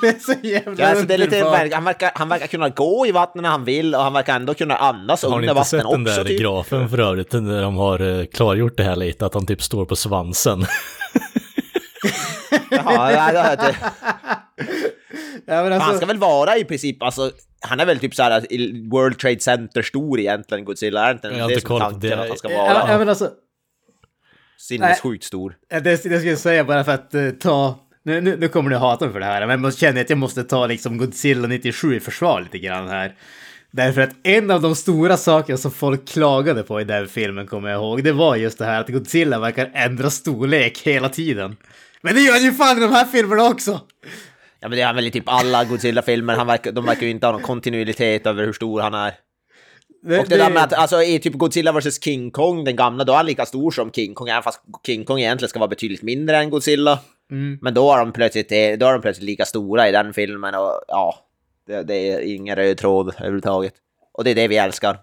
det 0.00 0.06
är 0.08 0.18
så 0.18 0.32
jävla 0.46 0.84
Ja, 0.84 0.88
alltså 0.90 1.06
det 1.06 1.14
är 1.14 1.18
lite, 1.18 1.36
han, 1.74 1.84
verkar, 1.84 2.10
han 2.14 2.28
verkar 2.28 2.46
kunna 2.46 2.68
gå 2.68 3.06
i 3.06 3.12
vattnet 3.12 3.42
när 3.42 3.50
han 3.50 3.64
vill 3.64 3.94
och 3.94 4.02
han 4.02 4.12
verkar 4.12 4.36
ändå 4.36 4.54
kunna 4.54 4.76
andas 4.76 5.22
Har 5.22 5.30
ni 5.30 5.34
under 5.36 5.48
inte 5.48 5.54
vatten 5.54 5.70
sett 5.70 5.80
den 5.90 6.02
också. 6.02 6.14
där 6.22 6.24
Typ. 6.24 6.40
grafen 6.40 6.88
för 6.88 6.98
övrigt, 6.98 7.32
när 7.32 7.62
de 7.62 7.76
har 7.76 8.18
eh, 8.20 8.24
klargjort 8.26 8.76
det 8.76 8.84
här 8.84 8.96
lite, 8.96 9.26
att 9.26 9.34
han 9.34 9.46
typ 9.46 9.62
står 9.62 9.84
på 9.84 9.96
svansen? 9.96 10.66
Jaha, 12.70 13.12
ja, 13.12 13.32
det, 13.32 13.56
det, 13.56 13.76
Ja, 15.46 15.62
men 15.62 15.72
han 15.72 15.72
alltså, 15.72 15.96
ska 15.96 16.06
väl 16.06 16.18
vara 16.18 16.56
i 16.56 16.64
princip, 16.64 17.02
alltså, 17.02 17.30
han 17.60 17.80
är 17.80 17.86
väl 17.86 17.98
typ 17.98 18.14
såhär 18.14 18.52
i 18.52 18.88
World 18.90 19.18
Trade 19.18 19.40
Center 19.40 19.82
stor 19.82 20.20
egentligen, 20.20 20.64
Godzilla, 20.64 21.06
är 21.08 21.12
inte 21.12 21.28
Jag 21.28 21.34
har 21.34 21.48
det 21.48 21.54
inte 21.54 21.60
som 21.60 21.68
koll 21.68 21.80
på 21.80 21.90
tanken 21.90 22.10
det. 22.10 22.22
att 22.22 22.28
han 22.28 22.38
ska 22.38 22.48
vara? 22.48 22.88
ja, 22.88 22.98
men 22.98 23.08
alltså, 23.08 23.30
Sinnessjukt 24.58 25.24
stor. 25.24 25.56
Det, 25.68 25.80
det 25.80 25.98
ska 25.98 26.28
jag 26.28 26.38
säga 26.38 26.64
bara 26.64 26.84
för 26.84 26.92
att 26.92 27.14
eh, 27.14 27.30
ta... 27.30 27.78
Nu, 28.02 28.20
nu, 28.20 28.36
nu 28.36 28.48
kommer 28.48 28.70
ni 28.70 28.76
hata 28.76 29.04
mig 29.04 29.12
för 29.12 29.20
det 29.20 29.26
här, 29.26 29.46
men 29.46 29.64
jag 29.64 29.76
känner 29.76 30.00
att 30.00 30.10
jag 30.10 30.18
måste 30.18 30.44
ta 30.44 30.66
liksom 30.66 30.98
Godzilla 30.98 31.48
97 31.48 31.96
i 31.96 32.00
försvar 32.00 32.40
lite 32.40 32.58
grann 32.58 32.88
här. 32.88 33.14
Därför 33.70 34.00
att 34.00 34.10
en 34.22 34.50
av 34.50 34.60
de 34.62 34.76
stora 34.76 35.16
sakerna 35.16 35.58
som 35.58 35.70
folk 35.70 36.08
klagade 36.08 36.62
på 36.62 36.80
i 36.80 36.84
den 36.84 37.08
filmen, 37.08 37.46
kommer 37.46 37.68
jag 37.68 37.78
ihåg, 37.78 38.04
det 38.04 38.12
var 38.12 38.36
just 38.36 38.58
det 38.58 38.64
här 38.64 38.80
att 38.80 38.88
Godzilla 38.88 39.38
verkar 39.38 39.70
ändra 39.74 40.10
storlek 40.10 40.78
hela 40.78 41.08
tiden. 41.08 41.56
Men 42.02 42.14
det 42.14 42.20
gör 42.20 42.32
han 42.32 42.42
ju 42.42 42.52
fan 42.52 42.78
i 42.78 42.80
de 42.80 42.92
här 42.92 43.04
filmerna 43.04 43.44
också! 43.48 43.80
Ja 44.60 44.68
men 44.68 44.76
det 44.76 44.82
är 44.82 44.86
han 44.86 44.94
väl 44.94 45.06
i 45.06 45.10
typ 45.10 45.24
alla 45.26 45.64
Godzilla-filmer, 45.64 46.44
verkar, 46.44 46.72
de 46.72 46.84
verkar 46.84 47.02
ju 47.02 47.10
inte 47.10 47.26
ha 47.26 47.32
någon 47.32 47.42
kontinuitet 47.42 48.26
över 48.26 48.44
hur 48.44 48.52
stor 48.52 48.80
han 48.80 48.94
är. 48.94 49.14
Det, 50.02 50.18
Och 50.18 50.28
det, 50.28 50.36
där 50.36 50.50
med 50.50 50.62
att, 50.62 50.72
alltså 50.72 51.02
i 51.02 51.18
typ 51.18 51.34
Godzilla 51.34 51.72
vs 51.72 52.02
King 52.04 52.30
Kong, 52.30 52.64
den 52.64 52.76
gamla, 52.76 53.04
då 53.04 53.12
är 53.12 53.16
han 53.16 53.26
lika 53.26 53.46
stor 53.46 53.70
som 53.70 53.92
King 53.92 54.14
Kong, 54.14 54.28
även 54.28 54.42
fast 54.42 54.60
King 54.86 55.04
Kong 55.04 55.18
egentligen 55.18 55.48
ska 55.48 55.58
vara 55.58 55.68
betydligt 55.68 56.02
mindre 56.02 56.36
än 56.36 56.50
Godzilla. 56.50 56.98
Mm. 57.30 57.58
Men 57.62 57.74
då 57.74 57.92
är 57.92 57.98
de 57.98 58.12
plötsligt, 58.12 58.48
då 58.48 58.86
är 58.86 58.92
de 58.92 59.02
plötsligt 59.02 59.26
lika 59.26 59.44
stora 59.44 59.88
i 59.88 59.92
den 59.92 60.14
filmen 60.14 60.54
och 60.54 60.80
ja, 60.88 61.14
det, 61.66 61.82
det 61.82 61.94
är 61.94 62.20
ingen 62.20 62.56
röd 62.56 62.78
tråd 62.78 63.14
överhuvudtaget. 63.18 63.74
Och 64.12 64.24
det 64.24 64.30
är 64.30 64.34
det 64.34 64.48
vi 64.48 64.56
älskar. 64.56 64.98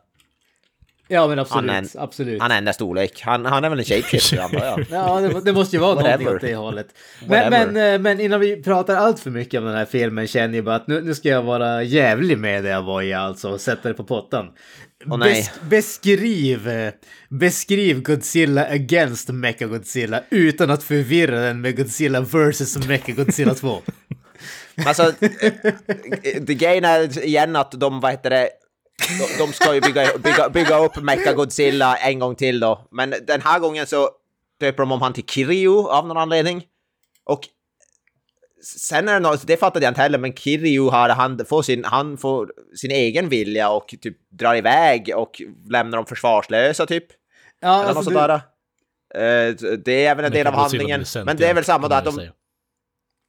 Ja 1.07 1.27
men 1.27 1.39
absolut, 1.39 1.71
Han 1.71 1.85
är- 1.85 2.03
absolut. 2.03 2.41
Han 2.41 2.51
ändrar 2.51 2.73
storlek. 2.73 3.21
Han, 3.21 3.45
han 3.45 3.63
är 3.63 3.69
väl 3.69 3.79
en 3.79 3.85
shapeshifter 3.85 4.39
antar 4.39 4.65
jag. 4.65 4.85
Ja, 4.91 5.19
det, 5.19 5.41
det 5.41 5.53
måste 5.53 5.75
ju 5.75 5.79
vara 5.81 5.93
någonting 5.95 6.27
åt 6.27 6.41
det 6.41 6.55
hållet. 6.55 6.87
Men, 7.27 7.49
men, 7.49 7.93
eh, 7.93 7.99
men 7.99 8.19
innan 8.21 8.39
vi 8.39 8.63
pratar 8.63 8.95
allt 8.95 9.19
för 9.19 9.29
mycket 9.29 9.59
om 9.59 9.65
den 9.65 9.75
här 9.75 9.85
filmen 9.85 10.27
känner 10.27 10.55
jag 10.55 10.65
bara 10.65 10.75
att 10.75 10.87
nu, 10.87 11.01
nu 11.01 11.15
ska 11.15 11.29
jag 11.29 11.43
vara 11.43 11.83
jävlig 11.83 12.37
med 12.37 12.63
det 12.63 12.69
jag 12.69 12.81
var 12.83 13.01
i 13.01 13.13
alltså 13.13 13.49
och 13.49 13.61
sätta 13.61 13.87
det 13.87 13.93
på 13.93 14.03
pottan. 14.03 14.45
Nej. 15.05 15.41
Bes- 15.41 15.69
beskriv, 15.69 16.67
eh, 16.69 16.93
beskriv 17.29 18.01
Godzilla 18.01 18.65
against 18.65 19.29
Mechagodzilla 19.29 20.21
utan 20.29 20.69
att 20.71 20.83
förvirra 20.83 21.39
den 21.39 21.61
med 21.61 21.77
Godzilla 21.77 22.21
vs 22.21 22.87
Mechagodzilla 22.87 23.53
2. 23.53 23.77
Alltså, 24.85 25.03
eh, 25.03 25.51
det 26.41 26.53
grejen 26.53 26.85
är 26.85 27.25
igen 27.25 27.55
att 27.55 27.71
de, 27.71 27.99
vad 27.99 28.11
heter 28.11 28.29
det, 28.29 28.49
de, 29.19 29.37
de 29.45 29.53
ska 29.53 29.73
ju 29.73 29.81
bygga, 29.81 30.17
bygga, 30.17 30.49
bygga 30.49 30.77
upp 30.79 30.95
Mecha 30.95 31.33
Godzilla 31.33 31.97
en 31.97 32.19
gång 32.19 32.35
till 32.35 32.59
då. 32.59 32.87
Men 32.91 33.13
den 33.27 33.41
här 33.41 33.59
gången 33.59 33.87
så 33.87 34.09
döper 34.59 34.77
de 34.77 34.91
om 34.91 35.01
han 35.01 35.13
till 35.13 35.25
Kiryu 35.25 35.87
av 35.87 36.07
någon 36.07 36.17
anledning. 36.17 36.63
Och 37.23 37.41
sen 38.63 39.07
är 39.09 39.13
det 39.13 39.19
något, 39.19 39.47
det 39.47 39.57
fattade 39.57 39.85
jag 39.85 39.91
inte 39.91 40.01
heller, 40.01 40.17
men 40.17 40.33
Kiryu 40.33 40.89
har, 40.89 41.09
han 41.09 41.45
får 41.45 41.61
sin, 41.61 41.83
han 41.83 42.17
får 42.17 42.51
sin 42.75 42.91
egen 42.91 43.29
vilja 43.29 43.69
och 43.69 43.87
typ 44.01 44.17
drar 44.29 44.55
iväg 44.55 45.11
och 45.15 45.41
lämnar 45.69 45.97
dem 45.97 46.05
försvarslösa 46.05 46.85
typ. 46.85 47.05
Ja, 47.59 47.73
Eller 47.73 47.87
något 47.87 47.97
alltså, 47.97 48.11
sånt 48.11 48.41
du, 49.13 49.19
där. 49.19 49.47
Eh, 49.49 49.53
Det 49.85 50.05
är 50.05 50.11
även 50.11 50.25
en 50.25 50.31
del 50.31 50.47
av 50.47 50.53
Mechagodzilla 50.53 50.83
handlingen. 50.83 51.05
Men 51.25 51.37
det 51.37 51.45
är 51.45 51.53
väl 51.53 51.63
samma 51.63 51.87
att 51.87 52.05
de. 52.05 52.29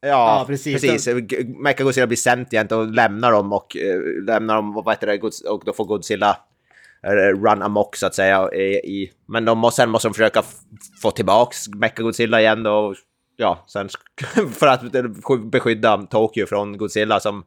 Ja, 0.00 0.08
Ja, 0.08 0.44
precis. 0.46 0.82
precis. 0.82 1.14
G- 1.16 1.44
Mechagodzilla 1.44 2.06
blir 2.06 2.16
sentient 2.16 2.72
och 2.72 2.86
lämnar 2.92 3.32
dem 3.32 3.52
och 3.52 3.76
uh, 3.76 4.24
lämnar 4.26 4.56
dem, 4.56 4.72
vad 4.74 4.88
heter 4.94 5.06
det, 5.06 5.48
och 5.50 5.62
då 5.64 5.72
får 5.72 5.84
Godzilla 5.84 6.36
eh, 7.02 7.10
run 7.10 7.62
amok 7.62 7.96
så 7.96 8.06
att 8.06 8.14
säga. 8.14 8.52
I, 8.52 8.62
i, 8.74 9.12
men 9.26 9.44
de 9.44 9.58
måste, 9.58 9.82
sen 9.82 9.90
måste 9.90 10.08
de 10.08 10.14
försöka 10.14 10.42
få 11.02 11.10
tillbaks 11.10 11.68
Mechagodzilla 11.68 12.40
igen 12.40 12.62
då. 12.62 12.72
och, 12.72 12.96
Ja, 13.40 13.64
sen 13.66 13.88
för 14.52 14.66
att 14.66 14.82
beskydda 15.50 15.96
Tokyo 16.02 16.46
från 16.46 16.78
Godzilla 16.78 17.20
som... 17.20 17.44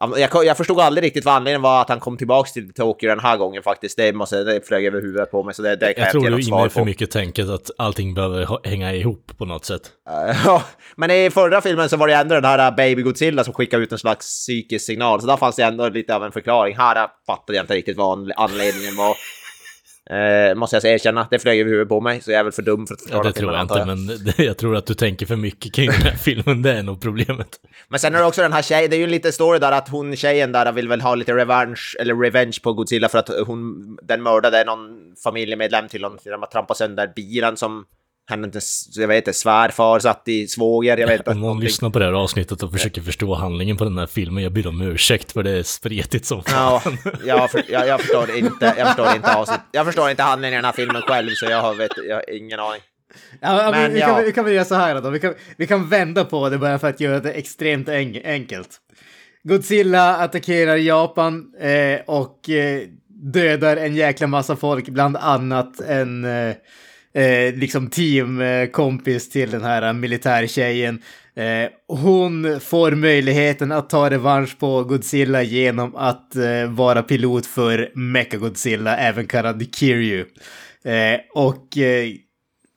Jag, 0.00 0.44
jag 0.44 0.56
förstod 0.56 0.80
aldrig 0.80 1.04
riktigt 1.04 1.24
vad 1.24 1.34
anledningen 1.34 1.62
var 1.62 1.80
att 1.80 1.88
han 1.88 2.00
kom 2.00 2.16
tillbaks 2.16 2.52
till 2.52 2.72
Tokyo 2.72 3.08
den 3.08 3.20
här 3.20 3.36
gången 3.36 3.62
faktiskt. 3.62 3.96
Det, 3.96 4.12
måste, 4.12 4.44
det 4.44 4.66
flög 4.66 4.84
över 4.86 5.00
huvudet 5.00 5.30
på 5.30 5.42
mig 5.42 5.54
så 5.54 5.62
det, 5.62 5.76
det 5.76 5.94
kan 5.94 6.02
Jag 6.02 6.06
jag, 6.06 6.10
tror 6.12 6.22
inte 6.24 6.36
du 6.36 6.42
är 6.56 6.60
inne 6.60 6.68
för 6.70 6.80
på. 6.80 6.84
mycket 6.84 7.10
tänket 7.10 7.48
att 7.48 7.70
allting 7.78 8.14
behöver 8.14 8.66
hänga 8.68 8.94
ihop 8.94 9.32
på 9.38 9.44
något 9.44 9.64
sätt. 9.64 9.82
Eh, 10.10 10.36
Ja, 10.44 10.62
men 10.96 11.10
i 11.10 11.30
förra 11.30 11.60
filmen 11.60 11.88
så 11.88 11.96
var 11.96 12.08
det 12.08 12.14
ändå 12.14 12.34
den 12.34 12.44
här 12.44 12.70
uh, 12.70 12.76
Baby 12.76 13.02
Godzilla 13.02 13.44
som 13.44 13.54
skickade 13.54 13.82
ut 13.82 13.92
en 13.92 13.98
slags 13.98 14.26
psykisk 14.26 14.86
signal, 14.86 15.20
så 15.20 15.26
där 15.26 15.36
fanns 15.36 15.56
det 15.56 15.62
ändå 15.62 15.88
lite 15.88 16.14
av 16.16 16.24
en 16.24 16.32
förklaring. 16.32 16.76
Här 16.76 16.96
uh, 17.04 17.10
fattade 17.26 17.56
jag 17.56 17.62
inte 17.62 17.74
riktigt 17.74 17.96
vad 17.96 18.18
anle- 18.18 18.32
anledningen 18.36 18.96
var. 18.96 19.16
Eh, 20.10 20.54
måste 20.54 20.76
jag 20.76 20.82
säga, 20.82 20.94
erkänna, 20.94 21.28
det 21.30 21.38
flög 21.38 21.60
över 21.60 21.70
huvudet 21.70 21.88
på 21.88 22.00
mig, 22.00 22.20
så 22.20 22.30
jag 22.30 22.40
är 22.40 22.44
väl 22.44 22.52
för 22.52 22.62
dum 22.62 22.86
för 22.86 22.94
att 22.94 23.00
Ja, 23.00 23.06
förklara 23.06 23.22
det 23.22 23.32
tror 23.32 23.52
jag 23.52 23.62
inte, 23.62 23.84
men 23.84 24.24
det, 24.24 24.38
jag 24.44 24.58
tror 24.58 24.76
att 24.76 24.86
du 24.86 24.94
tänker 24.94 25.26
för 25.26 25.36
mycket 25.36 25.74
kring 25.74 25.90
den 25.90 26.02
här 26.02 26.16
filmen, 26.16 26.62
det 26.62 26.72
är 26.72 26.82
nog 26.82 27.00
problemet. 27.00 27.48
Men 27.88 28.00
sen 28.00 28.14
är 28.14 28.18
det 28.18 28.24
också 28.24 28.42
den 28.42 28.52
här 28.52 28.62
tjejen, 28.62 28.90
det 28.90 28.96
är 28.96 28.98
ju 28.98 29.04
en 29.04 29.10
liten 29.10 29.32
story 29.32 29.58
där 29.58 29.72
att 29.72 29.88
hon 29.88 30.16
tjejen 30.16 30.52
där 30.52 30.72
vill 30.72 30.88
väl 30.88 31.00
ha 31.00 31.14
lite 31.14 31.34
revansch, 31.34 31.96
eller 32.00 32.14
revenge 32.14 32.58
på 32.62 32.72
Godzilla 32.72 33.08
för 33.08 33.18
att 33.18 33.30
hon, 33.46 33.74
den 34.02 34.22
mördade 34.22 34.64
någon 34.64 34.78
familjemedlem 35.24 35.88
till 35.88 36.04
honom 36.04 36.18
genom 36.24 36.42
att 36.42 36.50
trampa 36.50 36.74
sönder 36.74 37.12
bilen 37.16 37.56
som 37.56 37.84
jag 38.28 39.08
vet 39.08 39.16
inte, 39.16 39.32
svärfar 39.32 39.98
satt 39.98 40.28
i 40.28 40.48
svåger, 40.48 40.96
jag 40.96 41.06
vet 41.06 41.20
inte. 41.20 41.30
Om 41.30 41.40
någon 41.40 41.60
lyssnar 41.60 41.90
på 41.90 41.98
det 41.98 42.04
här 42.04 42.12
avsnittet 42.12 42.62
och 42.62 42.72
försöker 42.72 43.02
förstå 43.02 43.34
handlingen 43.34 43.76
på 43.76 43.84
den 43.84 43.98
här 43.98 44.06
filmen, 44.06 44.42
jag 44.42 44.52
ber 44.52 44.66
om 44.66 44.80
ursäkt 44.80 45.32
för 45.32 45.42
det 45.42 45.50
är 45.50 45.62
spretigt 45.62 46.26
som 46.26 46.42
Ja, 46.46 46.80
fan. 46.84 46.98
jag, 47.24 47.50
för, 47.50 47.62
jag, 47.68 47.86
jag 47.86 48.00
förstår 48.00 48.36
inte, 48.36 48.74
jag 48.78 48.86
förstår 48.86 49.16
inte 49.16 49.34
avsnitt, 49.34 49.60
jag 49.72 49.86
förstår 49.86 50.10
inte 50.10 50.22
handlingen 50.22 50.52
i 50.54 50.56
den 50.56 50.64
här 50.64 50.72
filmen 50.72 51.02
själv 51.02 51.30
så 51.34 51.46
jag 51.46 51.62
har, 51.62 51.74
vet, 51.74 51.90
jag 52.08 52.14
har 52.16 52.34
ingen 52.34 52.60
aning. 52.60 52.80
ja, 53.40 53.62
ja, 53.62 53.70
men 53.70 53.82
men 53.82 53.92
vi, 53.92 54.00
ja. 54.00 54.06
kan, 54.06 54.24
vi 54.24 54.32
kan 54.32 54.44
väl 54.44 54.54
göra 54.54 54.64
så 54.64 54.74
här 54.74 55.00
då. 55.00 55.10
Vi 55.10 55.20
kan, 55.20 55.34
vi 55.56 55.66
kan 55.66 55.88
vända 55.88 56.24
på 56.24 56.48
det 56.48 56.58
bara 56.58 56.78
för 56.78 56.88
att 56.88 57.00
göra 57.00 57.20
det 57.20 57.32
extremt 57.32 57.88
en, 57.88 58.16
enkelt. 58.24 58.68
Godzilla 59.44 60.16
attackerar 60.16 60.76
Japan 60.76 61.54
eh, 61.60 62.00
och 62.06 62.50
eh, 62.50 62.82
dödar 63.08 63.76
en 63.76 63.96
jäkla 63.96 64.26
massa 64.26 64.56
folk, 64.56 64.88
bland 64.88 65.16
annat 65.16 65.80
en 65.80 66.24
eh, 66.24 66.54
eh, 67.16 67.54
liksom 67.54 67.90
teamkompis 67.90 69.28
till 69.28 69.50
den 69.50 69.64
här 69.64 69.92
militärtjejen. 69.92 71.02
Eh, 71.36 71.70
hon 71.88 72.60
får 72.60 72.90
möjligheten 72.90 73.72
att 73.72 73.90
ta 73.90 74.10
revansch 74.10 74.58
på 74.58 74.84
Godzilla 74.84 75.42
genom 75.42 75.96
att 75.96 76.36
eh, 76.36 76.66
vara 76.68 77.02
pilot 77.02 77.46
för 77.46 77.90
Mechagodzilla, 77.94 78.96
även 78.96 79.26
kallad 79.26 79.74
Kiryu. 79.74 80.24
Eh, 80.84 81.20
och 81.34 81.78
eh, 81.78 82.08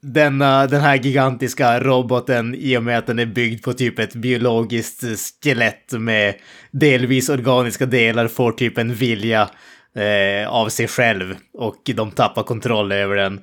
denna, 0.02 0.68
den 0.68 0.82
här 0.82 0.96
gigantiska 0.96 1.80
roboten, 1.80 2.56
i 2.56 2.78
och 2.78 2.84
med 2.84 2.98
att 2.98 3.08
den 3.08 3.20
är 3.20 3.26
byggd 3.26 3.64
på 3.64 3.74
typ 3.74 4.00
ett 4.00 4.16
biologiskt 4.16 5.04
eh, 5.04 5.10
skelett 5.44 5.92
med 5.92 6.36
delvis 6.72 7.30
organiska 7.30 7.86
delar, 7.86 8.28
får 8.28 8.52
typ 8.52 8.78
en 8.78 8.94
vilja 8.94 9.50
eh, 9.96 10.50
av 10.50 10.70
sig 10.70 10.88
själv 10.88 11.36
och 11.54 11.82
de 11.96 12.12
tappar 12.12 12.44
kontroll 12.44 12.92
över 12.92 13.16
den. 13.16 13.40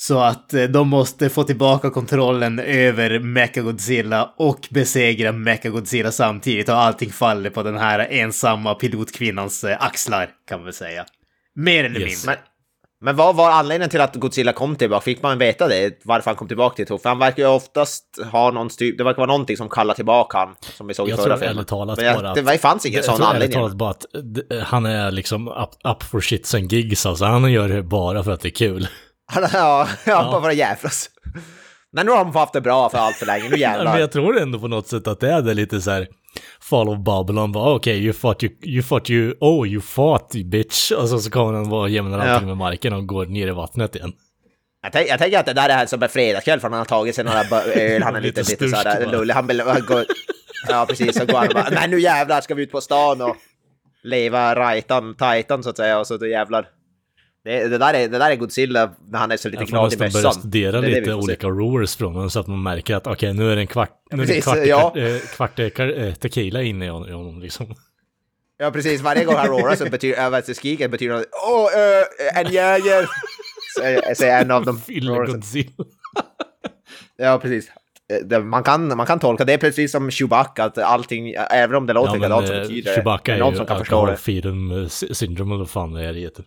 Så 0.00 0.18
att 0.20 0.54
eh, 0.54 0.62
de 0.64 0.88
måste 0.88 1.28
få 1.28 1.44
tillbaka 1.44 1.90
kontrollen 1.90 2.58
över 2.58 3.18
Mechagodzilla 3.18 4.30
och 4.36 4.68
besegra 4.70 5.32
Mechagodzilla 5.32 6.12
samtidigt 6.12 6.68
och 6.68 6.74
allting 6.76 7.10
faller 7.10 7.50
på 7.50 7.62
den 7.62 7.76
här 7.78 7.98
ensamma 8.10 8.74
pilotkvinnans 8.74 9.64
eh, 9.64 9.76
axlar 9.84 10.28
kan 10.48 10.58
man 10.58 10.64
väl 10.64 10.74
säga. 10.74 11.04
Mer 11.54 11.84
eller 11.84 12.00
Yes. 12.00 12.08
mindre. 12.26 12.26
Men, 12.26 12.36
men 13.04 13.16
vad 13.16 13.36
var 13.36 13.50
anledningen 13.50 13.90
till 13.90 14.00
att 14.00 14.16
Godzilla 14.16 14.52
kom 14.52 14.76
tillbaka? 14.76 15.00
Fick 15.04 15.22
man 15.22 15.38
veta 15.38 15.68
det? 15.68 16.00
Varför 16.04 16.30
han 16.30 16.36
kom 16.36 16.48
tillbaka 16.48 16.76
till 16.76 16.86
Tokyo? 16.86 17.02
För 17.02 17.08
han 17.08 17.18
verkar 17.18 17.42
ju 17.42 17.48
oftast 17.48 18.04
ha 18.32 18.50
någon 18.50 18.70
styr... 18.70 18.96
Det 18.98 19.04
verkar 19.04 19.16
vara 19.18 19.26
någonting 19.26 19.56
som 19.56 19.68
kallar 19.68 19.94
tillbaka 19.94 20.38
han, 20.38 20.54
som 20.76 20.86
vi 20.86 20.94
såg 20.94 21.08
i 21.08 21.10
Jag 21.10 21.18
förra 21.18 21.26
tror 21.28 21.36
filmen. 21.36 21.56
ärligt 21.56 21.68
talat 21.68 21.96
Men 21.98 22.06
jag, 22.06 22.16
bara 22.16 22.34
det 22.34 22.40
att- 22.40 22.46
var- 22.46 22.56
fanns 22.56 22.86
ingen 22.86 22.96
Jag 22.96 23.04
sån 23.04 23.16
tror 23.16 23.26
ärligt 23.26 23.56
anledning. 23.56 23.58
talat 23.58 23.76
bara 23.76 23.90
att 24.60 24.66
han 24.66 24.86
är 24.86 25.10
liksom 25.10 25.48
up, 25.48 25.70
up 25.96 26.02
for 26.02 26.20
shits 26.20 26.54
and 26.54 26.72
gigs, 26.72 27.06
alltså 27.06 27.24
han 27.24 27.52
gör 27.52 27.68
det 27.68 27.82
bara 27.82 28.22
för 28.24 28.30
att 28.30 28.40
det 28.40 28.48
är 28.48 28.50
kul. 28.50 28.88
Ja, 29.52 29.88
ja, 30.04 30.22
bara 30.32 30.42
för 30.42 30.48
att 30.48 30.56
jävlas. 30.56 31.10
Men 31.92 32.06
nu 32.06 32.12
har 32.12 32.18
de 32.24 32.34
haft 32.36 32.52
det 32.52 32.60
bra 32.60 32.88
för 32.90 32.98
allt 32.98 33.16
för 33.16 33.26
länge, 33.26 33.44
nu 33.44 33.50
Men 33.50 33.58
jävlar. 33.60 33.98
jag 33.98 34.12
tror 34.12 34.38
ändå 34.38 34.58
på 34.58 34.68
något 34.68 34.88
sätt 34.88 35.06
att 35.08 35.20
det 35.20 35.30
är 35.32 35.42
det 35.42 35.54
lite 35.54 35.80
så 35.80 35.90
här 35.90 36.08
Fall 36.60 36.88
of 36.88 36.98
Babylon, 36.98 37.52
bara 37.52 37.74
okej, 37.74 38.04
you 38.04 38.12
fought 38.12 38.42
you, 38.42 38.52
you 38.62 38.82
fought 38.82 39.10
you, 39.10 39.34
oh 39.40 39.68
you 39.68 39.80
fought 39.80 40.34
you 40.34 40.44
bitch. 40.44 40.90
Och 40.92 41.08
så, 41.08 41.18
så 41.18 41.30
kommer 41.30 41.52
han 41.52 41.68
bara 41.68 41.88
jämnar 41.88 42.26
Ja. 42.26 42.32
allting 42.32 42.48
med 42.48 42.56
marken 42.56 42.92
och 42.92 43.06
går 43.06 43.26
ner 43.26 43.46
i 43.48 43.50
vattnet 43.50 43.96
igen. 43.96 44.12
Jag, 44.82 44.92
tänk, 44.92 45.08
jag 45.08 45.18
tänker 45.18 45.38
att 45.38 45.46
det 45.46 45.52
där 45.52 45.68
är 45.68 45.86
som 45.86 46.02
en 46.02 46.08
fredagskväll 46.08 46.60
för 46.60 46.68
han 46.68 46.78
har 46.78 46.84
tagit 46.84 47.14
sig 47.14 47.24
några 47.24 47.40
öl, 47.74 48.02
han 48.02 48.16
är 48.16 48.20
lite, 48.20 48.40
Lite 48.40 48.64
lite 48.64 48.76
sådär 48.76 49.06
lullig. 49.06 49.34
Han 49.34 49.50
han 49.66 49.86
går, 49.86 50.04
Ja, 50.68 50.86
precis. 50.88 51.16
Så 51.18 51.26
går 51.26 51.38
han 51.38 51.48
och 51.48 51.54
bara, 51.54 51.68
nej 51.70 51.88
nu 51.88 52.00
jävlar 52.00 52.40
ska 52.40 52.54
vi 52.54 52.62
ut 52.62 52.72
på 52.72 52.80
stan 52.80 53.20
och 53.22 53.36
leva 54.02 54.54
rajtan, 54.54 55.14
tajtan 55.14 55.62
så 55.62 55.70
att 55.70 55.76
säga. 55.76 55.98
Och 55.98 56.06
så 56.06 56.16
då 56.16 56.26
jävlar 56.26 56.66
Det, 57.44 57.68
det, 57.68 57.78
där 57.78 57.94
är, 57.94 58.08
det 58.08 58.18
där 58.18 58.30
är 58.30 58.36
Godzilla 58.36 58.90
när 59.08 59.18
han 59.18 59.30
är 59.30 59.36
så 59.36 59.48
lite 59.48 59.64
knadig 59.66 59.94
i 59.94 59.96
börja 59.96 60.10
mössan. 60.12 60.32
studera 60.32 60.72
Det 60.72 60.78
är 60.78 60.82
det 60.82 60.94
vi 60.94 61.00
lite 61.00 61.14
olika 61.14 61.46
roars 61.48 61.96
från 61.96 62.14
honom 62.14 62.30
så 62.30 62.40
att 62.40 62.46
man 62.46 62.62
märker 62.62 62.96
att 62.96 63.06
okej, 63.06 63.34
nu 63.34 63.52
är 63.52 63.56
det 63.56 63.62
en 63.62 63.66
kvart, 63.66 63.90
nu 64.12 64.22
är 64.22 64.26
det 64.26 64.40
kvart, 64.40 64.58
ja. 64.66 64.92
ja. 64.94 65.18
kvart 65.36 65.58
eh, 65.58 65.66
kar- 65.66 65.98
eh, 66.06 66.14
tequila 66.14 66.62
inne 66.62 66.86
i 66.86 66.88
hon- 66.88 67.08
i 67.08 67.12
honom 67.12 67.40
liksom. 67.40 67.74
Ja, 68.58 68.70
precis. 68.70 69.00
Varje 69.00 69.24
gång 69.24 69.34
han 69.34 69.46
roarar 69.48 69.74
så 69.76 69.84
betyder, 69.84 70.30
vad 70.30 70.44
skriker 70.56 70.88
betyder 70.88 71.14
det 71.14 71.24
Åh, 71.48 71.66
äh, 72.36 72.40
en 72.46 72.52
jäger! 72.52 73.08
Säger 74.14 74.40
en 74.40 74.50
av 74.50 74.64
dem. 74.64 74.80
Godzilla. 75.26 75.72
Ja, 77.16 77.38
precis. 77.38 77.68
Eh, 77.68 78.26
Det, 78.26 78.40
man, 78.40 78.62
kan, 78.62 78.96
man 78.96 79.06
kan 79.06 79.18
tolka 79.18 79.44
det 79.44 79.52
är 79.52 79.58
precis 79.58 79.92
som 79.92 80.10
Chewbacca, 80.10 80.64
att 80.64 80.78
allting, 80.78 81.34
även 81.50 81.76
om 81.76 81.86
det 81.86 81.92
låter 81.92 82.08
Ja, 82.10 82.14
likadant 82.16 82.46
så 82.48 82.54
eh, 82.54 82.60
betyder 82.60 82.90
det 82.90 82.94
Chewbacca 82.94 83.32
det 83.32 83.32
är 83.32 83.50
ju 83.50 83.56
som 83.56 83.66
kan 83.66 83.78
förstå 83.78 84.06
det. 84.06 84.16
syndrom 85.14 85.48
eller 85.50 85.58
vad 85.58 85.70
fan 85.70 85.92
det 85.92 86.04
är 86.04 86.12
det 86.12 86.20
heter. 86.20 86.44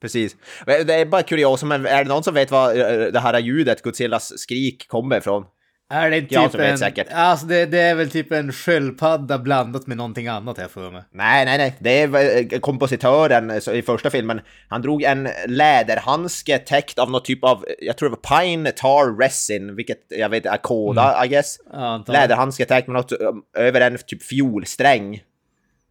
Precis. 0.00 0.36
Det 0.66 0.94
är 0.94 1.06
bara 1.06 1.22
kuriosum, 1.22 1.68
men 1.68 1.86
är 1.86 2.04
det 2.04 2.08
någon 2.08 2.24
som 2.24 2.34
vet 2.34 2.50
var 2.50 2.70
eh, 2.70 3.12
det 3.12 3.20
här 3.20 3.38
ljudet, 3.38 3.82
Godzillas 3.82 4.38
skrik, 4.38 4.88
kommer 4.88 5.18
ifrån? 5.18 5.44
Är 5.92 6.10
det 6.10 6.18
inte 6.18 6.34
Jag 6.34 6.44
typ 6.44 6.52
som 6.52 6.60
vet 6.60 6.70
en... 6.70 6.78
säkert. 6.78 7.06
Alltså 7.12 7.46
det, 7.46 7.66
det 7.66 7.80
är 7.80 7.94
väl 7.94 8.10
typ 8.10 8.32
en 8.32 8.52
sköldpadda 8.52 9.38
blandat 9.38 9.86
med 9.86 9.96
någonting 9.96 10.28
annat 10.28 10.58
här 10.58 10.68
för 10.68 10.90
mig. 10.90 11.02
Nej, 11.12 11.44
nej, 11.44 11.58
nej. 11.58 11.76
Det 11.78 12.02
är 12.02 12.36
eh, 12.54 12.60
kompositören 12.60 13.50
eh, 13.50 13.74
i 13.74 13.82
första 13.82 14.10
filmen. 14.10 14.40
Han 14.68 14.82
drog 14.82 15.02
en 15.02 15.28
läderhandske 15.46 16.58
täckt 16.58 16.98
av 16.98 17.10
något 17.10 17.24
typ 17.24 17.44
av, 17.44 17.64
jag 17.78 17.96
tror 17.96 18.08
det 18.08 18.16
var 18.22 18.40
pine 18.40 18.70
tar 18.70 19.20
resin, 19.22 19.76
vilket 19.76 19.98
jag 20.08 20.28
vet 20.28 20.46
är 20.46 20.56
koda, 20.56 21.24
I 21.24 21.28
guess. 21.28 21.56
Ja. 21.72 22.04
Läderhandske 22.08 22.64
täckt 22.64 22.88
med 22.88 22.94
något 22.94 23.12
över 23.58 23.80
en 23.80 23.98
typ 24.06 24.22
fiolsträng. 24.22 25.22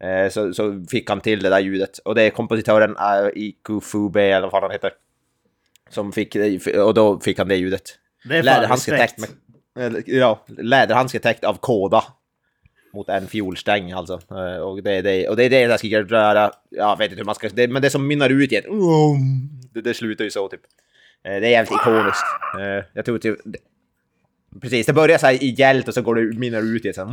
Eh, 0.00 0.28
så, 0.30 0.54
så 0.54 0.84
fick 0.90 1.08
han 1.10 1.20
till 1.20 1.42
det 1.42 1.48
där 1.48 1.60
ljudet. 1.60 1.98
Och 1.98 2.14
det 2.14 2.22
är 2.22 2.30
kompositören 2.30 2.90
uh, 2.90 3.30
Iku 3.34 3.80
Fube, 3.80 4.22
eller 4.22 4.48
vad 4.50 4.62
han 4.62 4.70
heter. 4.70 4.92
Som 5.90 6.12
fick, 6.12 6.32
det- 6.32 6.78
och 6.80 6.94
då 6.94 7.20
fick 7.20 7.38
han 7.38 7.48
det 7.48 7.56
ljudet. 7.56 7.82
Det 8.24 8.36
är 8.36 8.42
fan 8.42 8.44
Läderhandske 8.54 8.96
täckt 8.96 9.18
med, 9.74 10.02
ja, 10.06 10.44
läderhandske 10.58 11.18
täckt 11.18 11.44
av 11.44 11.54
kåda. 11.54 12.04
Mot 12.92 13.08
en 13.08 13.26
fiolstäng 13.26 13.92
alltså. 13.92 14.20
Eh, 14.30 14.56
Och 14.62 14.82
det, 14.82 14.90
är 14.92 15.02
det, 15.02 15.28
och 15.28 15.36
det 15.36 15.44
är 15.44 15.50
det 15.50 15.60
jag 15.60 15.78
skriker 15.78 16.02
röra, 16.04 16.50
jag 16.70 16.98
vet 16.98 17.04
inte 17.10 17.16
hur 17.20 17.24
man 17.24 17.34
ska, 17.34 17.48
det, 17.48 17.68
men 17.68 17.82
det 17.82 17.90
som 17.90 18.06
mynnar 18.06 18.30
ut 18.30 18.52
i 18.52 18.56
ett 18.56 18.64
det, 19.74 19.80
det 19.80 19.94
slutar 19.94 20.24
ju 20.24 20.30
så 20.30 20.48
typ. 20.48 20.60
Eh, 21.24 21.30
Det 21.40 21.46
är 21.46 21.50
jävligt 21.50 21.72
ikoniskt. 21.80 22.24
Eh, 22.58 22.84
Jag 22.92 23.04
tror 23.04 23.18
typ, 23.18 23.36
precis, 24.62 24.86
det 24.86 24.92
börjar 24.92 25.18
så 25.18 25.26
här 25.26 25.42
i 25.44 25.54
hjält 25.58 25.88
och 25.88 25.94
så 25.94 26.02
går 26.02 26.14
det 26.14 26.38
mynnar 26.38 26.76
ut 26.76 26.84
i 26.84 26.88
ett 26.88 26.94
sånt 26.94 27.10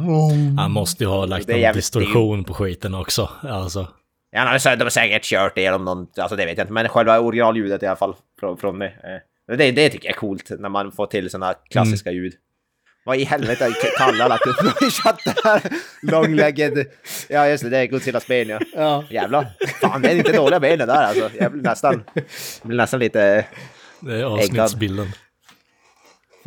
Han 0.60 0.72
måste 0.72 1.04
ju 1.04 1.10
ha 1.10 1.26
lagt 1.26 1.48
någon 1.48 1.74
distorsion 1.74 2.44
på 2.44 2.54
skiten 2.54 2.94
också. 2.94 3.30
Alltså. 3.42 3.88
Ja, 4.32 4.40
han 4.40 4.48
har 4.48 4.76
de 4.76 4.84
har 4.84 4.90
säkert 4.90 5.24
kört 5.24 5.58
igenom 5.58 5.86
någon, 5.86 6.08
alltså 6.18 6.36
det 6.36 6.46
vet 6.46 6.58
jag 6.58 6.64
inte, 6.64 6.74
men 6.74 6.90
själva 6.90 7.20
originalljudet 7.20 7.84
i 7.84 7.86
alla 7.86 7.96
fall 7.96 8.16
från, 8.40 8.58
från 8.58 8.80
det. 8.80 8.86
Eh, 8.86 9.58
Det, 9.58 9.72
det 9.72 9.90
tycker 9.90 10.08
jag 10.08 10.16
är 10.16 10.20
coolt 10.20 10.52
när 10.60 10.70
man 10.70 10.92
får 10.92 11.06
till 11.06 11.30
sådana 11.30 11.54
klassiska 11.54 12.12
ljud. 12.12 12.34
Vad 13.06 13.18
i 13.18 13.24
helvete 13.24 13.70
Kalle 13.98 14.24
har 14.24 14.30
lagt 14.30 14.48
upp 14.48 14.82
i 14.82 14.90
chatten 14.92 15.34
här? 15.44 15.62
Long-legged. 16.02 16.86
Ja 17.30 17.48
just 17.48 17.64
det, 17.64 17.70
det 17.70 17.78
är 17.78 17.88
Godzillas 17.88 18.28
ben 18.28 18.50
ja. 18.50 18.60
Ja. 18.76 19.04
Jävlar. 19.10 19.48
Fan 19.82 20.02
det 20.02 20.10
är 20.12 20.16
inte 20.16 20.32
dåliga 20.32 20.60
ben 20.60 20.80
det 20.80 20.86
där 20.86 21.04
alltså. 21.04 21.30
Jag 21.40 21.52
blir 21.52 21.64
nästan, 21.64 22.04
jag 22.62 22.68
blir 22.68 22.78
nästan 22.78 23.00
lite... 23.00 23.46
Det 24.00 24.14
är 24.14 24.24
avsnittsbilden. 24.24 25.08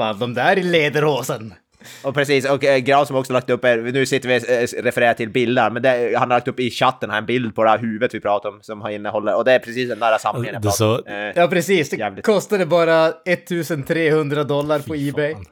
Fan, 0.01 0.19
de 0.19 0.35
där 0.35 0.59
i 0.59 0.63
lederhosen. 0.63 1.55
Och 2.03 2.15
precis, 2.15 2.45
och 2.51 2.65
äh, 2.65 2.79
Grau 2.79 3.05
som 3.07 3.17
också 3.17 3.33
lagt 3.33 3.51
upp, 3.51 3.65
är, 3.65 3.79
nu 3.79 4.07
sitter 4.07 4.29
vi 4.29 4.39
och 4.39 4.49
äh, 4.79 4.83
refererar 4.83 5.15
till 5.15 5.31
bilder, 5.31 5.71
men 5.71 5.83
det, 5.83 6.13
han 6.19 6.31
har 6.31 6.37
lagt 6.37 6.49
upp 6.49 6.61
i 6.61 6.71
chatten 6.71 7.11
här 7.11 7.19
en 7.19 7.27
bild 7.27 7.55
på 7.55 7.65
det 7.65 7.71
här 7.71 7.79
huvudet 7.79 8.15
vi 8.15 8.21
pratar 8.21 8.49
om 8.49 8.59
som 8.63 8.81
har 8.81 8.91
innehåller, 8.91 9.37
och 9.37 9.45
det 9.45 9.53
är 9.53 9.59
precis 9.59 9.89
den 9.89 9.99
där 10.01 10.19
samlingen 10.19 10.55
jag 10.55 10.63
Det 10.63 10.69
pratar 10.69 10.87
om. 10.87 10.97
så- 11.07 11.11
Eh, 11.11 11.33
Ja, 11.37 11.49
precis. 11.49 11.91
Det 11.91 11.97
Jävligt. 11.97 12.25
kostade 12.27 12.67
bara 12.67 13.13
1300 13.27 14.45
dollar 14.45 14.79
på 14.79 14.95
Fy 14.95 15.09
Ebay. 15.09 15.35
fan. 15.35 15.45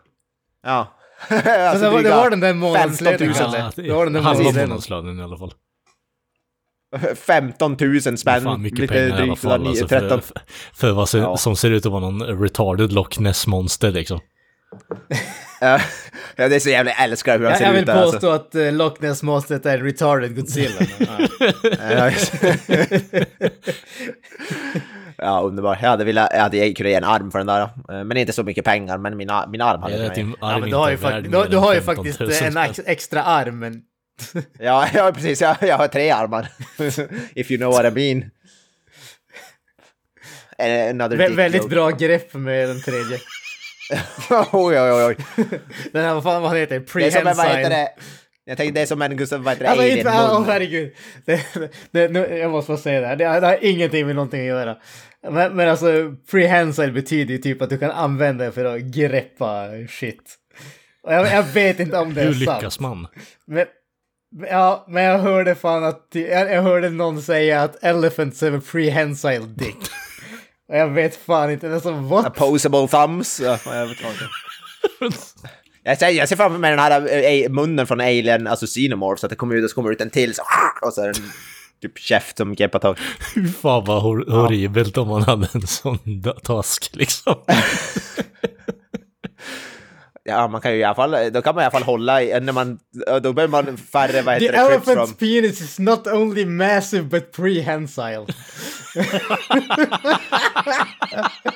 Ja. 0.63 0.87
Alltså, 1.31 1.85
det, 1.85 1.91
var, 1.91 2.03
det 2.03 2.11
var 2.11 2.31
den 2.31 2.41
där 2.41 2.55
månadslönen. 2.55 3.19
15 3.19 3.27
000. 3.27 3.35
Kalle. 3.53 3.59
Ja, 3.59 3.73
Det 3.83 3.93
var 3.93 4.05
den 4.05 4.13
där 4.13 4.67
månadslönen. 4.67 5.19
i 5.21 5.23
alla 5.23 5.37
fall. 5.39 5.53
15 7.17 7.71
000 7.71 7.79
Det 7.79 8.07
är 8.11 8.17
spänn, 8.17 8.43
fan 8.43 8.63
mycket 8.63 8.79
lite 8.79 8.95
pengar 8.95 9.09
i 9.09 9.13
alla 9.13 9.21
drygt 9.27 9.41
fall. 9.41 9.61
nio- 9.63 9.69
Alltså, 9.69 9.87
13. 9.89 10.21
för, 10.21 10.41
för 10.75 10.93
vad 10.93 11.09
som, 11.09 11.21
Ja. 11.21 11.37
som 11.37 11.57
ser 11.57 11.71
ut 11.71 11.87
att 11.87 11.93
vara 11.93 12.01
någon 12.11 12.23
retarded 12.43 12.93
Loch 12.93 13.21
Ness-monster 13.21 13.91
liksom. 13.93 14.21
Ja, 15.61 15.81
det 16.37 16.45
är 16.57 16.59
så 16.61 16.71
jävla 16.71 16.91
jag 16.91 17.03
älskar 17.05 17.39
hur 17.39 17.45
han 17.45 17.51
Jag, 17.51 17.59
ser 17.59 17.65
jag 17.65 17.73
ut 17.75 17.79
vill 17.79 17.87
där 17.87 18.03
påstå 18.03 18.31
alltså. 18.31 18.31
att 18.31 18.55
uh, 18.55 18.73
Loch 18.73 19.01
Ness 19.01 19.23
monstret 19.23 19.67
är 19.67 19.79
en 19.79 19.85
retarded 19.85 20.37
Godzilla. 20.37 20.81
ja. 25.17 25.41
Underbart. 25.45 25.79
Jag 25.83 25.89
hade, 25.91 26.05
velat, 26.05 26.29
jag 26.33 26.41
hade 26.41 26.73
kunnat 26.73 26.91
ge 26.91 26.95
en 26.97 27.05
arm 27.05 27.31
för 27.31 27.39
den 27.39 27.47
där. 27.47 27.63
eh, 27.63 28.05
Men 28.05 28.17
inte 28.17 28.33
så 28.33 28.43
mycket 28.43 28.65
pengar, 28.65 28.99
men 28.99 29.17
min, 29.17 29.31
min 29.49 29.61
arm 29.61 29.83
hade 29.83 29.95
Jag 29.97 30.05
jag 30.05 30.15
kunnat 30.15 30.15
din 30.15 30.37
Ja, 30.41 30.47
men 30.49 30.57
inte 30.57 30.69
du 30.69 30.77
har 30.77 30.91
ju, 30.91 30.97
du, 31.23 31.45
du 31.51 31.57
har 31.57 31.75
ju 31.75 31.81
15 31.81 32.05
000 32.05 32.15
faktiskt 32.15 32.79
en 32.79 32.85
extra 32.87 33.23
arm, 33.23 33.59
men... 33.59 33.83
Ja, 34.59 34.89
ja 34.95 35.13
precis. 35.15 35.41
Jag, 35.41 35.57
jag 35.61 35.77
har 35.79 35.89
tre 35.89 36.11
armar. 36.11 36.49
If 37.35 37.51
you 37.51 37.59
know 37.59 37.73
what 37.73 37.85
I 37.85 37.91
mean. 38.15 38.31
Eh, 40.59 40.91
Another 40.91 41.17
Vä- 41.17 41.35
väldigt 41.35 41.69
bra 41.69 41.91
grepp 41.91 42.35
med 42.35 42.69
den 42.69 42.81
tredje. 42.83 43.19
oj, 44.53 44.81
oj, 44.81 45.05
oj. 45.05 45.17
Den 45.93 46.05
här, 46.05 46.15
vad 46.15 46.23
fan 46.23 46.43
vad 46.43 46.57
heter 46.57 46.79
det? 46.79 46.95
Det 46.95 47.07
är 47.07 47.11
som 47.11 47.27
en, 47.27 47.37
vad 47.37 47.47
heter 47.47 47.63
Prehensile. 47.63 47.69
det? 47.69 47.91
Jag 48.45 48.57
tänkte 48.57 48.81
det 48.81 48.83
är 48.83 48.87
som 48.87 49.03
en 49.03 49.17
Gustav, 49.17 49.43
vad 49.43 49.53
heter 49.53 49.65
det? 49.65 49.71
Alltså, 49.71 49.83
Alien 49.83 49.99
inte, 49.99 50.11
åh 50.11 50.45
herregud. 50.47 50.93
Det, 51.25 51.43
det, 51.91 52.09
nu, 52.09 52.39
jag 52.39 52.51
måste 52.51 52.73
bara 52.73 52.79
säga 52.79 53.01
det 53.01 53.07
här. 53.07 53.17
Det, 53.17 53.41
det 53.41 53.47
har 53.47 53.59
ingenting 53.65 54.07
med 54.07 54.17
någonting 54.17 54.41
att 54.41 54.47
göra. 54.47 54.77
Men, 55.31 55.57
men 55.57 55.69
alltså, 55.69 56.15
prehensile 56.31 56.93
betyder 56.93 57.33
ju 57.33 57.39
typ 57.39 57.63
att 57.63 57.71
du 57.71 57.79
kan 57.79 57.91
använda 57.91 58.45
det 58.45 58.53
för 58.53 58.65
att 58.65 58.81
greppa 58.81 59.69
shit. 59.89 60.35
Och 61.03 61.15
jag, 61.15 61.27
jag 61.27 61.43
vet 61.43 61.81
inte 61.81 61.99
om 61.99 62.15
det 62.15 62.21
är 62.21 62.27
Hur 62.27 62.33
sant. 62.33 62.59
lyckas 62.59 62.81
man? 62.81 63.07
Men, 63.47 63.67
ja, 64.51 64.85
men 64.89 65.03
jag 65.05 65.19
hörde 65.19 65.55
fan 65.55 65.85
att, 65.85 66.07
jag, 66.13 66.53
jag 66.53 66.63
hörde 66.63 66.91
någon 66.91 67.23
säga 67.23 67.63
att 67.63 67.85
elephants 67.85 68.41
have 68.41 68.59
a 68.59 68.61
prehensile 68.73 69.47
dick. 69.47 69.77
Och 70.69 70.77
jag 70.77 70.89
vet 70.89 71.17
fan 71.17 71.51
inte, 71.51 71.69
det 71.69 71.75
är 71.75 71.81
som 71.81 72.09
what? 72.09 72.27
Opposable 72.27 72.89
thumbs. 72.89 73.41
Ja, 73.45 73.59
jag 73.65 73.87
vet 73.87 73.99
inte. 74.01 74.29
Jag 75.83 75.99
ser, 75.99 76.09
jag 76.09 76.29
ser 76.29 76.37
framför 76.37 76.59
mig 76.59 76.71
den 76.71 76.79
här 76.79 77.23
eh, 77.25 77.49
munnen 77.51 77.87
från 77.87 78.01
Alien, 78.01 78.47
alltså 78.47 78.67
Xenomorph, 78.67 79.21
så 79.21 79.27
att 79.27 79.31
det 79.31 79.37
kommer 79.37 79.55
ut, 79.55 79.65
och 79.65 79.71
så 79.71 79.75
kommer 79.75 79.91
ut 79.93 80.01
en 80.01 80.11
till 80.11 80.35
så, 80.35 80.43
och 80.83 80.93
så 80.93 81.01
är 81.03 81.05
det 81.05 81.19
en 81.19 81.25
typ 81.83 81.99
käft 81.99 82.37
som 82.37 82.55
greppar 82.55 82.79
tag. 82.79 82.99
Fy 83.35 83.49
fan 83.49 83.85
vad 83.85 84.03
hor- 84.03 84.31
horribelt 84.31 84.99
om 84.99 85.09
man 85.09 85.23
hade 85.23 85.49
en 85.53 85.67
sån 85.67 85.99
task 86.43 86.91
liksom. 86.93 87.35
Ja, 90.29 90.49
man 90.49 90.61
kan 90.61 90.73
ju 90.73 90.79
i 90.79 90.85
alla 90.85 90.95
fall, 90.95 91.17
då 91.33 91.43
kan 91.43 91.55
man 91.55 91.63
i 91.63 91.65
alla 91.65 91.71
fall 91.71 91.83
hålla 91.83 92.23
i, 92.23 92.41
när 92.41 92.53
man, 92.53 92.79
då 93.23 93.33
behöver 93.33 93.63
man 93.63 93.77
färre, 93.77 94.23
vad 94.23 94.39
The 94.39 94.45
heter 94.45 94.69
det, 94.69 94.75
trips 94.81 94.89
elephant's 94.89 95.19
penis 95.19 95.61
is 95.61 95.79
not 95.79 96.07
only 96.07 96.45
massive 96.47 97.03
but 97.05 97.33
prehensile. 97.33 98.27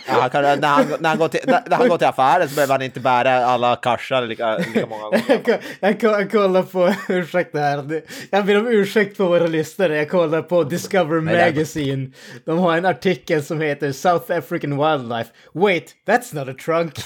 Ja, 0.09 0.21
han 0.21 0.31
kan, 0.31 0.43
när, 0.43 0.67
han, 0.69 0.87
när, 1.01 1.09
han 1.09 1.19
går 1.19 1.29
till, 1.29 1.41
när, 1.47 1.77
han 1.77 1.89
går 1.89 1.99
till 1.99 2.07
affären 2.07 2.49
så 2.49 2.55
behöver 2.55 2.75
han 2.75 2.83
inte 2.83 3.01
bära 3.01 3.47
alla 3.47 3.77
kassar 3.77 4.23
lika, 4.27 4.57
lika 4.59 4.87
många 4.87 5.03
gånger. 5.03 5.23
jag, 5.29 5.45
ko- 5.45 5.59
jag, 5.81 6.01
ko- 6.01 6.07
jag 6.07 6.31
kollar 6.31 6.63
på, 6.63 6.95
ursäkta 7.09 7.59
här, 7.59 7.83
Det- 7.83 8.03
jag 8.31 8.47
ber 8.47 8.59
om 8.59 8.67
ursäkt 8.67 9.17
på 9.17 9.25
våra 9.27 9.47
lyssnare, 9.47 9.97
jag 9.97 10.11
kollar 10.11 10.43
på 10.43 10.65
Discover 10.65 11.15
det 11.15 11.21
Magazine. 11.23 12.11
De 12.45 12.59
har 12.59 12.77
en 12.77 12.85
artikel 12.87 13.45
som 13.45 13.61
heter 13.61 13.93
South 13.93 14.33
African 14.39 14.71
Wildlife. 14.79 15.31
Wait, 15.55 15.95
that's 16.09 16.35
not 16.35 16.49
a 16.49 16.55
trunk. 16.65 16.95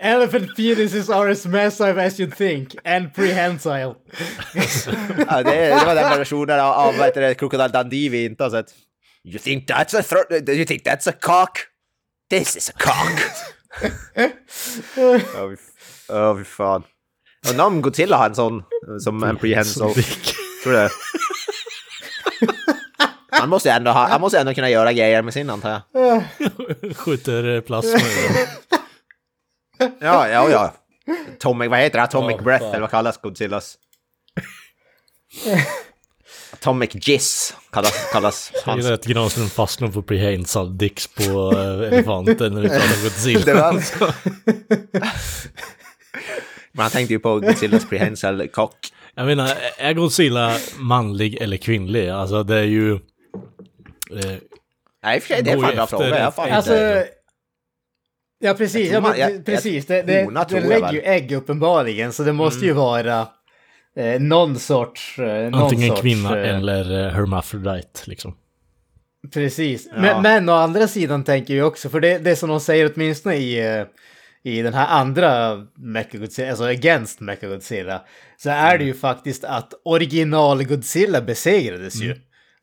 Elephant 0.00 0.56
penises 0.56 1.08
are 1.10 1.30
as 1.30 1.46
massive 1.46 1.98
as 2.06 2.20
you 2.20 2.30
think, 2.30 2.76
and 2.84 3.14
prehensile. 3.14 3.94
Ja, 5.28 5.42
det, 5.42 5.50
det 5.68 5.86
var 5.86 5.94
den 5.94 6.18
versionen 6.18 6.60
av, 6.60 6.72
av 6.72 6.96
vad 6.96 7.06
heter 7.06 7.20
det, 7.20 7.34
Crocodile 7.34 7.68
Dundee 7.68 8.08
vi 8.08 8.24
inte 8.24 8.42
har 8.44 8.50
sett. 8.50 8.74
You 9.24 9.38
think 9.38 9.70
that's 9.70 9.98
a 9.98 10.02
throat? 10.02 10.48
You 10.48 10.64
think 10.64 10.82
that's 10.86 11.08
a 11.10 11.12
cock? 11.20 11.58
This 12.30 12.56
is 12.56 12.70
a 12.70 12.72
cock! 12.78 13.20
Ja, 14.16 14.28
fy 15.48 15.54
f- 15.54 16.04
Ja, 16.08 16.36
fy 16.38 16.44
fan. 16.44 16.82
Undrar 17.50 17.64
om 17.66 17.82
Godzilla 17.82 18.16
har 18.16 18.26
en 18.28 18.34
sån 18.34 18.62
som 19.00 19.22
en 19.22 19.36
prehensile. 19.36 19.94
Tror 20.62 20.72
du 20.72 20.78
det? 20.78 20.90
Han 23.30 23.48
måste 23.48 23.68
ju 23.68 23.72
ändå, 23.74 23.90
ha, 23.90 24.06
han 24.08 24.20
måste 24.20 24.38
ändå 24.38 24.54
kunna 24.54 24.70
göra 24.70 24.92
grejer 24.92 25.22
med 25.22 25.34
sin 25.34 25.50
antar 25.50 25.70
jag. 25.92 26.22
Skjuter 26.96 27.54
eh, 27.56 27.60
plasma 27.60 27.90
ur 27.90 28.34
den. 28.34 28.77
Ja, 30.00 30.28
ja, 30.28 30.50
ja. 30.50 30.72
Atomic, 31.36 31.70
vad 31.70 31.78
heter 31.78 31.98
det? 31.98 32.02
Atomic 32.04 32.36
Ja, 32.38 32.42
Breath 32.42 32.62
fan. 32.64 32.70
eller 32.70 32.80
vad 32.80 32.90
kallas 32.90 33.16
Godzillas? 33.20 33.78
Atomic 36.52 36.90
Jizz 37.08 37.54
kallas, 37.72 38.10
kallas 38.12 38.50
Jag 38.54 38.60
hans. 38.72 38.82
gillar 38.84 38.94
att 38.94 39.04
Granström 39.04 39.48
fastnar 39.50 39.88
på 39.88 40.02
prehensile 40.02 40.70
dicks 40.70 41.06
på 41.06 41.52
eh, 41.56 41.88
elefanten 41.92 42.54
när 42.54 42.60
vi 42.62 42.68
pratar 42.68 42.96
om 42.96 43.02
Godzilla. 43.02 43.54
var... 43.54 44.14
Men 46.72 46.82
han 46.82 46.90
tänkte 46.90 47.14
ju 47.14 47.18
på 47.20 47.40
Godzillas 47.40 47.88
prehensile 47.88 48.48
kock. 48.48 48.76
Jag 49.14 49.26
menar, 49.26 49.50
är 49.78 49.92
Godzilla 49.92 50.56
manlig 50.78 51.34
eller 51.42 51.56
kvinnlig? 51.56 52.08
Alltså 52.08 52.42
det 52.42 52.56
är 52.56 52.62
ju... 52.64 52.92
Eh, 52.94 53.00
Nej, 55.04 55.16
i 55.16 55.18
och 55.18 55.22
för 55.22 55.34
sig, 55.34 55.42
det 55.42 55.50
är 55.50 55.60
fan 55.60 55.74
bra 55.74 55.86
fråga. 55.86 56.18
Jag 56.36 56.50
Alltså... 56.50 57.04
Ja 58.40 58.54
precis, 58.54 58.86
ja, 58.92 59.00
men, 59.00 59.02
man- 59.10 59.18
jag- 59.18 59.44
precis. 59.44 59.86
Det, 59.86 60.02
det, 60.02 60.24
Hona 60.24 60.44
det 60.44 60.56
jag 60.56 60.68
lägger 60.68 60.92
ju 60.92 61.00
ägg 61.00 61.32
uppenbarligen, 61.32 62.12
så 62.12 62.22
det 62.22 62.32
måste 62.32 62.64
ju 62.64 62.72
vara 62.72 63.26
eh, 63.96 64.20
någon 64.20 64.58
sorts... 64.58 65.18
Eh, 65.18 65.50
någon 65.50 65.62
antingen 65.62 65.88
sorts, 65.88 66.00
kvinna 66.00 66.40
eh, 66.40 66.56
eller 66.56 67.06
eh, 67.06 67.12
hermaphrodite 67.12 68.00
liksom. 68.04 68.34
Precis. 69.34 69.88
Ja. 69.94 70.00
Men, 70.00 70.22
men 70.22 70.48
å 70.48 70.52
andra 70.52 70.88
sidan 70.88 71.24
tänker 71.24 71.54
jag 71.56 71.66
också, 71.66 71.88
för 71.88 72.00
det, 72.00 72.18
det 72.18 72.36
som 72.36 72.48
de 72.48 72.60
säger 72.60 72.92
åtminstone 72.94 73.34
i, 73.34 73.76
eh, 73.78 73.84
i 74.52 74.62
den 74.62 74.74
här 74.74 74.86
andra 74.86 75.56
Mechagodzilla, 75.76 76.48
alltså 76.50 76.64
Against 76.64 77.20
Mechagodzilla, 77.20 78.02
så 78.36 78.50
är 78.50 78.78
det 78.78 78.84
ju 78.84 78.94
faktiskt 78.94 79.44
att 79.44 79.72
original 79.84 80.64
Godzilla 80.64 81.20
besegrades 81.20 82.02
ju. 82.02 82.16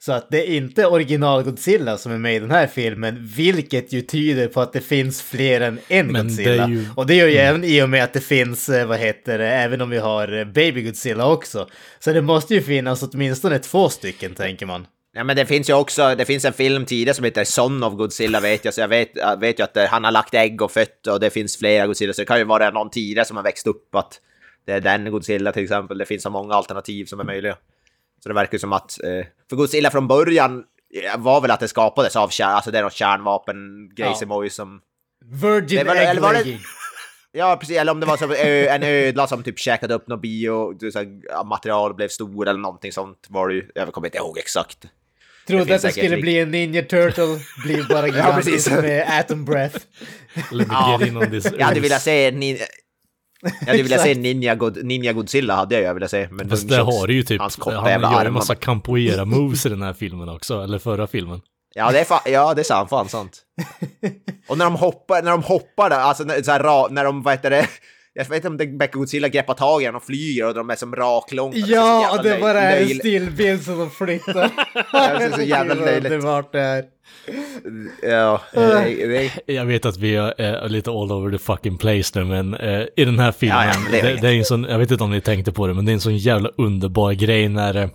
Så 0.05 0.11
att 0.11 0.27
det 0.29 0.49
är 0.51 0.55
inte 0.57 0.85
original 0.87 1.43
Godzilla 1.43 1.97
som 1.97 2.11
är 2.11 2.17
med 2.17 2.35
i 2.35 2.39
den 2.39 2.51
här 2.51 2.67
filmen, 2.67 3.29
vilket 3.35 3.93
ju 3.93 4.01
tyder 4.01 4.47
på 4.47 4.61
att 4.61 4.73
det 4.73 4.81
finns 4.81 5.21
fler 5.21 5.61
än 5.61 5.79
en 5.87 6.07
Men 6.07 6.13
det 6.13 6.21
Godzilla. 6.21 6.67
ju- 6.69 6.85
Och 6.95 7.07
det 7.07 7.15
gör 7.15 7.27
ju 7.27 7.37
även 7.37 7.63
i 7.63 7.81
och 7.81 7.89
med 7.89 8.03
att 8.03 8.13
det 8.13 8.21
finns, 8.21 8.69
eh, 8.69 8.87
vad 8.87 8.97
heter 8.99 9.37
det, 9.37 9.47
även 9.47 9.81
om 9.81 9.89
vi 9.89 9.97
har 9.97 10.37
eh, 10.39 10.45
Baby 10.45 10.81
Godzilla 10.81 11.27
också. 11.31 11.67
Så 11.99 12.13
det 12.13 12.21
måste 12.21 12.53
ju 12.53 12.61
finnas 12.61 13.03
åtminstone 13.03 13.59
två 13.59 13.89
stycken, 13.89 14.33
tänker 14.35 14.65
man. 14.65 14.87
Ja, 15.13 15.23
men 15.23 15.35
det 15.35 15.45
finns 15.45 15.69
ju 15.69 15.73
också, 15.73 16.15
det 16.15 16.25
finns 16.25 16.45
en 16.45 16.53
film 16.53 16.85
tidigare 16.85 17.13
som 17.15 17.25
heter 17.25 17.43
Son 17.43 17.83
of 17.83 17.93
Godzilla 17.93 18.39
vet 18.39 18.65
jag, 18.65 18.73
så 18.73 18.81
jag 18.81 18.87
vet, 18.87 19.11
jag 19.15 19.39
vet 19.39 19.59
ju 19.59 19.63
att 19.63 19.77
eh, 19.77 19.85
han 19.85 20.03
har 20.03 20.11
lagt 20.11 20.33
ägg 20.33 20.61
och 20.61 20.71
fött 20.71 21.07
och 21.07 21.19
det 21.19 21.29
finns 21.29 21.57
flera 21.57 21.87
Godzilla, 21.87 22.13
så 22.13 22.21
det 22.21 22.25
kan 22.25 22.37
ju 22.37 22.43
vara 22.43 22.69
någon 22.71 22.89
tidigare 22.89 23.25
som 23.25 23.37
har 23.37 23.43
växt 23.43 23.67
upp 23.67 23.95
att 23.95 24.21
det 24.65 24.71
är 24.73 24.81
den 24.81 25.11
Godzilla 25.11 25.51
till 25.51 25.63
exempel. 25.63 25.97
Det 25.97 26.05
finns 26.05 26.23
så 26.23 26.29
många 26.29 26.53
alternativ 26.53 27.05
som 27.05 27.19
är 27.19 27.23
möjliga. 27.23 27.55
Så 28.25 28.29
det 28.29 28.35
verkar 28.35 28.53
ju 28.53 28.59
som 28.59 28.73
att, 28.73 29.03
eh, 29.03 29.25
för 29.49 29.55
Godzilla 29.55 29.91
från 29.91 30.07
början 30.07 30.63
eh, 31.13 31.17
var 31.19 31.41
väl 31.41 31.51
att 31.51 31.59
det 31.59 31.67
skapades 31.67 32.15
av 32.15 32.29
kärn, 32.29 32.49
alltså 32.49 32.71
det 32.71 32.77
är 32.79 32.83
något 32.83 32.93
kärnvapen-grejsimoj 32.93 34.49
som... 34.49 34.81
Virgin 35.41 35.79
Det 35.79 35.83
var- 35.83 35.95
Egg 35.95 36.07
eller 36.09 36.21
var 36.21 36.33
det-. 36.33 36.57
Ja, 37.31 37.57
precis, 37.59 37.77
eller 37.77 37.91
om 37.91 37.99
det 37.99 38.05
var 38.05 38.17
som 38.17 38.31
ö, 38.31 38.67
en 38.69 38.83
ödla 38.83 39.27
som 39.27 39.43
typ 39.43 39.59
käkade 39.59 39.93
upp 39.93 40.07
något 40.07 40.21
bio, 40.21 40.91
så 40.91 40.99
här, 40.99 41.43
material 41.43 41.93
blev 41.93 42.07
stor 42.07 42.47
eller 42.47 42.59
någonting 42.59 42.91
sånt 42.91 43.25
var 43.29 43.47
det 43.47 43.53
ju. 43.55 43.69
Jag 43.75 43.93
kommer 43.93 44.07
inte 44.07 44.17
ihåg 44.17 44.37
exakt. 44.37 44.85
Trodde 45.47 45.65
finns 45.65 45.75
att 45.75 45.81
det 45.81 45.91
skulle 45.91 46.15
lik- 46.15 46.21
bli 46.21 46.39
en 46.39 46.51
Ninja 46.51 46.81
Turtle, 46.81 47.39
blir 47.65 47.83
bara 47.89 48.07
gigantisk 48.07 48.51
precis. 48.69 48.81
med 48.81 49.19
Atom 49.19 49.45
Breath. 49.45 49.77
Let 50.51 50.67
me 50.67 50.73
Ja. 50.73 50.97
get 50.99 51.07
in 51.09 51.17
on 51.17 51.29
this. 51.31 51.47
Jag 51.57 51.65
hade 51.65 51.79
velat 51.79 52.01
se 52.01 52.31
nin... 52.31 52.57
Jag 53.59 53.67
hade 53.67 53.83
velat 53.83 53.91
Exakt. 54.05 54.17
Ninja, 54.19 54.55
God, 54.55 54.85
Ninja 54.85 55.13
Godzilla 55.13 55.55
hade 55.55 55.81
jag 55.81 55.93
velat 55.93 56.11
se. 56.11 56.27
Men 56.31 56.49
Fast 56.49 56.67
de 56.69 56.75
det 56.75 56.81
har 56.81 57.07
du 57.07 57.13
ju 57.13 57.23
typ, 57.23 57.41
hans 57.41 57.55
korta 57.55 57.77
han 57.77 57.89
jävla 57.89 58.11
gör 58.11 58.21
ju 58.21 58.27
en 58.27 58.33
massa 58.33 58.55
capoeira 58.55 59.25
moves 59.25 59.65
i 59.65 59.69
den 59.69 59.81
här 59.81 59.93
filmen 59.93 60.29
också, 60.29 60.63
eller 60.63 60.79
förra 60.79 61.07
filmen. 61.07 61.41
Ja, 61.75 61.91
det 61.91 61.99
är, 61.99 62.03
fa- 62.05 62.29
ja, 62.29 62.53
det 62.53 62.61
är 62.61 62.63
sant, 62.63 62.89
fan 62.89 63.09
sant. 63.09 63.41
Och 64.47 64.57
när 64.57 64.65
de 64.65 64.75
hoppar, 64.75 65.21
när 65.23 65.31
de 65.31 65.43
hoppar 65.43 65.89
där, 65.89 65.99
alltså 65.99 66.23
när, 66.23 66.41
så 66.41 66.51
här, 66.51 66.89
när 66.89 67.03
de, 67.03 67.23
vad 67.23 67.33
heter 67.33 67.49
det? 67.49 67.67
Jag 68.13 68.25
vet 68.25 68.35
inte 68.35 68.47
om 68.47 68.57
det 68.57 68.67
Becka 68.67 68.97
Godzilla 68.97 69.27
greppar 69.27 69.53
tag 69.53 69.81
i 69.81 69.85
den 69.85 69.95
och 69.95 70.03
flyger 70.03 70.47
och 70.47 70.53
de 70.53 70.69
är 70.69 70.75
som 70.75 70.95
raklånga. 70.95 71.53
Det 71.53 71.59
Ja, 71.59 72.19
det 72.23 72.35
löj- 72.37 72.41
bara 72.41 72.61
är 72.61 72.81
en 72.81 72.89
stillbild 72.99 73.63
som 73.63 73.77
de 73.79 73.91
flyttar. 73.91 74.33
det 74.91 75.23
är 75.25 75.31
så 75.31 75.41
jävla 75.41 75.73
löjligt. 75.73 76.11
det 76.51 76.59
är. 76.61 76.85
Ja, 78.01 78.41
det, 78.53 79.07
det, 79.07 79.53
Jag 79.53 79.65
vet 79.65 79.85
att 79.85 79.97
vi 79.97 80.15
är 80.15 80.63
eh, 80.63 80.69
lite 80.69 80.89
all 80.89 81.11
over 81.11 81.31
the 81.31 81.37
fucking 81.37 81.77
place 81.77 82.19
nu, 82.19 82.25
men 82.25 82.53
eh, 82.53 82.85
i 82.95 83.05
den 83.05 83.19
här 83.19 83.31
filmen, 83.31 83.57
Ja, 83.57 83.65
ja, 83.65 83.91
det 83.91 84.01
det, 84.01 84.11
är 84.11 84.21
det, 84.21 84.27
är 84.27 84.33
en 84.33 84.45
sån, 84.45 84.63
jag 84.63 84.77
vet 84.77 84.91
inte 84.91 85.03
om 85.03 85.11
ni 85.11 85.21
tänkte 85.21 85.51
på 85.51 85.67
det, 85.67 85.73
men 85.73 85.85
det 85.85 85.91
är 85.91 85.93
en 85.93 86.01
sån 86.01 86.17
jävla 86.17 86.49
underbar 86.57 87.11
grej 87.11 87.49
när 87.49 87.75
eh, 87.75 87.89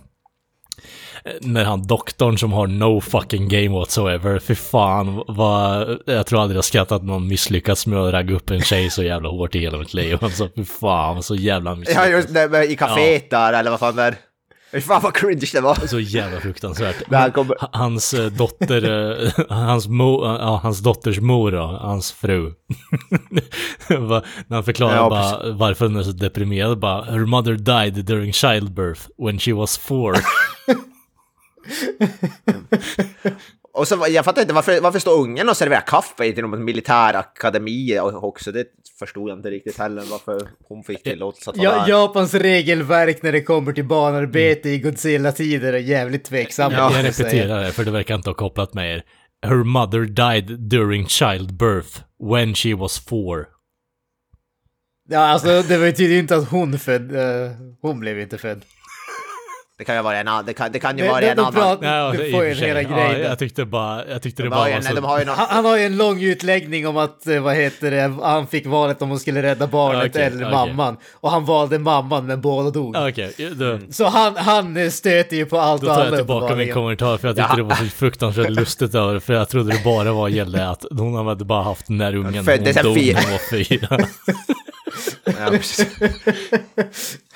när 1.41 1.65
han 1.65 1.87
doktorn 1.87 2.37
som 2.37 2.53
har 2.53 2.67
no 2.67 3.01
fucking 3.01 3.47
game 3.47 3.69
whatsoever, 3.69 4.39
för 4.39 4.55
fan 4.55 5.23
vad, 5.27 5.97
jag 6.05 6.25
tror 6.25 6.41
aldrig 6.41 6.57
jag 6.57 6.65
skrattat 6.65 7.03
någon 7.03 7.27
misslyckats 7.27 7.87
med 7.87 7.99
att 7.99 8.13
ragga 8.13 8.35
upp 8.35 8.49
en 8.49 8.61
tjej 8.61 8.89
så 8.89 9.03
jävla 9.03 9.29
hårt 9.29 9.55
i 9.55 9.59
hela 9.59 9.77
mitt 9.77 9.93
liv. 9.93 10.17
Alltså 10.21 10.49
fy 10.55 10.65
fan, 10.65 11.23
så 11.23 11.35
jävla 11.35 11.71
ja, 11.71 11.75
misslyckats. 11.75 12.09
just 12.09 12.33
det, 12.33 12.65
i 12.65 12.75
kaféet 12.75 13.29
där, 13.29 13.53
eller 13.53 13.71
vad 13.71 13.79
fan 13.79 13.95
det 13.95 14.03
är. 14.03 14.15
Fy 14.71 14.81
fan 14.81 15.01
vad 15.01 15.13
cringe 15.15 15.49
det 15.53 15.61
var. 15.61 15.75
Så 15.87 15.99
jävla 15.99 16.39
fruktansvärt. 16.39 16.95
Han 17.11 17.31
kommer- 17.31 17.55
Hans 17.77 18.13
eh, 18.13 18.25
dotter, 18.31 18.83
eh, 19.25 19.31
hans, 19.57 19.87
mo, 19.87 20.25
ja, 20.25 20.59
hans 20.63 20.79
dotters 20.79 21.19
mor 21.19 21.51
då, 21.51 21.61
hans 21.81 22.11
fru. 22.11 22.51
När 23.89 24.53
han 24.55 24.63
förklarar 24.63 24.95
Ja, 24.95 25.09
bara 25.09 25.53
varför 25.53 25.85
hon 25.85 25.95
är 25.95 26.03
så 26.03 26.11
deprimerad, 26.11 26.79
bara 26.79 27.03
Her 27.03 27.25
mother 27.25 27.53
died 27.53 28.05
during 28.05 28.33
childbirth 28.33 29.01
when 29.17 29.39
she 29.39 29.53
was 29.53 29.77
four. 29.77 30.15
Och 33.73 33.87
så, 33.87 34.05
jag 34.09 34.25
fattar 34.25 34.41
inte, 34.41 34.53
varför, 34.53 34.81
varför 34.81 34.99
står 34.99 35.19
ungen 35.21 35.49
och 35.49 35.57
serverar 35.57 35.81
kaffe 35.87 36.31
till 36.33 36.43
någon 36.43 36.63
militärakademi 36.65 37.99
också? 37.99 38.51
Det 38.51 38.65
förstod 38.99 39.29
jag 39.29 39.37
inte 39.37 39.49
riktigt 39.49 39.77
heller, 39.77 40.03
varför 40.11 40.47
hon 40.67 40.83
fick 40.83 41.03
tillåtelse 41.03 41.49
att 41.49 41.57
vara 41.57 41.65
Ja, 41.67 41.79
där. 41.81 41.89
Japans 41.89 42.33
regelverk 42.33 43.23
när 43.23 43.31
det 43.31 43.41
kommer 43.43 43.73
till 43.73 43.85
banarbete 43.85 44.69
i 44.69 44.77
Godzilla-tider 44.79 45.73
är 45.73 45.77
jävligt 45.77 46.23
tveksamma. 46.23 46.73
Ja, 46.75 46.91
jag 46.95 47.05
repeterar 47.05 47.63
det, 47.63 47.71
för 47.71 47.85
det 47.85 47.91
verkar 47.91 48.15
inte 48.15 48.29
ha 48.29 48.35
kopplat 48.35 48.73
med 48.73 48.95
er. 48.95 49.03
Her 49.45 49.63
mother 49.63 49.99
died 50.05 50.59
during 50.59 51.07
childbirth 51.07 51.99
when 52.31 52.53
she 52.55 52.75
was 52.75 52.99
four. 53.05 53.45
Ja, 55.09 55.19
alltså 55.19 55.61
det 55.61 55.77
betyder 55.79 56.13
ju 56.13 56.19
inte 56.19 56.35
att 56.35 56.49
hon 56.49 56.79
född. 56.79 57.15
eh, 57.15 57.51
hon 57.81 57.99
blev 57.99 58.19
inte 58.19 58.37
född. 58.37 58.61
Det 59.81 59.85
kan 59.85 59.95
ju 59.95 60.01
vara 60.01 60.17
en 60.17 60.27
annan, 60.27 60.45
det 60.45 60.53
kan, 60.53 60.71
det 60.71 60.79
kan 60.79 60.97
ju 60.97 61.03
Det- 61.03 61.09
vara 61.09 61.21
en 61.21 61.39
annan. 61.39 61.77
Ja, 61.81 62.13
Du 62.17 62.31
får 62.31 62.45
ju 62.45 62.53
hela 62.53 62.83
grejen. 62.83 63.21
Ja, 63.21 63.29
jag 63.29 63.39
tyckte 63.39 63.65
bara, 63.65 64.07
jag 64.07 64.21
tyckte 64.21 64.43
det 64.43 64.45
De 64.45 64.49
bara 64.49 64.71
var 64.71 64.81
så... 64.81 64.95
de 64.95 65.03
har 65.03 65.19
ju 65.19 65.25
någon... 65.25 65.35
Han, 65.35 65.47
han 65.49 65.65
har 65.65 65.77
ju 65.77 65.85
en 65.85 65.97
lång 65.97 66.23
utläggning 66.23 66.87
om 66.87 66.97
att, 66.97 67.27
eh, 67.27 67.39
vad 67.39 67.55
heter 67.55 67.91
det, 67.91 68.13
han 68.23 68.47
fick 68.47 68.65
valet 68.65 69.01
om 69.01 69.09
hon 69.09 69.19
skulle 69.19 69.41
rädda 69.43 69.67
barnet 69.67 70.05
Okej, 70.09 70.23
eller 70.23 70.37
okej. 70.37 70.51
mamman. 70.51 70.97
Och 71.13 71.31
han 71.31 71.45
valde 71.45 71.79
mamman 71.79 72.25
men 72.25 72.41
båda 72.41 72.69
dog. 72.69 72.95
Okej, 72.97 73.33
då, 73.55 73.79
Så 73.91 74.05
han, 74.07 74.35
han 74.35 74.77
eh, 74.77 74.89
stöter 74.89 75.35
ju 75.37 75.45
på 75.45 75.59
allt 75.59 75.81
då 75.81 75.87
och 75.87 75.93
tar 75.93 76.01
alla 76.01 76.09
jag 76.09 76.17
tillbaka 76.19 76.55
min 76.55 76.73
kommentar 76.73 77.17
för 77.17 77.27
jag 77.27 77.35
tyckte 77.37 77.51
Ja. 77.51 77.55
det 77.57 77.63
var 77.63 77.75
så 77.75 77.85
fruktansvärt 77.85 78.49
lustigt 78.59 78.95
över 78.95 79.19
för 79.19 79.33
jag 79.33 79.49
trodde 79.49 79.71
det 79.73 79.83
bara 79.83 80.13
var 80.13 80.29
gällde 80.29 80.69
att 80.69 80.85
hon 80.91 81.27
hade 81.27 81.45
bara 81.45 81.63
haft 81.63 81.87
den 81.87 81.97
där 81.97 82.15
ungen, 82.15 82.33
hon 82.33 82.45
dog 82.45 82.57
en 82.57 82.63
när 82.73 82.83
hon 83.21 83.31
var 83.31 83.49
fyra. 83.49 83.97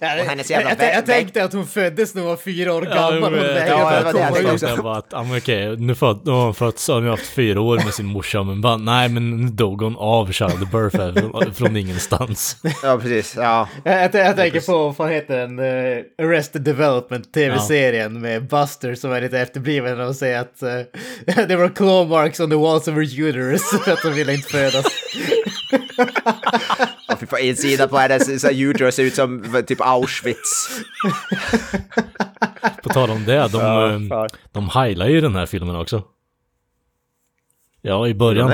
Ja. 0.00 0.14
Ja, 0.16 0.22
Och 0.22 0.28
hennes 0.28 0.50
jag, 0.50 0.62
jävla 0.62 0.84
jag, 0.84 0.92
jag 0.94 0.96
väg- 0.96 1.06
tänkte 1.06 1.44
att 1.44 1.52
hon 1.52 1.66
föddes 1.66 2.14
när 2.14 2.22
hon 2.22 2.28
var 2.30 2.36
fyra 2.36 2.74
år 2.74 2.88
Ja, 2.90 2.94
gammal. 3.10 3.30
men, 3.30 3.40
Hon 3.40 3.48
ja, 3.48 3.54
det 3.64 3.74
var 3.74 4.12
det 4.12 4.20
jag 4.20 4.34
tänkte 4.34 4.52
också. 4.52 4.66
Jag 4.66 4.82
bara 4.82 4.96
att, 4.98 5.06
ja 5.10 5.22
men 5.22 5.38
okej, 5.38 5.76
nu, 5.76 5.94
föd, 5.94 6.20
nu 6.24 6.30
har 6.32 6.44
hon 6.44 6.54
fötts, 6.54 6.88
har 6.88 6.94
hon 6.94 7.08
haft 7.08 7.26
fyra 7.26 7.60
år 7.60 7.76
med 7.84 7.94
sin 7.94 8.06
morsa, 8.06 8.42
men 8.42 8.60
bara, 8.60 8.76
nej 8.76 9.08
men 9.08 9.36
nu 9.36 9.48
dog 9.48 9.82
hon 9.82 9.96
av 9.96 10.32
childbirth 10.32 10.96
från, 10.96 11.54
från 11.54 11.76
ingenstans. 11.76 12.56
ja, 12.82 12.98
precis. 13.02 13.34
Ja. 13.36 13.68
Jag, 13.84 13.94
jag, 14.02 14.14
jag 14.14 14.36
tänker 14.36 14.60
på, 14.60 14.94
vad 14.98 15.10
heter 15.10 15.38
den, 15.38 15.58
uh, 15.58 16.04
Arrested 16.22 16.62
Development, 16.62 17.32
tv-serien 17.34 18.20
med 18.20 18.48
Buster 18.48 18.94
som 18.94 19.12
är 19.12 19.20
lite 19.20 19.38
efterbliven 19.38 20.00
och 20.00 20.16
säger 20.16 20.40
att 20.40 20.62
uh, 20.62 20.68
there 21.46 21.56
were 21.56 21.68
claw 21.68 22.08
marks 22.10 22.40
on 22.40 22.50
the 22.50 22.56
walls 22.56 22.88
of 22.88 22.94
her 22.94 23.02
uterus 23.28 23.62
för 23.84 23.92
att 23.92 24.02
hon 24.02 24.14
ville 24.14 24.34
inte 24.34 24.48
födas. 24.48 24.86
Och 27.18 27.20
fy 27.20 27.26
fan, 27.26 27.40
insida 27.40 27.88
på 27.88 27.98
hennes 27.98 28.40
så 28.40 28.46
här 28.46 28.62
uterus 28.62 28.94
ser 28.94 29.02
ut 29.02 29.14
som 29.14 29.62
typ 29.66 29.80
Auschwitz. 29.80 30.82
På 32.82 32.88
tal 32.88 33.10
om 33.10 33.24
det, 33.24 33.48
de, 33.48 33.58
Ja, 33.60 33.92
eh, 33.92 34.26
de 34.52 34.68
heilar 34.68 35.06
ju 35.08 35.20
den 35.20 35.34
här 35.34 35.46
filmen 35.46 35.76
också. 35.76 36.02
Ja, 37.82 38.08
i 38.08 38.14
början. 38.14 38.52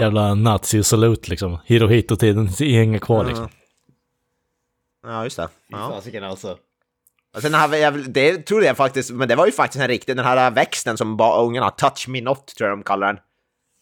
Jävla 0.00 0.34
nazi-salut 0.34 1.28
liksom. 1.28 1.58
Hirohito-tiden 1.66 2.48
hänger 2.58 2.98
kvar 2.98 3.24
liksom. 3.24 3.48
Ja, 5.06 5.24
just 5.24 5.36
det. 5.36 5.48
Ja. 5.68 5.90
Fasiken 5.90 6.24
alltså. 6.24 6.56
Och 7.36 7.42
sen 7.42 7.54
har 7.54 7.68
vi, 7.68 8.02
det 8.08 8.38
trodde 8.38 8.66
jag 8.66 8.76
faktiskt, 8.76 9.10
men 9.10 9.28
det 9.28 9.36
var 9.36 9.46
ju 9.46 9.52
faktiskt 9.52 9.82
en 9.82 9.88
riktig, 9.88 10.16
den 10.16 10.24
här 10.24 10.50
växten 10.50 10.96
som 10.96 11.20
ungarna, 11.20 11.70
touch 11.70 12.08
me 12.08 12.20
not 12.20 12.46
tror 12.46 12.68
jag 12.68 12.78
de 12.78 12.82
kallar 12.82 13.06
den. 13.06 13.18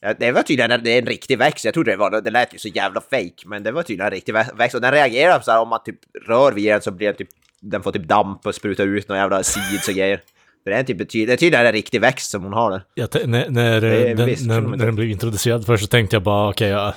Ja, 0.04 0.14
Det 0.18 0.32
var 0.32 0.42
tydligen 0.42 0.70
en, 0.70 0.86
en 0.86 1.06
riktig 1.06 1.38
växt, 1.38 1.64
jag 1.64 1.74
trodde 1.74 1.90
det 1.90 1.96
var, 1.96 2.20
det 2.20 2.30
lät 2.30 2.54
ju 2.54 2.58
så 2.58 2.68
jävla 2.68 3.00
fake, 3.00 3.32
men 3.46 3.62
det 3.62 3.72
var 3.72 3.82
tydligen 3.82 4.06
en 4.06 4.10
riktig 4.12 4.34
vä- 4.34 4.56
växt 4.58 4.74
och 4.74 4.80
den 4.80 4.92
reagerar 4.92 5.40
så 5.40 5.50
här 5.50 5.60
om 5.60 5.68
man 5.68 5.80
typ 5.84 5.98
rör 6.28 6.52
vid 6.52 6.72
den 6.72 6.82
så 6.82 6.90
blir 6.90 7.06
den 7.06 7.16
typ, 7.16 7.28
den 7.60 7.82
får 7.82 7.92
typ 7.92 8.04
damp 8.08 8.46
och 8.46 8.54
sprutar 8.54 8.84
ut 8.86 9.08
några 9.08 9.20
jävla 9.22 9.42
seeds 9.42 9.88
och 9.88 9.94
grejer. 9.94 10.20
Det 10.64 10.72
är, 10.72 10.82
typ, 10.84 10.98
det 10.98 11.32
är 11.32 11.36
tydligen 11.36 11.66
en 11.66 11.72
riktig 11.72 12.00
växt 12.00 12.30
som 12.30 12.42
hon 12.42 12.52
har 12.52 12.70
där. 12.70 12.82
Jag 12.94 13.10
t- 13.10 13.26
när, 13.26 13.50
när, 13.50 13.80
den, 14.14 14.26
visst, 14.26 14.46
när, 14.46 14.60
när 14.60 14.86
den 14.86 14.94
blev 14.94 15.08
introducerad 15.10 15.66
först 15.66 15.82
så 15.84 15.88
tänkte 15.88 16.16
jag 16.16 16.22
bara 16.22 16.48
okej, 16.50 16.68
ja, 16.68 16.94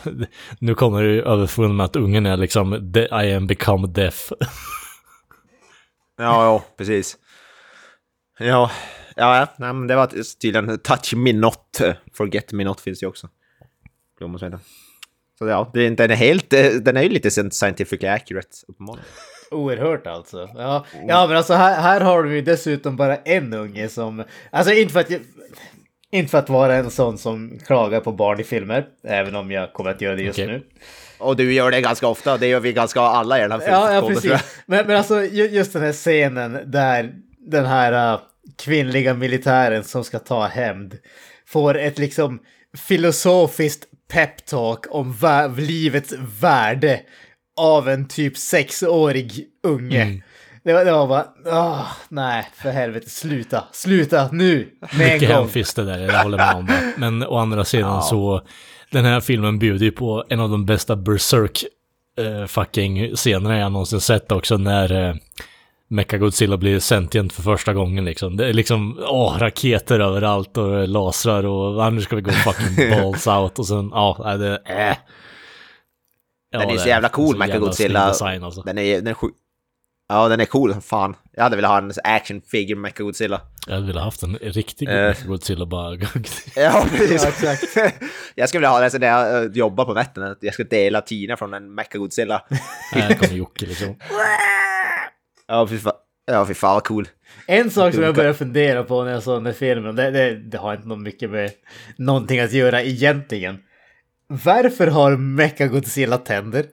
nu 0.60 0.76
kommer 0.76 1.04
det 1.04 1.22
överfull 1.22 1.74
med 1.74 1.84
att 1.86 1.96
ungen 1.96 2.26
är 2.26 2.38
liksom 2.38 2.74
I 3.24 3.34
am 3.34 3.48
become 3.48 3.88
deaf. 3.88 4.32
Ja, 6.18 6.44
ja, 6.46 6.64
precis. 6.78 7.18
Ja, 8.40 8.72
ja, 9.16 9.38
ja. 9.40 9.48
Nej, 9.58 9.74
men 9.74 9.88
det 9.88 9.96
var 9.96 10.38
tydligen 10.42 10.80
touch 10.80 11.14
me 11.16 11.34
not, 11.34 11.82
forget 12.14 12.52
me 12.52 12.64
not 12.64 12.82
finns 12.82 13.04
ju 13.04 13.08
också. 13.08 13.30
Så 15.40 15.48
ja, 15.48 15.72
den 15.74 16.00
är 16.00 16.16
helt, 16.16 16.54
eh, 16.54 16.66
den 16.66 16.98
är 16.98 17.04
ju 17.04 17.10
lite 17.10 17.32
scientifically 17.52 18.08
accurate 18.08 18.50
uppenbarligen. 18.68 19.06
Oerhört 19.52 20.08
alltså. 20.08 20.50
Ja, 20.56 20.86
ja 21.08 21.28
men 21.28 21.38
alltså 21.38 21.54
här, 21.54 21.82
här 21.82 22.02
har 22.02 22.24
du 22.24 22.36
ju 22.36 22.42
dessutom 22.42 22.96
bara 22.96 23.16
en 23.16 23.54
unge 23.54 23.90
som... 23.90 24.24
Alltså 24.52 24.74
inte 24.74 24.94
för 24.94 25.00
att 25.00 25.10
jag... 25.10 25.22
Inte 26.12 26.32
för 26.32 26.38
att 26.38 26.50
vara 26.50 26.76
en 26.76 26.92
sån 26.92 27.18
som 27.18 27.60
klagar 27.66 28.00
på 28.00 28.12
barn 28.12 28.40
i 28.40 28.44
filmer, 28.44 28.86
även 29.04 29.36
om 29.36 29.52
jag 29.52 29.74
kommer 29.74 29.90
att 29.90 30.02
göra 30.02 30.16
det 30.16 30.22
just 30.22 30.40
Okej. 30.40 30.48
nu. 30.48 30.64
Och 31.20 31.36
du 31.36 31.54
gör 31.54 31.72
det 31.72 31.82
ganska 31.82 32.08
ofta, 32.08 32.38
det 32.38 32.48
gör 32.48 32.60
vi 32.60 32.74
ganska 32.74 33.02
alla 33.02 33.38
i 33.38 33.42
den 33.42 33.52
här 33.52 33.60
Ja, 33.60 33.88
ja 33.88 33.94
jag. 33.94 34.08
precis. 34.08 34.64
Men, 34.66 34.88
men 34.88 34.98
alltså 34.98 35.24
ju- 35.26 35.50
just 35.50 35.74
den 35.74 35.82
här 35.82 35.94
scenen 35.94 36.60
där 36.66 37.14
den 37.40 37.66
här 37.66 38.14
uh, 38.14 38.20
kvinnliga 38.58 39.14
militären 39.14 39.84
som 39.84 40.04
ska 40.04 40.20
ta 40.20 40.48
hämnd 40.48 40.98
får 41.48 41.78
ett 41.78 41.98
liksom 41.98 42.40
filosofiskt 42.88 43.86
peptalk 44.14 44.86
om 44.90 45.16
livets 45.58 46.14
värde 46.42 47.02
av 47.58 47.90
en 47.90 48.08
typ 48.08 48.38
sexårig 48.38 49.46
unge. 49.64 50.22
Det, 50.64 50.74
var, 50.74 50.86
det 50.86 50.92
var 50.92 51.08
bara, 51.08 51.26
åh, 51.46 51.88
nej, 52.10 52.50
för 52.56 52.72
helvete, 52.72 53.10
sluta, 53.10 53.64
sluta 53.72 54.30
nu, 54.32 54.70
med 54.98 55.14
Mycket 55.14 55.30
hemfist 55.30 55.76
det 55.76 55.86
där, 55.86 56.00
jag 56.00 56.24
håller 56.24 56.38
med 56.38 56.56
om 56.56 56.66
det. 56.66 56.94
Men 56.98 57.24
å 57.24 57.38
andra 57.38 57.66
sidan 57.66 58.04
så, 58.04 58.42
den 58.92 59.06
här 59.06 59.20
filmen 59.20 59.60
bjuder 59.60 59.86
ju 59.86 59.92
på 59.92 60.26
en 60.30 60.40
av 60.40 60.50
de 60.50 60.66
bästa 60.66 60.96
berserk 60.96 61.64
eh, 62.20 62.46
fucking 62.48 63.16
scenerna 63.16 63.58
jag 63.58 63.72
någonsin 63.72 64.02
sett 64.02 64.32
också 64.32 64.58
när 64.58 65.10
eh, 65.10 65.16
Mechagodzilla 65.88 66.58
blir 66.58 66.80
sentient 66.80 67.34
för 67.34 67.42
första 67.44 67.74
gången 67.74 68.06
liksom. 68.06 68.38
Det 68.38 68.48
är 68.50 68.54
liksom, 68.54 69.00
åh, 69.08 69.38
raketer 69.40 70.00
överallt 70.00 70.58
och 70.58 70.88
lasrar 70.88 71.46
och 71.46 71.84
"Ah, 71.84 71.90
nu 71.90 72.02
ska 72.02 72.16
vi 72.16 72.22
gå 72.22 72.32
fucking 72.32 72.90
balls 73.04 73.28
out 73.28 73.60
och 73.60 73.68
sen, 73.68 73.90
ja, 73.94 74.36
det, 74.40 74.62
äh. 74.66 74.96
Ja, 76.52 76.60
Den 76.60 76.70
är 76.70 76.74
det 76.74 76.80
så 76.80 76.88
jävla 76.88 77.10
cool, 77.10 77.38
Mechagodzilla. 77.38 78.00
alltså. 78.00 78.62
Den 78.66 78.78
är, 78.78 78.96
den 78.96 79.08
är 79.08 79.14
sjuk. 79.14 79.34
Ja, 80.10 80.28
den 80.30 80.40
är 80.40 80.46
cool 80.46 80.74
som 80.74 80.82
fan. 80.82 81.16
Jag 81.34 81.44
hade 81.44 81.56
velat 81.56 81.72
ha 81.72 81.78
en 81.78 81.92
action 82.04 82.42
figure 82.42 82.80
Mechagodzilla. 82.80 83.42
Jag 83.68 83.74
hade 83.74 83.88
velat 83.88 84.04
haft 84.04 84.24
en 84.24 84.36
riktig 84.38 84.88
Eh. 84.90 85.08
Mechagodzilla 85.08 85.66
bara. 85.66 85.96
Ja, 86.56 86.86
precis. 86.92 87.24
Ja, 87.24 87.30
exakt. 87.50 87.78
jag 88.36 88.50
skulle 88.50 88.60
vilja 88.60 88.70
ha 88.70 88.80
det 88.80 88.90
så 88.90 88.98
när 88.98 89.08
jag 89.08 89.44
eh, 89.44 89.52
jobbar 89.52 89.86
på 89.86 89.94
nätterna, 89.94 90.28
att 90.32 90.38
jag 90.42 90.54
ska 90.54 90.64
dela 90.64 91.02
tidningar 91.02 91.36
från 91.36 91.54
en 91.54 91.76
Mechagodzilla. 91.76 92.42
Här 92.92 93.14
kommer 93.14 93.34
Jocke 93.36 93.66
liksom. 93.66 93.96
Ja, 95.48 95.68
fy 95.68 95.78
fan. 95.78 95.94
Ja, 96.28 96.46
fy 96.46 96.54
fan 96.54 96.74
vad 96.74 96.84
cool. 96.84 97.08
En 97.48 97.72
sak 97.72 97.94
som 97.94 98.04
jag 98.04 98.16
började 98.16 98.34
fundera 98.38 98.84
på 98.84 99.04
när 99.04 99.12
jag 99.12 99.24
såg 99.24 99.36
den 99.38 99.46
här 99.46 99.54
filmen, 99.54 99.96
det, 99.96 100.12
det, 100.12 100.36
det 100.36 100.58
har 100.58 100.76
inte 100.76 100.88
något 100.88 101.00
mycket 101.00 101.30
med 101.30 101.52
någonting 101.98 102.40
att 102.40 102.54
göra 102.54 102.84
egentligen. 102.84 103.58
Varför 104.28 104.88
har 104.88 105.18
Mechagodzilla 105.18 106.18
tänder? 106.18 106.66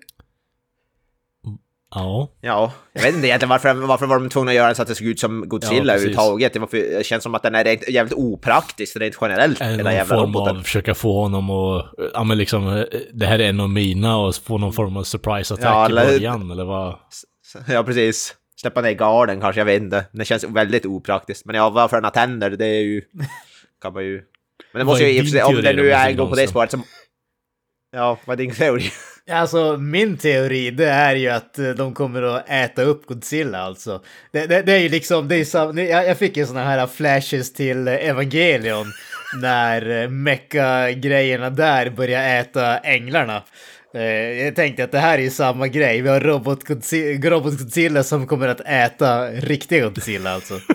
Ja. 1.94 2.28
Ja, 2.40 2.72
jag 2.92 3.02
vet 3.02 3.14
inte 3.14 3.26
egentligen 3.26 3.48
varför, 3.50 3.74
varför 3.74 4.06
var 4.06 4.18
de 4.18 4.28
tvungna 4.28 4.50
att 4.50 4.56
göra 4.56 4.68
det 4.68 4.74
så 4.74 4.82
att 4.82 4.88
det 4.88 4.94
såg 4.94 5.06
ut 5.06 5.20
som 5.20 5.48
Godzilla 5.48 5.74
Ja, 5.74 5.92
överhuvudtaget. 5.92 6.52
Det, 6.52 6.58
var 6.58 6.66
för, 6.66 6.76
det 6.98 7.06
känns 7.06 7.22
som 7.22 7.34
att 7.34 7.42
den 7.42 7.54
är 7.54 7.64
rent, 7.64 7.88
jävligt 7.88 8.14
opraktisk 8.14 8.96
rent 8.96 9.16
generellt, 9.20 9.60
Är 9.60 9.64
det 9.64 9.70
hela 9.70 9.82
någon 9.82 9.92
jävla 9.94 10.16
form 10.16 10.32
roboten. 10.34 10.56
av 10.56 10.62
försöka 10.62 10.94
få 10.94 11.20
honom 11.22 11.50
att, 11.50 11.86
ja 12.14 12.24
men 12.24 12.38
liksom, 12.38 12.68
eh, 12.68 12.84
det 13.12 13.26
här 13.26 13.38
är 13.38 13.48
en 13.48 13.60
av 13.60 13.70
mina 13.70 14.16
och 14.16 14.34
få 14.34 14.58
någon 14.58 14.72
form 14.72 14.96
av 14.96 15.02
surprise 15.04 15.54
attack 15.54 15.66
Ja, 15.66 15.88
i 15.88 15.90
eller- 15.90 16.04
början 16.06 16.50
eller 16.50 16.64
vad? 16.64 16.98
Ja, 17.68 17.82
precis. 17.82 18.34
Släppa 18.62 18.80
ner 18.80 18.92
garden 18.92 19.40
kanske, 19.40 19.60
jag 19.60 19.66
vet 19.66 19.82
inte. 19.82 20.04
Det 20.12 20.24
känns 20.24 20.44
väldigt 20.44 20.86
opraktiskt. 20.86 21.46
Men 21.46 21.54
ja, 21.54 21.70
varför 21.70 21.96
den 21.96 22.04
har 22.04 22.10
tänder, 22.10 22.50
det 22.50 22.66
är 22.66 22.80
ju... 22.80 23.02
kan 23.82 23.92
man 23.92 24.04
ju... 24.04 24.22
Men 24.72 24.78
det 24.78 24.84
måste 24.84 25.04
ju, 25.04 25.38
i 25.38 25.42
om 25.42 25.62
det 25.62 25.72
nu 25.72 25.92
är 25.92 26.06
finns 26.06 26.18
går 26.18 26.26
på 26.26 26.34
det 26.34 26.48
spåret 26.48 26.70
som... 26.70 26.84
Ja, 27.92 28.18
vad 28.24 28.40
är 28.40 28.44
din 28.44 28.54
teori? 28.54 28.90
Alltså 29.30 29.76
min 29.76 30.16
teori 30.16 30.70
det 30.70 30.88
är 30.88 31.14
ju 31.14 31.28
att 31.28 31.58
eh, 31.58 31.70
de 31.70 31.94
kommer 31.94 32.22
att 32.22 32.48
äta 32.48 32.82
upp 32.82 33.06
Godzilla 33.06 33.58
alltså. 33.58 34.02
Det, 34.32 34.46
det, 34.46 34.62
det 34.62 34.72
är 34.72 34.78
ju 34.78 34.88
liksom, 34.88 35.28
det 35.28 35.36
är 35.36 35.44
sam, 35.44 35.78
jag, 35.78 36.18
fick 36.18 36.36
ju 36.36 36.46
såna 36.46 36.64
här 36.64 36.86
flashes 36.86 37.52
till 37.52 37.88
eh, 37.88 38.08
Evangelion 38.08 38.86
när 39.42 40.02
eh, 40.02 40.08
mecha-grejerna 40.08 41.50
där 41.50 41.90
börjar 41.90 42.40
äta 42.40 42.78
änglarna. 42.78 43.42
Eh, 43.94 44.02
Jag 44.44 44.56
tänkte 44.56 44.84
att 44.84 44.92
det 44.92 44.98
här 44.98 45.18
är 45.18 45.22
ju 45.22 45.30
samma 45.30 45.68
grej. 45.68 46.00
Vi 46.02 46.08
har 46.08 46.20
robot 46.20 46.64
Godzilla, 46.64 47.30
robot 47.30 47.58
Godzilla 47.58 48.02
som 48.02 48.26
kommer 48.26 48.48
att 48.48 48.60
äta 48.60 49.26
riktiga 49.30 49.84
Godzilla 49.84 50.30
alltså. 50.30 50.60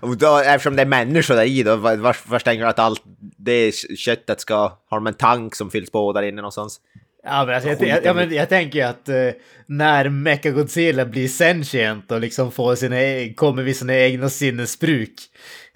Och 0.00 0.16
då, 0.18 0.38
eftersom 0.38 0.76
det 0.76 0.82
är 0.82 0.86
människor 0.86 1.34
där 1.34 1.44
i 1.44 1.62
då, 1.62 1.76
var- 1.76 1.96
vars, 1.96 2.16
vars 2.26 2.42
tänker 2.44 2.64
du 2.64 2.68
att 2.70 2.78
allt 2.78 3.02
det 3.38 3.72
köttet 3.98 4.40
ska... 4.40 4.54
Har 4.88 4.96
de 4.98 5.06
en 5.06 5.14
tank 5.14 5.54
som 5.54 5.70
fylls 5.70 5.90
på 5.90 6.12
där 6.12 6.22
inne 6.22 6.36
någonstans? 6.36 6.80
Ja 7.24 7.44
men, 7.44 7.54
alltså, 7.54 7.68
jag, 7.70 7.82
jag, 7.88 8.04
jag, 8.04 8.16
men 8.16 8.32
jag 8.32 8.48
tänker 8.48 8.78
ju 8.78 8.84
att 8.84 9.08
eh, 9.08 9.28
när 9.66 10.08
Mechagodzilla 10.08 11.04
blir 11.04 11.28
sentient 11.28 12.12
och 12.12 12.20
liksom 12.20 12.52
får 12.52 12.74
sina, 12.74 13.00
e- 13.00 13.34
kommer 13.36 13.62
vid 13.62 13.76
sina 13.76 13.94
egna 13.96 14.28
sinnesbruk. 14.28 15.14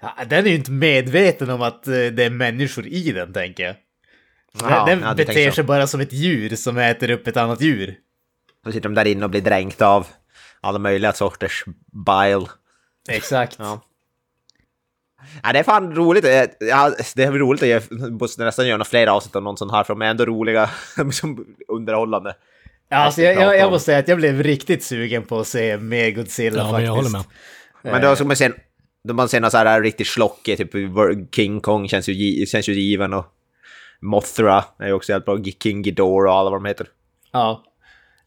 Ja, 0.01 0.13
den 0.29 0.45
är 0.45 0.49
ju 0.49 0.55
inte 0.55 0.71
medveten 0.71 1.49
om 1.49 1.61
att 1.61 1.87
eh, 1.87 1.93
det 1.93 2.23
är 2.23 2.29
människor 2.29 2.87
i 2.87 3.11
den 3.11 3.33
tänker 3.33 3.63
jag. 3.63 3.75
Ja, 4.61 4.85
den 4.85 5.01
ja, 5.01 5.13
beter 5.13 5.49
så. 5.49 5.55
sig 5.55 5.63
bara 5.63 5.87
som 5.87 5.99
ett 6.01 6.13
djur 6.13 6.55
som 6.55 6.77
äter 6.77 7.11
upp 7.11 7.27
ett 7.27 7.37
annat 7.37 7.61
djur. 7.61 7.95
Så 8.65 8.71
sitter 8.71 8.89
de 8.89 8.95
där 8.95 9.07
inne 9.07 9.23
och 9.25 9.29
blir 9.31 9.41
dränkta 9.41 9.87
av 9.87 10.07
alla 10.61 10.79
möjliga 10.79 11.13
sorters 11.13 11.63
bile. 12.05 12.45
Exakt. 13.09 13.55
Ja. 13.59 13.81
Ja, 15.43 15.53
det 15.53 15.59
är 15.59 15.63
fan 15.63 15.95
roligt. 15.95 16.25
Eh, 16.25 16.43
Ja, 16.59 16.91
det 17.15 17.23
är 17.23 17.31
roligt 17.31 17.63
att 17.63 18.11
måste 18.11 18.43
nästan 18.43 18.67
göra 18.67 18.77
några 18.77 18.89
fler 18.89 19.07
avsnitt 19.07 19.35
av 19.35 19.43
någon 19.43 19.57
sån 19.57 19.69
här, 19.69 19.83
för 19.83 19.93
de 19.93 20.01
är 20.01 20.05
ändå 20.05 20.25
roliga, 20.25 20.69
som 21.11 21.45
underhållande. 21.67 22.35
Ja, 22.89 22.97
alltså, 22.97 23.21
jag, 23.21 23.35
jag, 23.35 23.57
jag 23.57 23.71
måste 23.71 23.85
säga 23.85 23.97
att 23.99 24.07
jag 24.07 24.17
blev 24.17 24.43
riktigt 24.43 24.83
sugen 24.83 25.23
på 25.23 25.39
att 25.39 25.47
se 25.47 25.77
mer 25.77 26.11
Godzilla 26.11 26.57
Ja, 26.57 26.63
faktiskt. 26.63 26.73
men 26.77 26.85
jag 26.85 26.91
håller 26.93 27.09
med. 27.09 27.23
Men 27.81 28.01
då 28.01 28.15
ska 28.15 28.25
man 28.25 28.35
se, 28.35 28.51
då 29.07 29.13
man 29.13 29.29
ser 29.29 29.39
någon 29.41 29.51
så 29.51 29.57
här 29.57 29.81
riktigt 29.81 30.07
slockig, 30.07 30.57
typ 30.57 30.71
King 31.35 31.61
Kong 31.61 31.87
känns 31.89 32.09
ju, 32.09 32.45
känns 32.45 32.69
ju 32.69 32.73
given 32.73 33.13
och 33.13 33.25
Mothra 34.01 34.63
är 34.79 34.87
ju 34.87 34.93
också 34.93 35.13
helt 35.13 35.25
bra, 35.25 35.37
King 35.63 35.81
Ghidorah 35.81 36.33
och 36.33 36.39
alla 36.39 36.49
vad 36.49 36.59
de 36.59 36.65
heter. 36.65 36.87
Ja. 37.31 37.63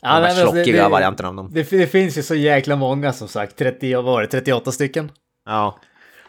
De 0.01 0.07
här 0.07 0.23
alltså, 0.23 0.53
slockiga 0.53 0.89
varianterna 0.89 1.29
av 1.29 1.35
dem. 1.35 1.51
Det, 1.53 1.71
det 1.71 1.87
finns 1.87 2.19
ju 2.19 2.23
så 2.23 2.35
jäkla 2.35 2.77
många 2.77 3.13
som 3.13 3.29
sagt. 3.29 3.57
30, 3.57 3.95
vad 3.95 4.05
var 4.05 4.21
det, 4.21 4.27
38 4.27 4.73
stycken? 4.73 5.13
Ja. 5.47 5.79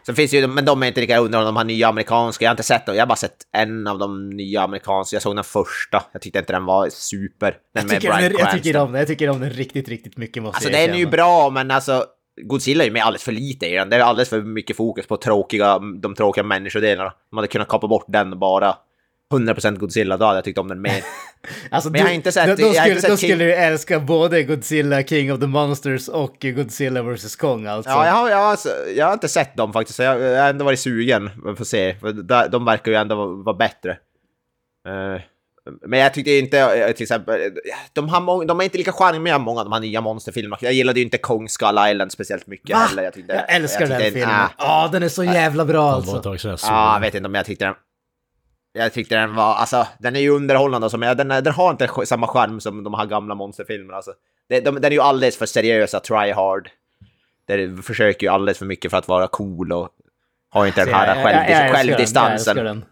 Sen 0.05 0.15
finns 0.15 0.33
ju, 0.33 0.47
men 0.47 0.65
de 0.65 0.83
är 0.83 0.87
inte 0.87 1.01
lika 1.01 1.17
underhållande, 1.17 1.47
de 1.47 1.57
här 1.57 1.63
nya 1.63 1.87
amerikanska. 1.87 2.45
Jag 2.45 2.49
har 2.49 2.53
inte 2.53 2.63
sett 2.63 2.85
dem, 2.85 2.95
jag 2.95 3.01
har 3.01 3.07
bara 3.07 3.15
sett 3.15 3.37
en 3.51 3.87
av 3.87 3.99
de 3.99 4.29
nya 4.29 4.61
amerikanska. 4.61 5.15
Jag 5.15 5.21
såg 5.21 5.35
den 5.35 5.43
första, 5.43 6.03
jag 6.11 6.21
tyckte 6.21 6.39
inte 6.39 6.53
den 6.53 6.65
var 6.65 6.89
super. 6.89 7.57
Den 7.73 7.87
Jag 7.87 8.01
tycker, 8.01 8.13
den, 8.13 8.37
jag 8.37 8.51
tycker 8.51 8.77
om 8.77 8.91
den, 8.91 8.99
jag 8.99 9.07
tycker 9.07 9.29
om 9.29 9.39
den 9.39 9.49
riktigt, 9.49 9.89
riktigt 9.89 10.17
mycket 10.17 10.43
måste 10.43 10.55
Alltså 10.55 10.69
jag 10.69 10.89
den 10.89 10.95
är 10.95 10.99
ju 10.99 11.07
bra, 11.07 11.49
men 11.49 11.71
alltså 11.71 12.05
Godzilla 12.41 12.83
är 12.83 12.87
ju 12.87 12.93
med 12.93 13.03
alldeles 13.03 13.23
för 13.23 13.31
lite 13.31 13.67
i 13.67 13.73
den. 13.73 13.89
Det 13.89 13.95
är 13.95 13.99
alldeles 13.99 14.29
för 14.29 14.41
mycket 14.41 14.77
fokus 14.77 15.07
på 15.07 15.17
tråkiga, 15.17 15.79
de 15.79 16.15
tråkiga 16.15 16.43
människodelarna. 16.43 17.13
De 17.29 17.37
hade 17.37 17.47
kunnat 17.47 17.67
kapa 17.67 17.87
bort 17.87 18.05
den 18.07 18.31
och 18.31 18.39
bara 18.39 18.75
100% 19.31 19.77
Godzilla, 19.77 20.17
då 20.17 20.25
hade 20.25 20.37
jag 20.37 20.43
tyckt 20.43 20.57
om 20.59 20.67
den 20.67 20.81
mer. 20.81 21.03
Alltså, 21.71 21.89
Men 21.89 21.99
jag 21.99 22.07
har 22.07 22.13
inte 22.13 22.31
sett- 22.31 22.47
Då, 22.47 22.55
då 22.55 22.61
jag 22.61 22.75
skulle, 22.75 22.89
inte 22.89 23.01
sett 23.01 23.09
då 23.11 23.17
skulle 23.17 23.45
du 23.45 23.53
älska 23.53 23.99
både 23.99 24.43
Godzilla, 24.43 25.03
King 25.03 25.33
of 25.33 25.39
the 25.39 25.47
Monsters 25.47 26.07
och 26.07 26.35
Godzilla 26.41 27.03
vs 27.03 27.35
Kong 27.35 27.65
alltså. 27.65 27.91
Ja, 27.91 28.05
jag 28.05 28.13
har, 28.13 28.29
jag, 28.29 28.37
har, 28.37 28.57
jag 28.95 29.05
har 29.05 29.13
inte 29.13 29.27
sett 29.29 29.57
dem 29.57 29.73
faktiskt, 29.73 29.97
så 29.97 30.03
jag, 30.03 30.21
jag 30.21 30.41
har 30.41 30.49
ändå 30.49 30.65
varit 30.65 30.79
sugen. 30.79 31.29
Vi 31.45 31.55
får 31.55 31.65
se. 31.65 31.95
För 31.95 32.11
De 32.49 32.65
verkar 32.65 32.91
ju 32.91 32.97
ändå 32.97 33.15
vara, 33.15 33.27
vara 33.27 33.55
bättre. 33.55 33.91
Eh, 34.87 35.21
men 35.87 35.99
jag 35.99 36.13
tyckte 36.13 36.31
inte, 36.31 36.59
eh, 36.59 36.91
till 36.91 37.03
exempel, 37.03 37.51
de, 37.93 38.09
har 38.09 38.21
mång, 38.21 38.47
de 38.47 38.59
är 38.59 38.63
inte 38.63 38.77
lika 38.77 38.91
charmiga 38.91 39.37
många 39.37 39.59
av 39.59 39.65
de 39.65 39.73
här 39.73 39.79
nya 39.79 40.01
monsterfilmerna. 40.01 40.57
Jag 40.61 40.73
gillade 40.73 40.99
ju 40.99 41.05
inte 41.05 41.17
Kong 41.17 41.49
Skull 41.49 41.79
Island 41.89 42.11
speciellt 42.11 42.47
mycket 42.47 42.75
Va? 42.75 42.77
heller. 42.77 43.03
Jag, 43.03 43.13
tyckte, 43.13 43.33
jag 43.33 43.55
älskar 43.55 43.79
tyckte 43.79 44.03
den 44.03 44.13
filmen. 44.13 44.29
ah. 44.29 44.49
Ja, 44.57 44.89
den 44.91 45.03
är 45.03 45.09
så 45.09 45.23
jävla 45.23 45.65
bra 45.65 45.91
alltså. 45.91 46.21
jag 46.43 46.59
Ja, 46.61 46.93
jag 46.93 46.99
vet 47.01 47.15
inte 47.15 47.27
om 47.27 47.35
jag 47.35 47.45
tyckte 47.45 47.65
den... 47.65 47.73
Jag 48.73 48.93
tyckte 48.93 49.15
den 49.15 49.35
var, 49.35 49.53
alltså, 49.55 49.87
den 49.99 50.15
är 50.15 50.19
ju 50.19 50.29
underhållande 50.29 50.85
och 50.85 50.91
så, 50.91 50.97
men 50.97 51.17
den, 51.17 51.27
den 51.27 51.53
har 51.53 51.71
inte 51.71 51.89
samma 52.05 52.27
charm 52.27 52.59
som 52.59 52.83
de 52.83 52.93
här 52.93 53.05
gamla 53.05 53.35
monsterfilmerna. 53.35 53.95
Alltså. 53.95 54.13
Det, 54.49 54.59
de, 54.59 54.75
den 54.75 54.85
är 54.85 54.91
ju 54.91 55.01
alldeles 55.01 55.37
för 55.37 55.45
seriösa, 55.45 55.99
try 55.99 56.31
hard. 56.31 56.69
Det 57.45 57.83
försöker 57.83 58.27
ju 58.27 58.33
alldeles 58.33 58.57
för 58.57 58.65
mycket 58.65 58.91
för 58.91 58.97
att 58.97 59.07
vara 59.07 59.27
cool 59.27 59.71
och 59.71 59.89
har 60.49 60.65
inte 60.65 60.85
den 60.85 60.93
här 60.93 61.07
Jag- 61.07 61.17
jag- 61.17 61.23
jag 61.33 61.35
självdis- 61.35 61.47
den, 61.57 61.65
jag 61.67 61.75
självdistansen. 61.75 62.33
älskar 62.57 62.63
den. 62.63 62.85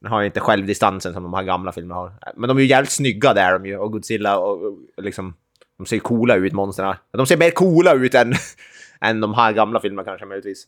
Den 0.00 0.10
har 0.12 0.20
ju 0.20 0.26
inte 0.26 0.40
självdistansen 0.40 1.12
som 1.12 1.22
de 1.22 1.34
här 1.34 1.42
gamla 1.42 1.72
filmerna 1.72 1.94
har. 1.94 2.12
Men 2.36 2.48
de 2.48 2.56
är 2.56 2.62
ju 2.62 2.66
jävligt 2.68 2.90
snygga 2.90 3.34
där 3.34 3.52
de 3.52 3.66
ju, 3.66 3.76
och 3.78 3.92
Godzilla 3.92 4.38
och, 4.38 4.62
och 4.62 4.78
liksom... 5.02 5.34
De 5.78 5.86
ser 5.86 5.96
ju 5.96 6.00
coola 6.00 6.34
ut, 6.34 6.52
monstren. 6.52 6.94
De 7.12 7.26
ser 7.26 7.36
mer 7.36 7.50
coola 7.50 7.92
ut 7.94 8.14
än, 8.14 8.34
än 9.00 9.20
de 9.20 9.34
här 9.34 9.52
gamla 9.52 9.80
filmerna 9.80 10.04
kanske 10.08 10.26
möjligtvis. 10.26 10.64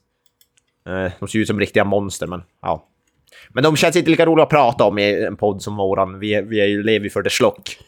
Eh, 0.86 1.12
De 1.20 1.28
ser 1.28 1.38
ut 1.38 1.46
som 1.46 1.60
riktiga 1.60 1.84
monster, 1.84 2.26
men 2.26 2.42
ja. 2.62 2.88
Men 3.50 3.62
de 3.64 3.76
känns 3.76 3.96
inte 3.96 4.10
lika 4.10 4.26
roliga 4.26 4.42
att 4.44 4.50
prata 4.50 4.84
om 4.84 4.98
i 4.98 5.24
en 5.24 5.36
podd 5.36 5.62
som 5.62 5.76
våran. 5.76 6.18
Vi, 6.18 6.34
är- 6.34 6.42
vi 6.42 6.60
är 6.60 6.66
ju, 6.66 6.82
lever 6.82 7.04
ju 7.04 7.10
för 7.10 7.22
det 7.22 7.30
slock. 7.30 7.78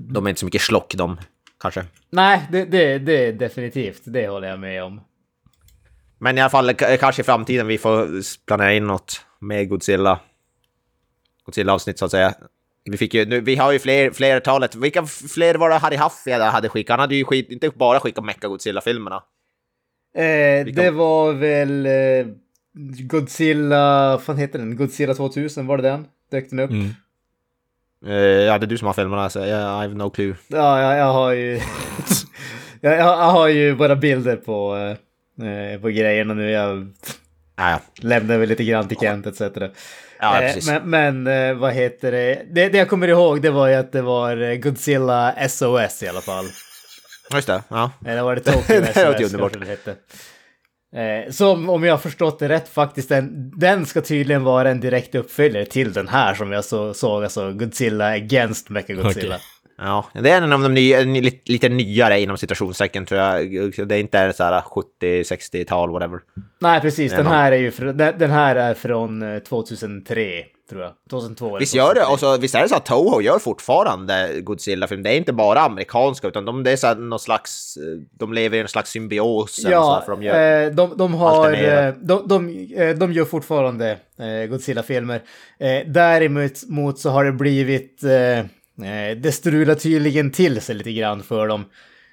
De 0.00 0.26
är 0.26 0.30
inte 0.30 0.40
så 0.40 0.44
mycket 0.46 0.60
slock 0.60 0.94
de, 0.94 1.20
kanske. 1.60 1.84
Nej, 2.10 2.42
det, 2.52 2.64
det, 2.64 2.98
det 2.98 3.32
definitivt. 3.32 4.02
Det 4.04 4.28
håller 4.28 4.48
jag 4.48 4.58
med 4.58 4.84
om. 4.84 5.00
Men 6.18 6.38
i 6.38 6.40
alla 6.40 6.50
fall, 6.50 6.74
kanske 6.74 7.22
i 7.22 7.24
framtiden 7.24 7.66
vi 7.66 7.78
får 7.78 8.08
planera 8.46 8.72
in 8.74 8.86
något 8.86 9.20
med 9.40 9.68
Godzilla. 9.68 10.20
Godzilla-avsnitt 11.44 11.98
så 11.98 12.04
att 12.04 12.10
säga. 12.10 12.34
Vi, 12.84 12.96
fick 12.96 13.14
ju, 13.14 13.24
nu, 13.24 13.40
vi 13.40 13.56
har 13.56 13.72
ju 13.72 13.78
fler, 13.78 14.10
flertalet. 14.10 14.74
Vilka 14.74 15.06
fler 15.06 15.54
var 15.54 15.70
det 15.70 15.76
Harry 15.76 15.96
Huff 15.96 16.22
jag 16.26 16.40
hade 16.40 16.68
skickat? 16.68 16.92
Han 16.94 17.00
hade 17.00 17.14
ju 17.16 17.24
skit, 17.24 17.50
inte 17.50 17.70
bara 17.70 18.00
skickat 18.00 18.24
Mecha 18.24 18.48
Godzilla-filmerna. 18.48 19.22
Eh, 20.16 20.66
det 20.74 20.90
var 20.90 21.32
väl 21.32 21.86
eh, 21.86 21.92
Godzilla, 23.00 24.10
vad 24.10 24.22
fan 24.22 24.36
heter 24.36 24.58
den? 24.58 24.76
Godzilla 24.76 25.14
2000, 25.14 25.66
var 25.66 25.76
det 25.76 25.82
den? 25.82 26.06
Dök 26.30 26.50
den 26.50 26.58
upp? 26.58 26.70
Mm. 26.70 26.90
Uh, 28.06 28.14
ja, 28.16 28.58
det 28.58 28.66
är 28.66 28.68
du 28.68 28.78
som 28.78 28.86
har 28.86 28.94
filmerna, 28.94 29.30
så 29.30 29.38
jag, 29.38 29.56
have 29.56 29.94
no 29.94 30.10
clue. 30.10 30.34
Ja, 30.48 30.80
jag, 30.80 30.98
jag 30.98 31.12
har 31.12 31.32
ju... 31.32 31.52
jag, 32.80 32.92
jag, 32.92 32.98
jag 32.98 33.30
har 33.30 33.48
ju 33.48 33.74
bara 33.74 33.96
bilder 33.96 34.36
på, 34.36 34.76
eh, 35.42 35.80
på 35.80 35.88
grejerna 35.88 36.34
nu. 36.34 36.50
Jag 36.50 36.92
Ja, 37.56 37.70
ja. 37.70 37.80
lämnar 38.00 38.38
väl 38.38 38.48
lite 38.48 38.64
grann 38.64 38.88
till 38.88 38.96
Kent 38.96 39.26
etc. 39.26 39.40
Ja, 40.20 40.36
precis. 40.40 40.70
men 40.70 41.22
men 41.22 41.58
vad 41.58 41.72
heter 41.72 42.12
det? 42.12 42.42
det? 42.50 42.68
Det 42.68 42.78
jag 42.78 42.88
kommer 42.88 43.08
ihåg 43.08 43.42
det 43.42 43.50
var 43.50 43.68
ju 43.68 43.74
att 43.74 43.92
det 43.92 44.02
var 44.02 44.56
Godzilla 44.56 45.48
SOS 45.48 46.02
i 46.02 46.08
alla 46.08 46.20
fall. 46.20 46.44
Just 47.34 47.46
det, 47.46 47.62
ja. 47.68 47.90
Eller 48.06 48.22
var 48.22 48.34
det 48.34 48.40
Tokyo 48.40 48.80
Det 48.80 48.86
SOS 48.86 49.04
låter 49.04 49.18
ju 49.20 49.26
underbart. 49.26 49.56
Eh, 50.96 51.30
som 51.32 51.70
om 51.70 51.84
jag 51.84 51.92
har 51.92 51.98
förstått 51.98 52.38
det 52.38 52.48
rätt 52.48 52.68
faktiskt, 52.68 53.08
den, 53.08 53.52
den 53.58 53.86
ska 53.86 54.00
tydligen 54.00 54.44
vara 54.44 54.70
en 54.70 54.80
direkt 54.80 55.14
uppföljare 55.14 55.66
till 55.66 55.92
den 55.92 56.08
här 56.08 56.34
som 56.34 56.52
jag 56.52 56.64
så, 56.64 56.94
såg, 56.94 57.22
alltså 57.24 57.52
Godzilla 57.52 58.06
Against 58.06 58.70
Mechagodzilla. 58.70 59.34
Okej. 59.34 59.46
Ja, 59.78 60.06
det 60.14 60.30
är 60.30 60.42
en 60.42 60.52
av 60.52 60.60
de 60.62 60.74
nya, 60.74 61.00
ny- 61.00 61.20
lite, 61.20 61.52
lite 61.52 61.68
nyare 61.68 62.20
inom 62.20 62.36
citationstecken 62.38 63.06
tror 63.06 63.20
jag. 63.20 63.50
Det 63.88 63.94
är 63.94 64.00
inte 64.00 64.32
så 64.32 64.44
här 64.44 64.60
70-60-tal, 65.02 65.90
whatever. 65.90 66.20
Nej, 66.60 66.80
precis. 66.80 67.12
Den 67.12 67.26
här 67.26 67.52
är 67.52 67.56
ju 67.56 67.70
fr- 67.70 67.92
den, 67.92 68.18
den 68.18 68.30
här 68.30 68.56
är 68.56 68.74
från 68.74 69.22
eh, 69.22 69.38
2003, 69.38 70.44
tror 70.70 70.82
jag. 70.82 70.92
2002 71.10 71.46
eller 71.48 71.58
Visst 71.58 71.74
gör 71.74 71.94
det, 71.94 72.00
2003. 72.00 72.12
och 72.12 72.20
så, 72.20 72.40
visst 72.40 72.54
är 72.54 72.62
det 72.62 72.68
så 72.68 72.76
att 72.76 72.86
Toho 72.86 73.20
gör 73.20 73.38
fortfarande 73.38 74.40
Godzilla-film? 74.40 75.02
Det 75.02 75.10
är 75.10 75.16
inte 75.16 75.32
bara 75.32 75.60
amerikanska, 75.60 76.28
utan 76.28 76.44
de, 76.44 76.62
det 76.62 76.70
är 76.72 76.76
så 76.76 76.86
här 76.86 76.94
någon 76.94 77.18
slags, 77.18 77.76
eh, 77.76 77.82
de 78.18 78.32
lever 78.32 78.56
i 78.58 78.60
en 78.60 78.68
slags 78.68 78.90
symbios. 78.90 79.62
så 79.62 79.70
Ja, 79.70 80.02
för 80.06 80.12
de 80.12 80.22
gör, 80.22 80.64
eh, 80.66 80.70
de, 80.70 80.96
de 80.96 81.14
har... 81.14 81.52
Eh, 81.52 81.92
De, 82.00 82.28
de, 82.28 82.66
de 82.94 83.12
gör 83.12 83.24
fortfarande 83.24 83.98
Godzilla-filmer. 84.48 85.22
Däremot 85.86 86.52
mot 86.68 86.98
så 86.98 87.10
har 87.10 87.24
det 87.24 87.32
blivit... 87.32 88.00
Det 89.16 89.32
strular 89.34 89.74
tydligen 89.74 90.30
till 90.30 90.60
sig 90.60 90.74
lite 90.74 90.92
grann 90.92 91.22
för 91.22 91.48
dem. 91.48 91.64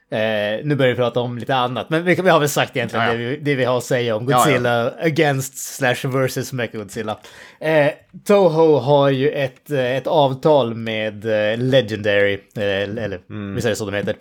Eh, 0.10 0.20
nu 0.64 0.76
börjar 0.76 0.92
vi 0.92 0.96
prata 0.96 1.20
om 1.20 1.38
lite 1.38 1.56
annat, 1.56 1.90
men 1.90 2.04
vi, 2.04 2.16
vi 2.16 2.30
har 2.30 2.40
väl 2.40 2.50
sagt 2.50 2.76
egentligen 2.78 3.06
Ja, 3.06 3.12
ja. 3.14 3.18
Det, 3.18 3.26
vi, 3.26 3.38
det 3.38 3.56
vi 3.56 3.64
har 3.64 3.78
att 3.78 3.84
säga 3.84 4.16
om 4.16 4.28
Ja, 4.30 4.38
ja. 4.38 4.46
Godzilla 4.46 4.92
against 5.02 5.58
slash 5.76 6.08
versus 6.08 6.54
Mechagodzilla. 6.54 7.20
Eh, 7.60 7.88
Toho 8.26 8.78
har 8.80 9.10
ju 9.10 9.30
ett, 9.30 9.72
eh, 9.72 9.96
ett 9.98 10.08
avtal 10.08 10.76
med 10.76 11.26
eh, 11.26 11.58
Legendary, 11.58 12.34
eh, 12.34 12.64
eller 12.64 13.20
Mm. 13.30 13.56
visst 13.56 13.66
är 13.66 13.70
det 13.70 13.76
så 13.76 13.86
de 13.90 13.98
heter, 13.98 14.16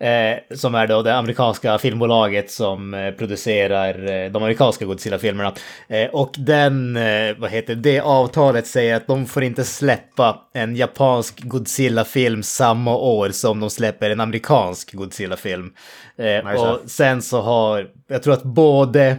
eh, 0.00 0.56
som 0.56 0.74
är 0.74 0.86
då 0.86 1.02
det 1.02 1.16
amerikanska 1.16 1.78
filmbolaget 1.78 2.50
som 2.50 2.94
eh, 2.94 3.10
producerar 3.10 4.10
eh, 4.10 4.30
de 4.30 4.42
amerikanska 4.42 4.84
Godzilla-filmerna. 4.84 5.54
Eh, 5.88 6.06
och 6.06 6.34
den, 6.38 6.96
eh, 6.96 7.36
vad 7.38 7.50
heter 7.50 7.74
det, 7.74 8.00
avtalet 8.00 8.66
säger 8.66 8.96
att 8.96 9.06
de 9.06 9.26
får 9.26 9.42
inte 9.42 9.64
släppa 9.64 10.42
en 10.54 10.76
japansk 10.76 11.40
Godzilla-film 11.44 12.42
samma 12.42 12.96
år 12.96 13.30
som 13.30 13.60
de 13.60 13.70
släpper 13.70 14.10
en 14.10 14.20
amerikansk 14.20 14.92
Godzilla-film. 14.92 15.72
Eh, 16.18 16.54
så. 16.54 16.70
och 16.70 16.90
sen 16.90 17.22
så 17.22 17.40
har, 17.40 17.90
jag 18.08 18.22
tror 18.22 18.34
att 18.34 18.42
både 18.42 19.16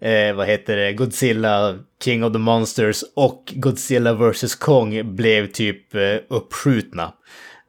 eh, 0.00 0.34
vad 0.34 0.46
heter 0.46 0.76
det, 0.76 0.92
Godzilla 0.92 1.78
King 2.04 2.24
of 2.24 2.32
the 2.32 2.38
Monsters 2.38 3.04
och 3.16 3.52
Godzilla 3.56 4.12
vs. 4.12 4.54
Kong 4.54 5.16
blev 5.16 5.46
typ 5.46 5.94
eh, 5.94 6.16
uppskjutna. 6.28 7.12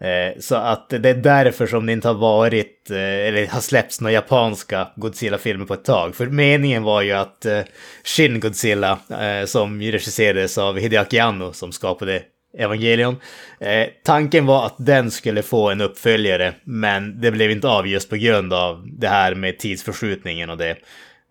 Eh, 0.01 0.39
så 0.39 0.55
att 0.55 0.89
det 0.89 1.09
är 1.09 1.13
därför 1.13 1.67
som 1.67 1.85
det 1.85 1.91
inte 1.93 2.07
har 2.07 2.15
varit, 2.15 2.89
eh, 2.91 2.97
eller 2.97 3.47
har 3.47 3.61
släppts 3.61 4.01
några 4.01 4.13
japanska 4.13 4.87
Godzilla-filmer 4.95 5.65
på 5.65 5.73
ett 5.73 5.85
tag. 5.85 6.15
För 6.15 6.25
meningen 6.25 6.83
var 6.83 7.01
ju 7.01 7.11
att 7.11 7.45
eh, 7.45 7.59
Shin 8.03 8.39
Godzilla, 8.39 8.99
som 9.45 9.81
regisserades 9.81 10.57
av 10.57 10.79
Hideaki 10.79 11.19
Anno, 11.19 11.53
som 11.53 11.71
skapade 11.71 12.23
Evangelion. 12.57 13.15
Eh, 13.59 13.87
tanken 14.03 14.45
var 14.45 14.65
att 14.65 14.75
den 14.77 15.11
skulle 15.11 15.41
få 15.41 15.69
en 15.69 15.81
uppföljare, 15.81 16.53
men 16.63 17.21
det 17.21 17.31
blev 17.31 17.51
inte 17.51 17.67
av 17.67 17.87
just 17.87 18.09
på 18.09 18.15
grund 18.15 18.53
av 18.53 18.87
det 18.99 19.07
här 19.07 19.35
med 19.35 19.59
tidsförskjutningen 19.59 20.49
och 20.49 20.57
det. 20.57 20.75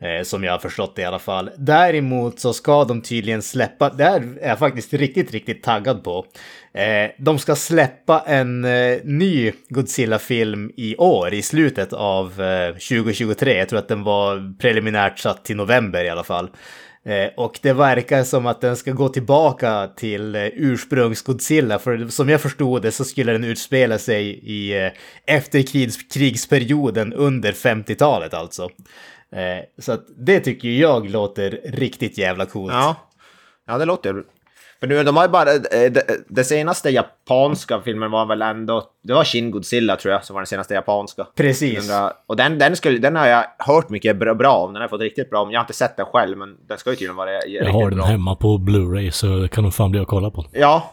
Eh, 0.02 0.22
som 0.22 0.44
jag 0.44 0.52
har 0.52 0.58
förstått 0.58 0.96
det 0.96 1.02
i 1.02 1.04
alla 1.04 1.18
fall. 1.18 1.50
Däremot 1.56 2.40
så 2.40 2.52
ska 2.52 2.84
de 2.84 3.02
tydligen 3.02 3.42
släppa, 3.42 3.88
det 3.88 4.04
här 4.04 4.38
är 4.40 4.48
jag 4.48 4.58
faktiskt 4.58 4.92
riktigt, 4.92 5.32
riktigt 5.32 5.62
taggad 5.62 6.04
på. 6.04 6.26
Eh, 6.72 7.10
de 7.18 7.38
ska 7.38 7.56
släppa 7.56 8.20
en 8.26 8.64
eh, 8.64 8.98
ny 9.04 9.52
Godzilla-film 9.68 10.72
i 10.76 10.96
år, 10.96 11.34
i 11.34 11.42
slutet 11.42 11.92
av 11.92 12.28
2023. 12.72 13.58
Jag 13.58 13.68
tror 13.68 13.78
att 13.78 13.88
den 13.88 14.02
var 14.02 14.58
preliminärt 14.58 15.18
satt 15.18 15.44
till 15.44 15.56
november 15.56 16.04
i 16.04 16.08
alla 16.08 16.24
fall. 16.24 16.50
Och 17.36 17.58
det 17.62 17.72
verkar 17.72 18.24
som 18.24 18.46
att 18.46 18.60
den 18.60 18.76
ska 18.76 18.92
gå 18.92 19.08
tillbaka 19.08 19.90
till 19.96 20.36
ursprungs-Godzilla, 20.36 21.78
för 21.78 22.08
som 22.08 22.28
jag 22.28 22.40
förstod 22.40 22.82
det 22.82 22.92
så 22.92 23.04
skulle 23.04 23.32
den 23.32 23.44
utspela 23.44 23.98
sig 23.98 24.40
i 24.42 24.90
efterkrigsperioden 25.26 27.12
under 27.12 27.52
50-talet 27.52 28.34
alltså. 28.34 28.68
Eh, 29.36 29.64
så 29.82 29.92
att 29.92 30.04
det 30.16 30.40
tycker 30.40 30.68
jag 30.68 31.10
låter 31.10 31.60
riktigt 31.64 32.18
jävla 32.18 32.46
coolt. 32.46 32.72
Ja, 32.72 32.96
ja 33.66 33.78
det 33.78 33.84
låter... 33.84 34.22
För 34.80 34.86
nu, 34.86 35.02
de 35.04 35.16
har 35.16 35.24
ju 35.24 35.28
bara... 35.30 35.52
eh, 35.52 35.60
Det, 35.92 36.02
det 36.28 36.44
senaste 36.44 36.90
japanska 36.90 37.80
filmen 37.80 38.10
var 38.10 38.26
väl 38.26 38.42
ändå... 38.42 38.84
Det 39.02 39.12
var 39.12 39.24
Shin 39.24 39.50
Godzilla 39.50 39.96
tror 39.96 40.12
jag, 40.14 40.24
som 40.24 40.34
var 40.34 40.40
den 40.40 40.46
senaste 40.46 40.74
japanska. 40.74 41.26
Precis. 41.36 41.78
1900 41.78 42.12
Och 42.26 42.36
den, 42.36 42.58
den, 42.58 42.76
skulle, 42.76 42.98
den 42.98 43.16
har 43.16 43.26
jag 43.26 43.44
hört 43.58 43.88
mycket 43.90 44.16
bra, 44.16 44.34
bra 44.34 44.52
om. 44.56 44.66
Den 44.72 44.76
har 44.76 44.82
jag 44.82 44.90
fått 44.90 45.00
riktigt 45.00 45.30
bra 45.30 45.42
om. 45.42 45.50
Jag 45.50 45.60
har 45.60 45.64
inte 45.64 45.72
sett 45.72 45.96
den 45.96 46.06
själv, 46.06 46.38
men 46.38 46.56
den 46.68 46.78
ska 46.78 46.90
ju 46.90 46.96
tydligen 46.96 47.16
vara 47.16 47.30
riktigt 47.36 47.54
Jag 47.66 47.72
har 47.72 47.90
den 47.90 47.98
bra. 47.98 48.06
hemma 48.06 48.34
på 48.36 48.58
Blu-ray 48.58 49.10
så 49.10 49.48
kan 49.48 49.64
nog 49.64 49.74
fan 49.74 49.90
bli 49.90 50.00
att 50.00 50.08
kolla 50.08 50.30
på. 50.30 50.44
Ja. 50.52 50.90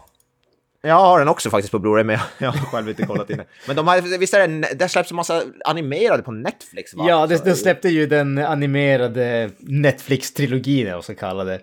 Jag 0.88 0.96
har 0.96 1.20
den 1.20 1.28
också 1.28 1.50
faktiskt 1.50 1.72
på 1.72 1.80
Blu-ray, 1.80 2.04
men 2.04 2.14
jag, 2.16 2.22
jag 2.38 2.52
har 2.60 2.66
själv 2.72 2.90
inte 2.90 3.06
kollat 3.06 3.30
in 3.30 3.38
den. 3.38 3.46
Men 3.68 3.76
de 3.76 3.88
har, 3.88 4.18
visst 4.18 4.34
är 4.34 4.48
det, 4.48 4.68
det 4.80 4.90
släpps 4.90 5.12
en 5.12 5.16
massa 5.16 5.44
animerade 5.66 6.24
på 6.24 6.32
Netflix 6.32 6.94
va? 6.94 7.06
Ja, 7.10 7.28
det, 7.28 7.38
Så- 7.38 7.44
den 7.46 7.56
släppte 7.56 7.90
ju 7.90 8.06
den 8.08 8.38
animerade 8.38 9.50
Netflix-trilogin, 9.60 10.82
eller 10.86 10.94
man 10.94 11.04
ska 11.04 11.16
kalla 11.16 11.44
det. 11.44 11.60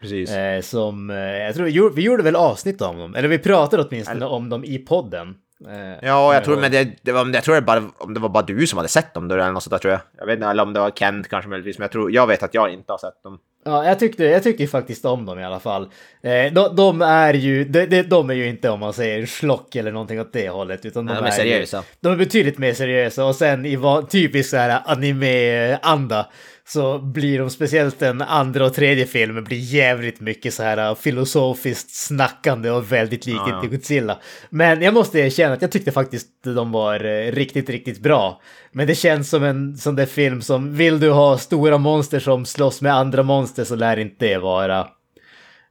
Precis. 0.00 0.30
Eh, 0.30 0.60
som, 0.60 1.10
eh, 1.10 1.16
jag 1.16 1.54
tror, 1.54 1.90
vi 1.90 2.02
gjorde- 2.02 2.22
väl 2.22 2.36
avsnitt 2.36 2.82
om 2.82 2.98
dem, 2.98 3.14
eller 3.14 3.28
vi 3.28 3.38
pratade 3.38 3.82
åtminstone 3.82 4.26
om 4.26 4.48
dem 4.48 4.64
i 4.64 4.78
podden. 4.78 5.34
Eh, 5.68 6.06
Ja, 6.08 6.34
jag 6.34 6.44
tror, 6.44 6.56
men 6.56 6.72
det, 6.72 6.88
det 7.02 7.12
var, 7.12 7.34
jag 7.34 7.44
tror 7.44 7.54
det 7.54 7.60
bara, 7.60 7.82
om 7.98 8.14
det 8.14 8.20
var 8.20 8.28
bara 8.28 8.42
du 8.42 8.66
som 8.66 8.76
hade 8.76 8.88
sett 8.88 9.14
dem 9.14 9.28
då, 9.28 9.34
eller 9.34 9.52
något 9.52 9.62
sånt 9.62 9.70
där 9.70 9.78
tror 9.78 9.92
jag. 9.92 10.00
Jag 10.18 10.26
vet 10.26 10.34
inte, 10.36 10.46
eller 10.46 10.62
om 10.62 10.72
det 10.72 10.80
var 10.80 10.90
Kent 10.90 11.28
kanske 11.28 11.48
möjligtvis, 11.48 11.78
men 11.78 11.84
jag 11.84 11.92
tror, 11.92 12.12
jag 12.12 12.26
vet 12.26 12.42
att 12.42 12.54
jag 12.54 12.72
inte 12.72 12.92
har 12.92 12.98
sett 12.98 13.22
dem. 13.22 13.38
Ja, 13.66 13.84
jag 13.84 13.98
tyckte, 13.98 14.24
jag 14.24 14.42
tyckte 14.42 14.62
ju 14.62 14.68
faktiskt 14.68 15.04
om 15.04 15.26
dem 15.26 15.38
i 15.38 15.44
alla 15.44 15.60
fall. 15.60 15.82
Eh, 16.22 16.52
de, 16.52 16.76
de 16.76 17.02
är 17.02 17.34
ju, 17.34 17.64
de, 17.64 18.02
de, 18.02 18.30
är 18.30 18.34
ju 18.34 18.48
inte 18.48 18.70
om 18.70 18.80
man 18.80 18.92
säger 18.92 19.26
schlock 19.26 19.76
eller 19.76 19.92
någonting 19.92 20.20
åt 20.20 20.32
det 20.32 20.48
hållet, 20.48 20.84
utan 20.84 21.06
de, 21.06 21.12
Nej, 21.12 21.22
de 21.22 21.28
är 21.28 21.30
ju- 21.30 21.36
seriösa. 21.36 21.82
De 22.00 22.12
är 22.12 22.16
betydligt 22.16 22.58
mer 22.58 22.74
seriösa 22.74 23.24
och 23.24 23.34
sen 23.34 23.66
i 23.66 23.78
typisk 24.10 24.50
så 24.50 24.56
här 24.56 24.80
anime-anda 24.84 26.26
så 26.68 26.98
blir 26.98 27.38
de, 27.38 27.50
speciellt 27.50 27.98
den 27.98 28.22
andra 28.22 28.66
och 28.66 28.74
tredje 28.74 29.06
filmen, 29.06 29.44
blir 29.44 29.58
jävligt 29.58 30.20
mycket 30.20 30.54
så 30.54 30.62
här 30.62 30.94
filosofiskt 30.94 31.90
snackande 31.94 32.70
och 32.70 32.92
väldigt 32.92 33.26
likt 33.26 33.38
Ja, 33.46 33.60
ja. 33.62 33.68
Godzilla. 33.68 34.18
Men 34.50 34.82
jag 34.82 34.94
måste 34.94 35.18
erkänna 35.18 35.54
att 35.54 35.62
jag 35.62 35.72
tyckte 35.72 35.92
faktiskt 35.92 36.28
de 36.42 36.72
var 36.72 37.04
eh, 37.04 37.32
riktigt, 37.32 37.70
riktigt 37.70 37.98
bra. 37.98 38.40
Men 38.72 38.86
det 38.86 38.94
känns 38.94 39.30
som 39.30 39.44
en 39.44 39.76
sån 39.76 39.96
där 39.96 40.06
film 40.06 40.42
som, 40.42 40.76
vill 40.76 41.00
du 41.00 41.10
ha 41.10 41.38
stora 41.38 41.78
monster 41.78 42.20
som 42.20 42.46
slåss 42.46 42.82
med 42.82 42.94
andra 42.94 43.22
monster 43.22 43.64
så 43.64 43.76
lär 43.76 43.96
inte 43.96 44.26
det 44.26 44.38
vara 44.38 44.88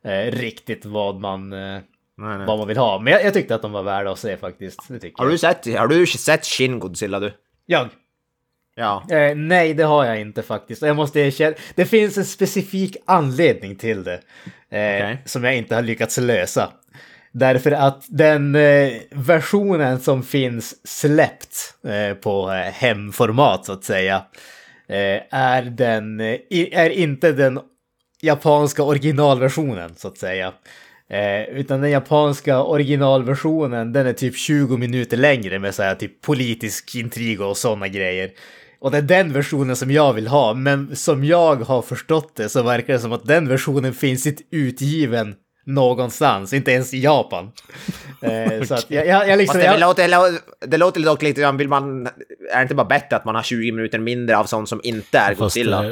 eh, 0.05 0.31
riktigt 0.31 0.85
vad 0.85 1.19
man, 1.19 1.53
eh, 1.53 1.59
Nej, 1.59 2.37
nej. 2.37 2.47
vad 2.47 2.57
man 2.57 2.67
vill 2.67 2.77
ha. 2.77 2.99
Men 2.99 3.13
jag, 3.13 3.25
jag 3.25 3.33
tyckte 3.33 3.55
att 3.55 3.61
de 3.61 3.71
var 3.71 3.83
värda 3.83 4.11
att 4.11 4.19
se 4.19 4.37
faktiskt. 4.37 4.79
Har 5.13 5.29
du 5.29 5.37
sett, 5.37 5.77
har 5.77 5.87
du 5.87 6.07
sett 6.07 6.45
Shin 6.45 6.79
Godzilla 6.79 7.19
du? 7.19 7.33
Jag? 7.65 7.89
Ja. 8.75 9.03
Eh, 9.09 9.35
nej, 9.35 9.73
det 9.73 9.83
har 9.83 10.05
jag 10.05 10.21
inte 10.21 10.43
faktiskt. 10.43 10.81
Jag 10.81 10.95
måste 10.95 11.19
erkänna, 11.19 11.55
det 11.75 11.85
finns 11.85 12.17
en 12.17 12.25
specifik 12.25 12.97
anledning 13.05 13.75
till 13.75 14.03
det. 14.03 14.13
Eh, 14.69 14.95
Okej. 14.95 15.21
Som 15.25 15.43
jag 15.43 15.57
inte 15.57 15.75
har 15.75 15.81
lyckats 15.81 16.17
lösa. 16.17 16.71
Därför 17.31 17.71
att 17.71 18.05
den 18.09 18.55
eh, 18.55 18.91
versionen 19.11 19.99
som 19.99 20.23
finns 20.23 20.87
släppt 20.87 21.75
eh, 21.87 22.15
på 22.15 22.51
eh, 22.51 22.73
hemformat 22.73 23.65
så 23.65 23.73
att 23.73 23.83
säga. 23.83 24.15
Eh, 24.87 25.21
är, 25.31 25.61
den, 25.61 26.19
är 26.49 26.89
inte 26.89 27.31
den 27.31 27.59
japanska 28.21 28.83
originalversionen 28.83 29.95
så 29.95 30.07
att 30.07 30.17
säga. 30.17 30.53
Eh, 31.09 31.43
utan 31.43 31.81
den 31.81 31.91
japanska 31.91 32.63
originalversionen 32.63 33.93
den 33.93 34.07
är 34.07 34.13
typ 34.13 34.37
20 34.37 34.77
minuter 34.77 35.17
längre 35.17 35.59
med 35.59 35.75
så 35.75 35.83
här 35.83 35.95
typ 35.95 36.21
politisk 36.21 36.95
intrig 36.95 37.41
och 37.41 37.57
sådana 37.57 37.87
grejer. 37.87 38.31
Och 38.85 38.91
det 38.91 38.97
är 38.97 39.01
den 39.01 39.33
versionen 39.33 39.75
som 39.75 39.91
jag 39.91 40.13
vill 40.13 40.27
ha, 40.27 40.53
men 40.53 40.95
som 40.95 41.23
jag 41.25 41.55
har 41.55 41.81
förstått 41.81 42.35
det 42.35 42.49
så 42.49 42.63
verkar 42.63 42.93
det 42.93 42.99
som 42.99 43.11
att 43.13 43.25
den 43.25 43.47
versionen 43.47 43.93
finns 43.93 44.27
inte 44.27 44.43
utgiven 44.51 45.35
någonstans, 45.65 46.53
inte 46.53 46.71
ens 46.71 46.93
i 46.93 46.99
Japan. 47.03 47.51
Så 48.67 48.73
att 48.73 48.85
jag, 48.87 49.07
jag, 49.07 49.29
jag 49.29 49.37
liksom... 49.37 49.53
Fast 49.53 49.59
det, 49.59 49.65
Jag, 49.65 49.79
låter, 49.79 50.01
det 50.67 50.77
det 50.99 51.05
dock 51.05 51.21
lite 51.21 51.41
grann, 51.41 51.57
vill 51.57 51.67
man... 51.69 52.05
Är 52.05 52.11
det 52.55 52.61
inte 52.61 52.75
bara 52.75 52.85
bättre 52.87 53.15
att 53.15 53.25
man 53.25 53.35
har 53.35 53.43
20 53.43 53.71
minuter 53.71 53.99
mindre 53.99 54.37
av 54.37 54.45
sånt 54.45 54.69
som 54.69 54.81
inte 54.83 55.17
är 55.17 55.27
Fast 55.35 55.39
Godzilla? 55.39 55.85
eh, 55.85 55.91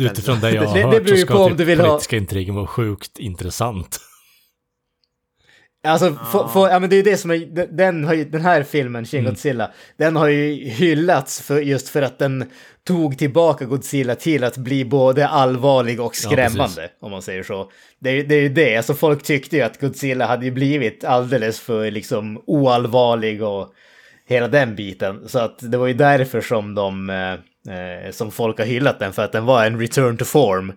utifrån 0.00 0.40
det 0.40 0.50
jag 0.50 0.62
har 0.64 0.74
Det- 0.74 0.80
det 0.80 0.86
hört 0.86 1.04
beror 1.04 1.14
så 1.16 1.20
ju 1.20 1.26
på 1.26 1.32
ska 1.32 1.42
om 1.44 1.48
typ 1.50 1.58
du 1.58 1.64
vill 1.64 1.80
ha- 1.80 1.86
politiska 1.88 2.16
intrigen 2.16 2.54
vara 2.54 2.66
sjukt 2.66 3.18
intressant. 3.18 3.98
Alltså, 5.84 6.14
få- 6.32 6.48
få- 6.48 6.68
ja, 6.68 6.78
men 6.78 6.90
det 6.90 6.94
är 6.96 6.98
ju 6.98 7.02
det 7.10 7.16
som 7.16 7.30
är, 7.30 7.66
den- 7.76 8.04
har 8.04 8.14
ju, 8.14 8.24
den 8.24 8.40
här 8.40 8.62
filmen, 8.62 9.04
Shin 9.04 9.24
Godzilla, 9.24 9.70
den 9.96 10.16
har 10.16 10.28
ju 10.28 10.54
hyllats 10.68 11.40
för, 11.42 11.60
just 11.60 11.88
för 11.88 12.02
att 12.02 12.18
den 12.18 12.50
tog 12.86 13.18
tillbaka 13.18 13.64
Godzilla 13.64 14.14
till 14.14 14.44
att 14.44 14.56
bli 14.56 14.84
både 14.84 15.28
allvarlig 15.28 16.00
och 16.00 16.16
skrämmande, 16.16 16.74
precis. 16.74 16.90
om 17.00 17.10
man 17.10 17.22
säger 17.22 17.42
så. 17.42 17.70
Det 17.98 18.10
är, 18.10 18.24
det 18.24 18.34
är 18.34 18.40
ju 18.40 18.48
det, 18.48 18.76
alltså 18.76 18.94
folk 18.94 19.22
tyckte 19.22 19.56
ju 19.56 19.62
att 19.62 19.80
Godzilla 19.80 20.26
hade 20.26 20.44
ju 20.44 20.50
blivit 20.50 21.04
alldeles 21.04 21.60
för 21.60 21.90
liksom 21.90 22.42
oallvarlig 22.46 23.42
och 23.42 23.68
hela 24.28 24.48
den 24.48 24.74
biten. 24.76 25.28
Så 25.28 25.38
att 25.38 25.58
det 25.70 25.76
var 25.78 25.86
ju 25.86 25.94
därför 25.94 26.40
som 26.40 26.74
de, 26.74 27.10
eh, 27.10 27.32
eh, 27.76 28.10
som 28.10 28.30
folk 28.30 28.58
har 28.58 28.66
hyllat 28.66 28.98
den, 28.98 29.12
för 29.12 29.24
att 29.24 29.32
den 29.32 29.44
var 29.44 29.64
en 29.66 29.80
return 29.80 30.16
to 30.16 30.24
form. 30.24 30.72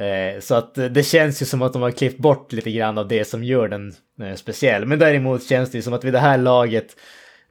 Eh, 0.00 0.40
så 0.40 0.54
att 0.54 0.74
det 0.74 1.02
känns 1.06 1.42
ju 1.42 1.46
som 1.46 1.62
att 1.62 1.72
de 1.72 1.82
har 1.82 1.90
klippt 1.90 2.18
bort 2.18 2.52
lite 2.52 2.70
grann 2.70 2.98
av 2.98 3.08
det 3.08 3.24
som 3.24 3.44
gör 3.44 3.68
den 3.68 3.94
eh, 4.22 4.34
speciell. 4.34 4.86
Men 4.86 4.98
däremot 4.98 5.48
känns 5.48 5.70
det 5.70 5.78
ju 5.78 5.82
som 5.82 5.92
att 5.92 6.04
vid 6.04 6.12
det 6.12 6.18
här 6.18 6.38
laget, 6.38 6.96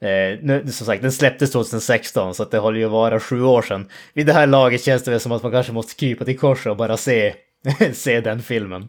eh, 0.01 0.39
nu, 0.41 0.63
som 0.71 0.85
sagt 0.85 1.01
den 1.01 1.11
släpptes 1.11 1.51
2016 1.51 2.35
så 2.35 2.43
att 2.43 2.51
det 2.51 2.57
håller 2.57 2.79
ju 2.79 2.85
att 2.85 2.91
vara 2.91 3.19
sju 3.19 3.43
år 3.43 3.61
sedan. 3.61 3.89
Vid 4.13 4.25
det 4.25 4.33
här 4.33 4.47
laget 4.47 4.83
känns 4.83 5.03
det 5.03 5.11
väl 5.11 5.19
som 5.19 5.31
att 5.31 5.43
man 5.43 5.51
kanske 5.51 5.73
måste 5.73 5.95
krypa 5.95 6.25
till 6.25 6.39
korset 6.39 6.67
och 6.67 6.77
bara 6.77 6.97
se, 6.97 7.33
se 7.93 8.21
den 8.21 8.41
filmen. 8.41 8.87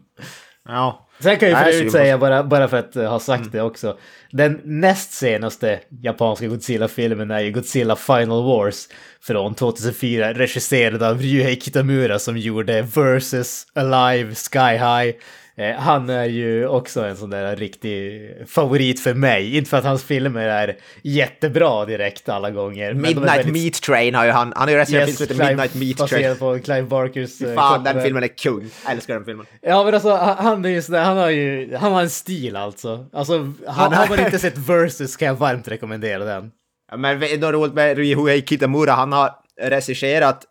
Ja. 0.67 1.07
Sen 1.19 1.37
kan 1.37 1.49
jag 1.49 1.59
ju 1.59 1.63
Nej, 1.63 1.71
för 1.71 1.77
övrigt 1.77 1.91
så- 1.91 1.97
säga, 1.97 2.17
bara, 2.17 2.43
bara 2.43 2.67
för 2.67 2.77
att 2.77 2.95
eh, 2.95 3.09
ha 3.09 3.19
sagt 3.19 3.51
det 3.51 3.61
också, 3.61 3.97
den 4.31 4.61
näst 4.63 5.11
senaste 5.13 5.79
japanska 6.01 6.47
Godzilla-filmen 6.47 7.31
är 7.31 7.39
ju 7.39 7.51
Godzilla 7.51 7.95
Final 7.95 8.43
Wars 8.43 8.87
från 9.21 9.55
2004, 9.55 10.33
regisserad 10.33 11.03
av 11.03 11.21
Ryuhei 11.21 11.61
Kitamura 11.61 12.19
som 12.19 12.37
gjorde 12.37 12.81
Versus, 12.81 13.65
Alive, 13.73 14.35
Sky 14.35 14.59
High. 14.77 15.15
Eh, 15.61 15.75
han 15.75 16.09
är 16.09 16.25
ju 16.25 16.67
också 16.67 17.05
en 17.05 17.17
sån 17.17 17.29
där 17.29 17.55
riktig 17.55 18.31
favorit 18.47 18.99
för 18.99 19.13
mig. 19.13 19.57
Inte 19.57 19.69
för 19.69 19.77
att 19.77 19.83
hans 19.83 20.03
filmer 20.03 20.47
är 20.47 20.75
jättebra 21.03 21.85
direkt 21.85 22.29
alla 22.29 22.51
gånger. 22.51 22.93
Midnight 22.93 23.27
väldigt- 23.37 23.53
Meat 23.63 23.73
Train 23.73 24.15
har 24.15 24.25
ju 24.25 24.31
han, 24.31 24.53
han 24.55 24.67
har 24.67 24.69
ju 24.69 24.77
regisserat 24.77 25.03
en 25.03 25.09
Yes, 25.09 25.17
film 25.17 25.27
som 25.27 25.35
heter 25.39 25.45
Clive- 25.45 25.49
Midnight 25.73 25.97
Meat 25.97 26.09
Train. 26.09 26.37
På 26.37 26.59
Clive 26.59 26.81
Barkers... 26.83 27.41
eh, 27.41 27.55
Fan, 27.55 27.83
den 27.83 28.03
filmen 28.03 28.23
är 28.23 28.27
kung. 28.27 28.69
Jag 28.85 28.91
älskar 28.93 29.13
den 29.13 29.25
filmen. 29.25 29.45
Ja 29.61 29.83
men 29.83 29.93
alltså 29.93 30.09
han- 30.15 30.37
han 30.37 30.65
är 30.65 30.69
ju 30.69 30.81
sådär, 30.81 31.03
han 31.03 31.17
har 31.17 31.29
ju, 31.29 31.75
han 31.75 31.91
har 31.93 32.01
en 32.01 32.09
stil 32.09 32.55
alltså. 32.55 33.05
Alltså 33.13 33.33
har, 33.67 33.89
har 33.89 34.07
man 34.09 34.19
inte 34.19 34.39
sett 34.39 34.57
Versus 34.57 35.17
kan 35.17 35.27
jag 35.27 35.35
varmt 35.35 35.67
rekommendera 35.67 36.23
den. 36.25 36.51
Ja, 36.91 36.97
Men 36.97 37.19
det 37.19 37.33
är 37.33 37.51
roligt 37.51 37.73
med 37.73 37.97
Ryuhei 37.97 38.41
Kitamura, 38.41 38.91
han 38.91 39.13
har 39.13 39.29
regisserat 39.61 40.45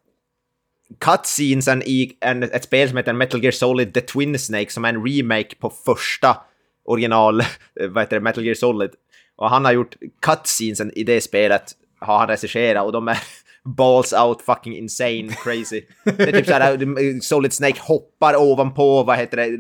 cutscenesen 0.99 1.83
i 1.83 2.17
en, 2.21 2.43
ett 2.43 2.65
spel 2.65 2.89
som 2.89 2.97
heter 2.97 3.13
Metal 3.13 3.43
Gear 3.43 3.53
Solid 3.53 3.95
The 3.95 4.01
Twin 4.01 4.39
Snake 4.39 4.71
som 4.71 4.85
är 4.85 4.89
en 4.89 5.07
remake 5.07 5.55
på 5.59 5.71
första 5.71 6.37
original, 6.85 7.43
vad 7.91 8.03
heter 8.03 8.17
det, 8.17 8.21
Metal 8.21 8.45
Gear 8.45 8.55
Solid. 8.55 8.91
Och 9.37 9.51
han 9.51 9.65
har 9.65 9.73
gjort 9.73 9.97
cutscenesen 10.21 10.93
i 10.95 11.05
det 11.05 11.21
spelet, 11.21 11.73
har 12.01 12.19
han 12.19 12.29
regisserat 12.29 12.85
och 12.85 12.93
de 12.93 13.09
är 13.09 13.19
balls 13.65 14.13
out 14.13 14.43
fucking 14.43 14.77
insane 14.77 15.29
crazy. 15.45 15.83
Det 16.05 16.23
är 16.23 16.33
typ 16.33 16.47
såhär, 16.47 17.21
Solid 17.21 17.53
Snake 17.53 17.81
hoppar 17.81 18.37
ovanpå, 18.37 19.03
vad 19.03 19.19
heter 19.19 19.37
det, 19.37 19.59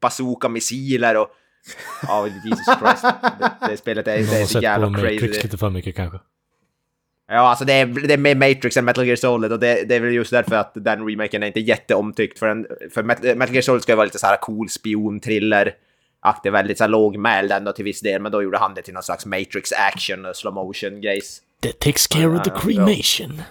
bazooka-missiler 0.00 1.16
och... 1.16 1.28
Ja, 2.02 2.26
Jesus 2.26 2.66
Christ. 2.66 3.02
Det, 3.40 3.68
det 3.68 3.76
spelet 3.76 4.08
är, 4.08 4.18
det 4.18 4.36
är 4.36 4.46
så 4.46 4.60
jävla 4.60 4.90
crazy. 4.90 5.14
Matrix 5.14 5.42
lite 5.42 5.58
för 5.58 5.70
mycket 5.70 5.96
kanske. 5.96 6.18
Ja, 7.28 7.38
alltså 7.38 7.64
det 7.64 7.72
är, 7.72 7.86
det 7.86 8.14
är 8.14 8.18
mer 8.18 8.34
Matrix 8.34 8.76
än 8.76 8.84
Metal 8.84 9.06
Gear 9.06 9.16
Solid 9.16 9.52
och 9.52 9.58
det, 9.58 9.88
det 9.88 9.94
är 9.94 10.00
väl 10.00 10.14
just 10.14 10.30
därför 10.30 10.56
att 10.56 10.72
den 10.74 11.08
remaken 11.08 11.42
är 11.42 11.46
inte 11.46 11.60
jätteomtyckt. 11.60 12.38
För, 12.38 12.48
en, 12.48 12.66
för 12.94 13.02
Met- 13.02 13.34
Metal 13.34 13.54
Gear 13.54 13.62
Solid 13.62 13.82
ska 13.82 13.92
ju 13.92 13.96
vara 13.96 14.04
lite 14.04 14.18
så 14.18 14.26
här 14.26 14.36
cool 14.36 14.68
spion-thriller. 14.68 15.74
Aktig, 16.20 16.52
väldigt 16.52 16.78
så 16.78 16.84
här 16.84 16.88
lågmäld 16.88 17.52
ändå 17.52 17.72
till 17.72 17.84
viss 17.84 18.00
del, 18.00 18.22
men 18.22 18.32
då 18.32 18.42
gjorde 18.42 18.58
han 18.58 18.74
det 18.74 18.82
till 18.82 18.94
någon 18.94 19.02
slags 19.02 19.26
Matrix 19.26 19.72
action 19.72 20.26
och 20.26 20.36
slow 20.36 20.54
motion 20.54 21.00
grejs. 21.00 21.42
That 21.62 21.78
takes 21.78 22.06
care 22.06 22.28
of 22.28 22.42
the 22.42 22.50
cremation. 22.50 23.42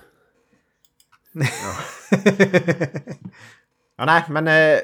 Ja, 3.97 4.05
nej, 4.05 4.23
men... 4.30 4.47
Eh, 4.47 4.80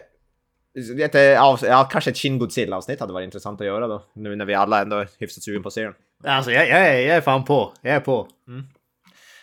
ett, 1.00 1.16
eh, 1.16 1.22
ja, 1.22 1.90
kanske 1.92 2.10
ett 2.10 2.18
Shin 2.18 2.40
Godzilla-avsnitt 2.40 3.00
hade 3.00 3.14
varit 3.14 3.26
intressant 3.26 3.62
att 3.62 3.68
göra 3.68 3.88
då. 3.88 4.04
Nu 4.14 4.36
när 4.36 4.46
vi 4.46 4.54
alla 4.54 4.82
ändå 4.82 4.96
är 4.96 5.10
hyfsat 5.20 5.44
sugen 5.44 5.64
på 5.64 5.68
att 5.68 5.74
se 5.74 5.84
den. 5.84 5.94
Alltså 6.24 6.52
jag, 6.52 6.70
jag, 6.70 6.80
är, 6.80 7.00
jag 7.00 7.18
är 7.18 7.22
fan 7.22 7.46
på, 7.46 7.74
jag 7.82 7.96
är 7.96 8.00
på. 8.00 8.28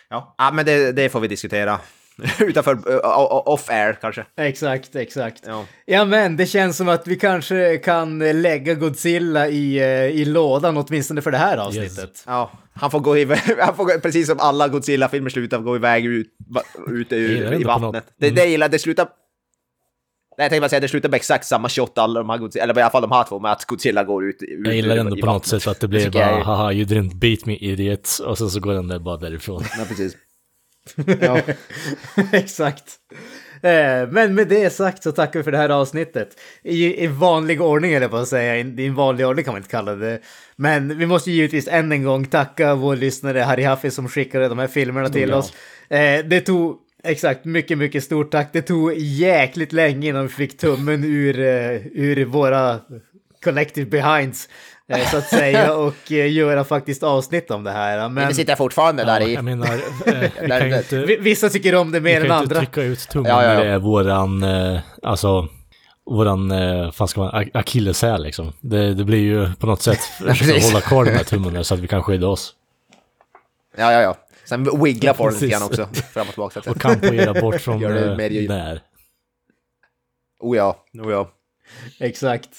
Ja, 0.09 0.35
ja 0.37 0.51
men 0.53 0.65
det, 0.65 0.91
det 0.91 1.09
får 1.09 1.19
vi 1.19 1.27
diskutera. 1.27 1.79
Utanför, 2.39 2.73
uh, 2.73 3.47
off-air 3.49 3.93
kanske. 4.01 4.25
Exakt, 4.37 4.95
exakt. 4.95 5.43
Ja. 5.47 5.65
Ja 5.85 6.05
men 6.05 6.37
det 6.37 6.45
känns 6.45 6.77
som 6.77 6.89
att 6.89 7.07
vi 7.07 7.15
kanske 7.15 7.77
kan 7.77 8.41
lägga 8.41 8.73
Godzilla 8.73 9.47
i, 9.47 9.77
eh, 9.79 10.05
i 10.21 10.25
lådan 10.25 10.77
åtminstone 10.77 11.21
för 11.21 11.31
det 11.31 11.37
här 11.37 11.57
avsnittet. 11.57 12.23
Ja, 12.27 12.51
han 12.73 12.91
får 12.91 12.99
gå 12.99 13.17
iväg, 13.17 13.39
han 13.59 13.75
får 13.75 13.99
precis 13.99 14.27
som 14.27 14.39
alla 14.39 14.67
Godzilla-filmer 14.67 15.29
slutar 15.29 15.57
gå 15.59 15.75
iväg 15.75 16.05
ut, 16.05 16.27
ut 16.87 17.09
det 17.09 17.17
i 17.17 17.63
något- 17.63 17.81
vattnet. 17.81 18.03
Det, 18.19 18.29
det 18.29 18.45
gillar, 18.45 18.69
det 18.69 18.79
slutar... 18.79 19.07
Nej, 20.39 20.45
jag 20.45 20.49
tänkte 20.51 20.61
bara 20.61 20.69
säga, 20.69 20.79
det 20.79 20.87
slutar 20.87 21.09
med 21.09 21.17
exakt 21.17 21.45
samma 21.45 21.69
shot 21.69 21.97
alla 21.97 22.19
de 22.19 22.29
här 22.29 22.37
Godzilla, 22.37 22.63
eller 22.63 22.77
i 22.79 22.81
alla 22.81 22.89
fall 22.91 23.01
de 23.01 23.11
här 23.11 23.23
två, 23.23 23.39
med 23.39 23.51
att 23.51 23.65
Godzilla 23.65 24.03
går 24.03 24.25
ut, 24.25 24.41
ut 24.41 24.59
Jag 24.67 24.75
gillar 24.75 24.97
ändå 24.97 25.15
på 25.15 25.25
något 25.25 25.45
sätt 25.45 25.67
att 25.67 25.79
det 25.79 25.87
blir 25.87 26.01
jag 26.03 26.11
bara 26.11 26.23
är- 26.25 26.41
haha 26.43 26.73
you 26.73 26.85
didn't 26.85 27.15
beat 27.15 27.45
me 27.45 27.55
idiot 27.55 28.19
och 28.25 28.37
sen 28.37 28.49
så 28.49 28.59
går 28.59 28.73
den 28.73 28.87
där 28.87 28.99
bara 28.99 29.17
därifrån. 29.17 29.63
Ja, 29.77 29.85
precis. 29.87 30.17
ja. 31.21 31.41
Exakt. 32.31 32.83
Eh, 33.61 34.07
Men 34.11 34.35
med 34.35 34.47
det 34.47 34.69
sagt 34.73 35.03
så 35.03 35.11
tackar 35.11 35.39
vi 35.39 35.43
för 35.43 35.51
det 35.51 35.57
här 35.57 35.69
avsnittet. 35.69 36.29
I, 36.63 37.03
i 37.03 37.07
vanlig 37.07 37.61
ordning 37.61 37.93
eller 37.93 38.07
på 38.07 38.17
att 38.17 38.27
säga, 38.27 38.57
i 38.57 38.85
en 38.85 38.95
vanlig 38.95 39.27
ordning 39.27 39.45
kan 39.45 39.53
man 39.53 39.59
inte 39.59 39.71
kalla 39.71 39.95
det. 39.95 40.19
Men 40.55 40.97
vi 40.97 41.05
måste 41.05 41.31
givetvis 41.31 41.67
än 41.67 41.91
en 41.91 42.03
gång 42.03 42.25
tacka 42.25 42.75
vår 42.75 42.95
lyssnare 42.95 43.39
Harry 43.39 43.63
Haffi 43.63 43.91
som 43.91 44.09
skickade 44.09 44.47
de 44.47 44.59
här 44.59 44.67
filmerna 44.67 45.09
till 45.09 45.29
ja. 45.29 45.35
oss. 45.37 45.53
Eh, 45.89 46.25
Det 46.25 46.41
tog, 46.41 46.77
exakt, 47.03 47.45
mycket, 47.45 47.77
mycket 47.77 48.03
stort 48.03 48.31
tack. 48.31 48.49
Det 48.53 48.61
tog 48.61 48.93
jäkligt 48.97 49.73
länge 49.73 50.07
innan 50.09 50.23
vi 50.23 50.29
fick 50.33 50.57
tummen 50.57 51.03
ur, 51.03 51.39
eh, 51.39 51.81
ur 51.93 52.25
våra 52.25 52.79
collective 53.43 53.89
behinds. 53.89 54.49
eh, 54.87 55.07
Så 55.11 55.17
att 55.17 55.27
säga 55.27 55.73
och 55.77 56.11
eh, 56.11 56.31
göra 56.31 56.63
faktiskt 56.63 57.03
avsnitt 57.03 57.51
om 57.51 57.63
det 57.63 57.71
här. 57.71 58.09
Men 58.09 58.27
Det 58.27 58.33
sitter 58.33 58.55
fortfarande 58.55 59.03
där 59.03 59.19
Ja, 59.19 59.27
i. 59.27 59.33
jag 59.33 59.43
menar, 59.43 59.79
vi 60.41 60.47
kan 60.49 60.73
inte, 60.79 60.97
vi- 61.05 61.17
vissa 61.17 61.49
tycker 61.49 61.75
om 61.75 61.91
det 61.91 61.99
vi 61.99 62.03
mer 62.03 62.21
kan 62.21 62.31
än 62.31 62.37
ju 62.37 62.43
inte 62.43 62.55
andra. 62.55 62.59
trycka 62.71 62.81
ut 62.83 62.99
tummen 63.09 63.31
Ja, 63.31 63.43
ja, 63.43 63.53
ja. 63.53 63.59
det 63.63 63.69
är 63.69 63.79
våran, 63.79 64.45
alltså, 65.03 65.47
våran, 66.05 66.49
fan 66.93 67.07
ska 67.07 67.21
man, 67.21 67.31
ak- 67.31 67.49
akilleshäl 67.53 68.23
liksom. 68.23 68.53
Det, 68.61 68.93
det 68.93 69.03
blir 69.03 69.19
ju 69.19 69.49
på 69.59 69.67
något 69.67 69.81
sätt, 69.81 69.99
försöka 70.27 70.65
hålla 70.65 70.81
kvar 70.81 71.05
den 71.05 71.15
här 71.15 71.23
tummen 71.23 71.53
där 71.53 71.63
så 71.63 71.73
att 71.73 71.79
vi 71.79 71.87
kan 71.87 72.03
skydda 72.03 72.27
oss. 72.27 72.53
Ja, 73.77 73.91
ja, 73.93 74.01
ja. 74.01 74.15
Sen 74.49 74.83
wiggla 74.83 75.13
på 75.13 75.25
den 75.25 75.33
lite 75.33 75.47
grann 75.47 75.63
också, 75.63 75.85
fram 76.13 76.27
och 76.27 76.33
tillbaka. 76.33 76.71
Och 76.71 76.81
kampojera 76.81 77.41
bort 77.41 77.61
från 77.61 77.79
Gör 77.79 78.17
det 78.17 78.39
eh, 78.39 78.47
där. 78.47 78.81
Oh 80.39 80.57
ja, 80.57 80.85
oh 80.93 81.11
ja. 81.11 81.31
Exakt. 81.99 82.49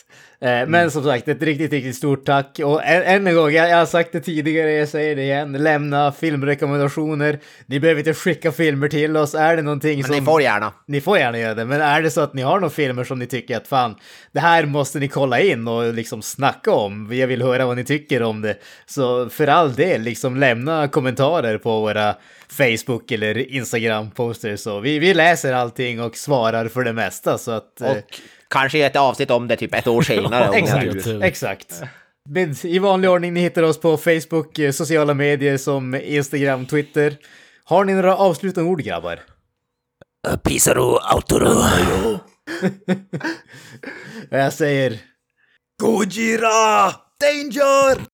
Eh, 0.43 0.67
Men 0.69 0.91
som 0.91 1.05
sagt, 1.05 1.29
ett 1.29 1.43
riktigt, 1.43 1.73
riktigt 1.73 1.97
stort 1.97 2.25
tack. 2.25 2.61
Och 2.65 2.85
än, 2.85 3.03
än 3.03 3.27
en 3.27 3.35
gång, 3.35 3.51
jag, 3.53 3.71
jag 3.71 3.77
har 3.77 3.87
sagt 3.87 4.13
det 4.13 4.21
tidigare, 4.21 4.73
jag 4.73 4.89
säger 4.89 5.17
det 5.17 5.23
igen. 5.23 5.53
Lämna 5.53 6.13
filmrekommendationer. 6.13 7.39
Ni 7.67 7.81
behöver 7.81 7.99
inte 7.99 8.15
skicka 8.15 8.53
filmer 8.53 8.89
till 8.89 9.17
oss. 9.17 9.35
Är 9.35 9.57
det 9.57 9.63
någonting 9.63 9.99
Men 9.99 10.05
som... 10.07 10.17
ni 10.17 10.23
får 10.23 10.43
gärna. 10.43 10.73
Ni 10.87 11.01
får 11.01 11.19
gärna 11.19 11.39
göra 11.39 11.55
det, 11.55 11.65
men 11.65 11.81
är 11.81 12.03
det 12.03 12.11
så 12.11 12.21
att 12.21 12.35
ni 12.35 12.43
har 12.43 12.61
några 12.61 12.71
filmer 12.71 13.05
som 13.05 13.19
ni 13.19 13.27
tycker 13.27 13.57
att 13.57 13.69
fan, 13.69 13.97
det 14.33 14.41
här 14.41 14.67
måste 14.67 14.99
ni 14.99 15.09
kolla 15.09 15.41
in 15.41 15.69
och 15.69 15.95
liksom 15.95 16.23
snacka 16.23 16.73
om, 16.73 17.09
jag 17.13 17.27
vill 17.27 17.43
höra 17.43 17.67
vad 17.67 17.77
ni 17.77 17.85
tycker 17.85 18.23
om 18.23 18.41
det, 18.43 18.57
så 18.87 19.29
för 19.29 19.47
all 19.47 19.75
del, 19.75 20.03
liksom 20.03 20.37
lämna 20.37 20.89
kommentarer 20.89 21.59
på 21.59 21.81
våra 21.81 22.15
Facebook 22.49 23.11
eller 23.13 23.53
Instagram-poster 23.53 24.57
så 24.57 24.81
vi, 24.81 24.99
vi 24.99 25.15
läser 25.15 25.53
allting 25.53 26.01
och 26.01 26.17
svarar 26.17 26.69
för 26.69 26.85
det 26.85 26.93
mesta 26.93 27.39
så 27.39 27.51
att... 27.51 27.81
eh, 27.81 27.91
Och 27.91 27.97
kanske 28.51 28.87
ett 28.87 28.97
avsnitt 28.97 29.31
om 29.31 29.49
det 29.49 29.57
typ 29.57 29.75
ett 29.75 29.87
år 29.87 30.03
senare. 30.03 30.55
Exakt. 30.59 31.07
Exakt. 31.23 31.83
Men 32.29 32.55
I 32.63 32.79
vanlig 32.79 33.11
ordning, 33.11 33.35
ni 33.35 33.41
hittar 33.41 33.63
oss 33.63 33.81
på 33.81 33.97
Facebook, 33.97 34.59
eh, 34.59 34.73
sociala 34.73 35.15
medier 35.15 35.57
som 35.57 35.95
Instagram, 35.95 36.67
Twitter. 36.67 37.17
Har 37.65 37.85
ni 37.85 37.95
några 37.95 38.17
avslutande 38.17 38.71
ord 38.71 38.83
grabbar? 38.83 39.21
Pisaro 40.43 40.97
Autoro. 40.97 41.49
Jag 44.31 44.53
säger... 44.53 44.99
Gojira! 45.83 46.91
Danger! 47.21 48.10